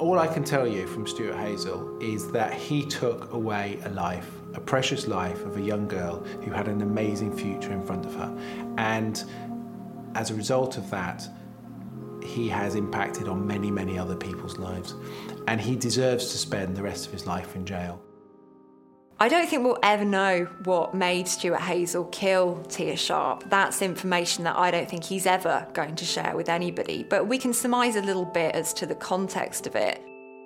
All 0.00 0.18
I 0.18 0.26
can 0.26 0.42
tell 0.42 0.66
you 0.66 0.88
from 0.88 1.06
Stuart 1.06 1.36
Hazell 1.36 2.02
is 2.02 2.32
that 2.32 2.52
he 2.52 2.84
took 2.84 3.32
away 3.32 3.78
a 3.84 3.90
life, 3.90 4.28
a 4.54 4.60
precious 4.60 5.06
life 5.06 5.44
of 5.44 5.56
a 5.56 5.60
young 5.60 5.86
girl 5.86 6.24
who 6.42 6.50
had 6.50 6.66
an 6.66 6.82
amazing 6.82 7.32
future 7.32 7.70
in 7.70 7.86
front 7.86 8.06
of 8.06 8.14
her. 8.16 8.36
And 8.76 9.22
as 10.16 10.32
a 10.32 10.34
result 10.34 10.76
of 10.76 10.90
that, 10.90 11.28
he 12.24 12.48
has 12.48 12.74
impacted 12.74 13.28
on 13.28 13.46
many, 13.46 13.70
many 13.70 14.00
other 14.00 14.16
people's 14.16 14.58
lives. 14.58 14.96
And 15.46 15.60
he 15.60 15.76
deserves 15.76 16.32
to 16.32 16.38
spend 16.38 16.76
the 16.76 16.82
rest 16.82 17.06
of 17.06 17.12
his 17.12 17.24
life 17.24 17.54
in 17.54 17.64
jail. 17.64 18.02
I 19.20 19.28
don't 19.28 19.48
think 19.48 19.64
we'll 19.64 19.80
ever 19.82 20.04
know 20.04 20.44
what 20.62 20.94
made 20.94 21.26
Stuart 21.26 21.58
Hazell 21.58 22.12
kill 22.12 22.62
Tia 22.68 22.96
Sharp. 22.96 23.50
That's 23.50 23.82
information 23.82 24.44
that 24.44 24.56
I 24.56 24.70
don't 24.70 24.88
think 24.88 25.02
he's 25.02 25.26
ever 25.26 25.66
going 25.72 25.96
to 25.96 26.04
share 26.04 26.36
with 26.36 26.48
anybody. 26.48 27.02
But 27.02 27.26
we 27.26 27.36
can 27.36 27.52
surmise 27.52 27.96
a 27.96 28.00
little 28.00 28.24
bit 28.24 28.54
as 28.54 28.72
to 28.74 28.86
the 28.86 28.94
context 28.94 29.66
of 29.66 29.74
it. 29.74 30.00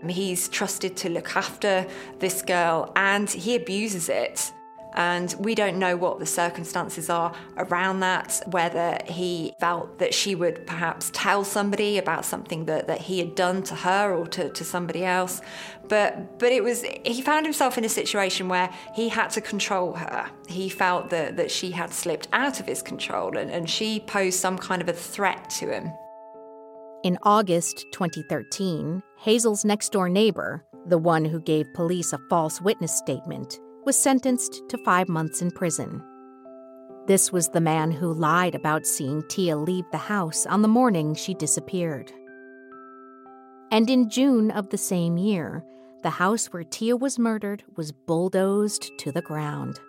He's 0.09 0.49
trusted 0.49 0.97
to 0.97 1.11
look 1.11 1.37
after 1.37 1.87
this 2.19 2.41
girl 2.41 2.91
and 2.97 3.29
he 3.29 3.57
abuses 3.57 4.09
it. 4.09 4.51
And 4.95 5.35
we 5.39 5.55
don't 5.55 5.79
know 5.79 5.97
what 5.97 6.19
the 6.19 6.27
circumstances 6.27 7.09
are 7.09 7.35
around 7.57 8.01
that, 8.01 8.43
whether 8.47 8.99
he 9.07 9.55
felt 9.59 9.99
that 9.99 10.13
she 10.13 10.35
would 10.35 10.67
perhaps 10.67 11.11
tell 11.15 11.45
somebody 11.45 11.99
about 11.99 12.25
something 12.25 12.67
that, 12.67 12.87
that 12.89 13.03
he 13.03 13.19
had 13.19 13.35
done 13.35 13.63
to 13.65 13.75
her 13.75 14.15
or 14.15 14.27
to, 14.29 14.51
to 14.51 14.65
somebody 14.65 15.05
else. 15.05 15.41
But 15.89 16.39
but 16.39 16.53
it 16.53 16.63
was 16.63 16.83
he 17.05 17.23
found 17.23 17.47
himself 17.47 17.77
in 17.77 17.85
a 17.85 17.89
situation 17.89 18.49
where 18.49 18.71
he 18.95 19.09
had 19.09 19.29
to 19.31 19.41
control 19.41 19.95
her. 19.95 20.31
He 20.47 20.69
felt 20.69 21.11
that, 21.11 21.37
that 21.37 21.51
she 21.51 21.71
had 21.71 21.93
slipped 21.93 22.29
out 22.33 22.61
of 22.61 22.67
his 22.67 22.83
control 22.83 23.37
and, 23.37 23.51
and 23.51 23.69
she 23.69 24.01
posed 24.01 24.39
some 24.39 24.59
kind 24.59 24.83
of 24.83 24.89
a 24.89 24.93
threat 24.93 25.51
to 25.59 25.71
him. 25.71 25.93
In 27.03 27.19
August 27.25 27.87
2013, 27.93 29.03
Hazell's 29.19 29.65
next 29.65 29.91
door 29.91 30.09
neighbor, 30.09 30.65
the 30.87 30.99
one 30.99 31.25
who 31.25 31.41
gave 31.41 31.73
police 31.75 32.13
a 32.13 32.19
false 32.31 32.61
witness 32.61 32.97
statement, 32.97 33.59
was 33.85 33.97
sentenced 33.97 34.63
to 34.69 34.79
five 34.79 35.09
months 35.09 35.43
in 35.43 35.51
prison. 35.51 36.03
This 37.07 37.33
was 37.33 37.49
the 37.49 37.61
man 37.61 37.91
who 37.91 38.15
lied 38.15 38.55
about 38.55 38.87
seeing 38.87 39.23
Tia 39.29 39.57
leave 39.57 39.85
the 39.91 39.99
house 39.99 40.47
on 40.47 40.63
the 40.63 40.69
morning 40.69 41.15
she 41.15 41.35
disappeared. 41.35 42.13
And 43.73 43.91
in 43.91 44.09
June 44.09 44.51
of 44.51 44.69
the 44.69 44.79
same 44.79 45.17
year, 45.17 45.65
the 46.03 46.11
house 46.11 46.47
where 46.47 46.65
Tia 46.65 46.97
was 46.97 47.19
murdered 47.19 47.65
was 47.77 47.91
bulldozed 47.91 48.91
to 48.99 49.11
the 49.11 49.23
ground, 49.23 49.81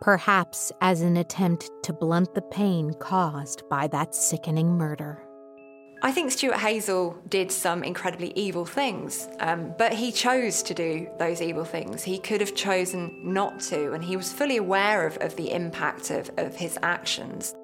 perhaps 0.00 0.70
as 0.80 1.00
an 1.00 1.16
attempt 1.16 1.70
to 1.84 1.92
blunt 1.92 2.34
the 2.34 2.42
pain 2.42 2.92
caused 3.00 3.62
by 3.68 3.86
that 3.88 4.14
sickening 4.14 4.76
murder. 4.76 5.24
I 6.04 6.10
think 6.10 6.32
Stuart 6.32 6.56
Hazell 6.56 7.16
did 7.30 7.52
some 7.52 7.84
incredibly 7.84 8.32
evil 8.34 8.64
things, 8.64 9.28
um, 9.38 9.72
but 9.78 9.92
he 9.92 10.10
chose 10.10 10.60
to 10.64 10.74
do 10.74 11.08
those 11.20 11.40
evil 11.40 11.64
things. 11.64 12.02
He 12.02 12.18
could 12.18 12.40
have 12.40 12.56
chosen 12.56 13.20
not 13.22 13.60
to, 13.70 13.92
and 13.92 14.02
he 14.02 14.16
was 14.16 14.32
fully 14.32 14.56
aware 14.56 15.06
of, 15.06 15.16
of 15.18 15.36
the 15.36 15.52
impact 15.52 16.10
of, 16.10 16.28
of 16.38 16.56
his 16.56 16.76
actions. 16.82 17.54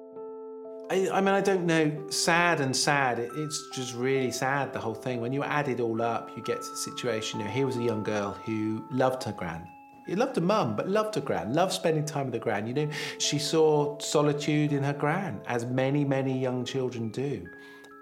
I, 0.89 1.09
I, 1.11 1.19
mean, 1.19 1.35
I 1.35 1.41
don't 1.41 1.65
know. 1.65 1.91
Sad 2.09 2.61
and 2.61 2.73
sad. 2.73 3.19
It, 3.19 3.29
it's 3.35 3.61
just 3.73 3.93
really 3.93 4.31
sad, 4.31 4.71
the 4.71 4.79
whole 4.79 4.93
thing. 4.93 5.19
When 5.19 5.33
you 5.33 5.43
add 5.43 5.67
it 5.67 5.81
all 5.81 6.01
up, 6.01 6.31
you 6.37 6.41
get 6.41 6.61
to 6.61 6.69
the 6.69 6.77
situation. 6.77 7.41
You 7.41 7.45
know, 7.45 7.51
here 7.51 7.65
was 7.65 7.75
a 7.75 7.83
young 7.83 8.03
girl 8.03 8.31
who 8.45 8.85
loved 8.89 9.21
her 9.25 9.33
gran. 9.33 9.67
He 10.07 10.15
loved 10.15 10.37
her 10.37 10.41
mum, 10.41 10.77
but 10.77 10.87
loved 10.87 11.15
her 11.15 11.21
gran, 11.21 11.53
loved 11.53 11.73
spending 11.73 12.05
time 12.05 12.27
with 12.27 12.35
her 12.35 12.39
gran. 12.39 12.65
You 12.67 12.73
know, 12.73 12.89
she 13.17 13.37
saw 13.37 13.99
solitude 13.99 14.71
in 14.71 14.81
her 14.81 14.93
gran, 14.93 15.41
as 15.45 15.65
many, 15.65 16.05
many 16.05 16.39
young 16.39 16.63
children 16.63 17.09
do 17.09 17.45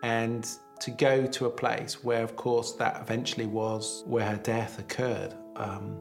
and 0.04 0.48
to 0.80 0.92
go 0.92 1.26
to 1.26 1.46
a 1.46 1.50
place 1.50 2.04
where, 2.04 2.24
of 2.24 2.36
course, 2.36 2.74
that 2.74 3.02
eventually 3.02 3.46
was 3.46 4.04
where 4.06 4.26
her 4.26 4.38
death 4.38 4.80
occurred 4.80 5.34
um, 5.56 5.98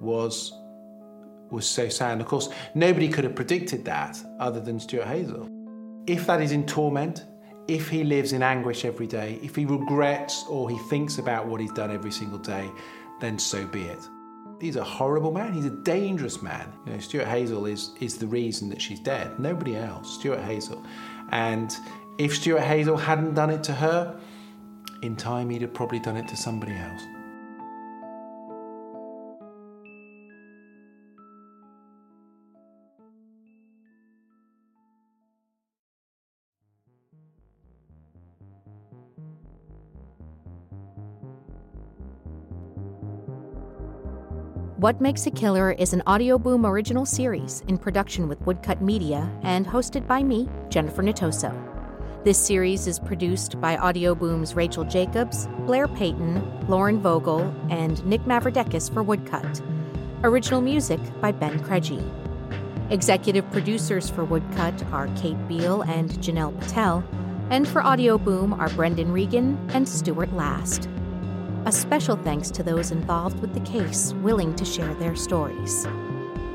was 0.00 0.52
was 1.50 1.66
so 1.66 1.88
sad. 1.88 2.12
And 2.12 2.20
of 2.20 2.28
course, 2.28 2.48
nobody 2.74 3.08
could 3.08 3.24
have 3.24 3.34
predicted 3.34 3.84
that 3.84 4.16
other 4.38 4.60
than 4.60 4.78
Stuart 4.78 5.06
Hazell. 5.06 5.48
If 6.06 6.26
that 6.28 6.40
is 6.40 6.52
in 6.52 6.64
torment, 6.64 7.24
if 7.66 7.88
he 7.88 8.04
lives 8.04 8.32
in 8.32 8.42
anguish 8.42 8.84
every 8.84 9.06
day, 9.06 9.38
if 9.42 9.56
he 9.56 9.64
regrets 9.64 10.44
or 10.48 10.70
he 10.70 10.78
thinks 10.88 11.18
about 11.18 11.46
what 11.46 11.60
he's 11.60 11.72
done 11.72 11.90
every 11.90 12.12
single 12.12 12.38
day, 12.38 12.70
then 13.20 13.38
so 13.38 13.66
be 13.66 13.82
it. 13.82 13.98
He's 14.60 14.76
a 14.76 14.84
horrible 14.84 15.32
man. 15.32 15.52
He's 15.52 15.64
a 15.64 15.70
dangerous 15.70 16.42
man. 16.42 16.72
You 16.86 16.92
know, 16.92 16.98
Stuart 16.98 17.26
Hazell 17.26 17.70
is 17.70 17.92
is 18.00 18.18
the 18.18 18.26
reason 18.26 18.68
that 18.68 18.80
she's 18.80 19.00
dead. 19.00 19.38
Nobody 19.38 19.76
else. 19.76 20.14
Stuart 20.18 20.40
Hazell, 20.40 20.84
and 21.30 21.76
if 22.20 22.34
Stuart 22.34 22.60
Hazell 22.60 23.00
hadn't 23.00 23.32
done 23.32 23.48
it 23.48 23.64
to 23.64 23.72
her, 23.72 24.14
in 25.00 25.16
time 25.16 25.48
he'd 25.48 25.62
have 25.62 25.72
probably 25.72 25.98
done 25.98 26.18
it 26.18 26.28
to 26.28 26.36
somebody 26.36 26.72
else. 26.72 27.02
What 44.76 45.00
Makes 45.00 45.26
a 45.26 45.30
Killer 45.30 45.72
is 45.72 45.94
an 45.94 46.02
Audioboom 46.06 46.66
original 46.68 47.06
series 47.06 47.62
in 47.68 47.78
production 47.78 48.28
with 48.28 48.40
Woodcut 48.42 48.82
Media 48.82 49.30
and 49.42 49.66
hosted 49.66 50.06
by 50.06 50.22
me, 50.22 50.48
Jennifer 50.68 51.02
Natoso. 51.02 51.79
This 52.22 52.36
series 52.36 52.86
is 52.86 52.98
produced 52.98 53.58
by 53.62 53.78
Audioboom's 53.78 54.54
Rachel 54.54 54.84
Jacobs, 54.84 55.48
Blair 55.60 55.88
Payton, 55.88 56.68
Lauren 56.68 57.00
Vogel, 57.00 57.40
and 57.70 58.04
Nick 58.04 58.20
Mavrodekis 58.26 58.92
for 58.92 59.02
Woodcut. 59.02 59.62
Original 60.22 60.60
music 60.60 61.00
by 61.22 61.32
Ben 61.32 61.58
Craigie. 61.64 62.04
Executive 62.90 63.50
producers 63.52 64.10
for 64.10 64.26
Woodcut 64.26 64.84
are 64.92 65.08
Kate 65.16 65.48
Beale 65.48 65.80
and 65.80 66.10
Janelle 66.18 66.60
Patel, 66.60 67.02
and 67.48 67.66
for 67.66 67.80
Audioboom 67.80 68.58
are 68.58 68.68
Brendan 68.68 69.12
Regan 69.12 69.58
and 69.72 69.88
Stuart 69.88 70.34
Last. 70.34 70.90
A 71.64 71.72
special 71.72 72.16
thanks 72.16 72.50
to 72.50 72.62
those 72.62 72.90
involved 72.90 73.40
with 73.40 73.54
the 73.54 73.60
case 73.60 74.12
willing 74.16 74.54
to 74.56 74.64
share 74.66 74.92
their 74.96 75.16
stories. 75.16 75.86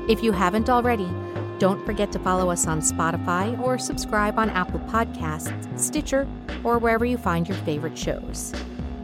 If 0.08 0.22
you 0.22 0.30
haven't 0.30 0.70
already, 0.70 1.10
don't 1.58 1.84
forget 1.86 2.12
to 2.12 2.18
follow 2.18 2.50
us 2.50 2.66
on 2.66 2.80
Spotify 2.80 3.58
or 3.60 3.78
subscribe 3.78 4.38
on 4.38 4.50
Apple 4.50 4.80
Podcasts, 4.80 5.78
Stitcher, 5.78 6.28
or 6.62 6.78
wherever 6.78 7.04
you 7.04 7.16
find 7.16 7.48
your 7.48 7.56
favorite 7.58 7.96
shows. 7.96 8.52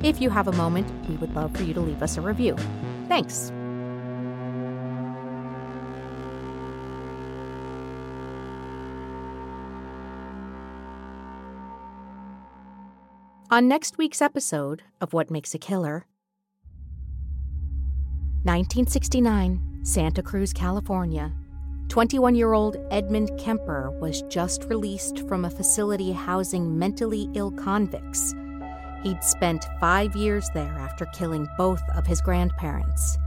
If 0.02 0.20
you 0.20 0.30
have 0.30 0.48
a 0.48 0.52
moment, 0.52 0.90
we 1.08 1.16
would 1.16 1.34
love 1.34 1.56
for 1.56 1.62
you 1.62 1.72
to 1.74 1.80
leave 1.80 2.02
us 2.02 2.16
a 2.16 2.20
review. 2.20 2.56
Thanks. 3.08 3.52
On 13.50 13.68
next 13.68 13.98
week's 13.98 14.22
episode 14.22 14.82
of 15.00 15.12
What 15.12 15.30
Makes 15.30 15.54
a 15.54 15.58
Killer, 15.58 16.06
1969, 18.44 19.80
Santa 19.82 20.22
Cruz, 20.22 20.52
California. 20.52 21.32
21 21.92 22.34
year 22.34 22.54
old 22.54 22.78
Edmund 22.90 23.30
Kemper 23.36 23.90
was 24.00 24.22
just 24.22 24.64
released 24.64 25.28
from 25.28 25.44
a 25.44 25.50
facility 25.50 26.10
housing 26.10 26.78
mentally 26.78 27.28
ill 27.34 27.50
convicts. 27.50 28.34
He'd 29.02 29.22
spent 29.22 29.66
five 29.78 30.16
years 30.16 30.48
there 30.54 30.74
after 30.78 31.04
killing 31.12 31.46
both 31.58 31.82
of 31.94 32.06
his 32.06 32.22
grandparents. 32.22 33.18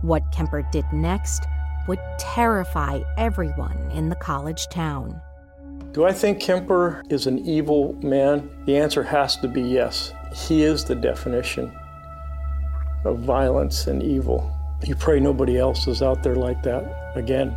What 0.00 0.32
Kemper 0.32 0.66
did 0.72 0.86
next 0.94 1.44
would 1.88 2.00
terrify 2.18 3.02
everyone 3.18 3.90
in 3.90 4.08
the 4.08 4.16
college 4.16 4.68
town. 4.68 5.20
Do 5.92 6.06
I 6.06 6.14
think 6.14 6.40
Kemper 6.40 7.02
is 7.10 7.26
an 7.26 7.38
evil 7.40 7.92
man? 8.02 8.48
The 8.64 8.78
answer 8.78 9.02
has 9.02 9.36
to 9.36 9.46
be 9.46 9.60
yes. 9.60 10.14
He 10.34 10.62
is 10.62 10.86
the 10.86 10.94
definition 10.94 11.70
of 13.04 13.18
violence 13.18 13.88
and 13.88 14.02
evil. 14.02 14.57
You 14.84 14.94
pray 14.94 15.18
nobody 15.20 15.58
else 15.58 15.86
is 15.88 16.02
out 16.02 16.22
there 16.22 16.36
like 16.36 16.62
that 16.62 17.12
again. 17.16 17.56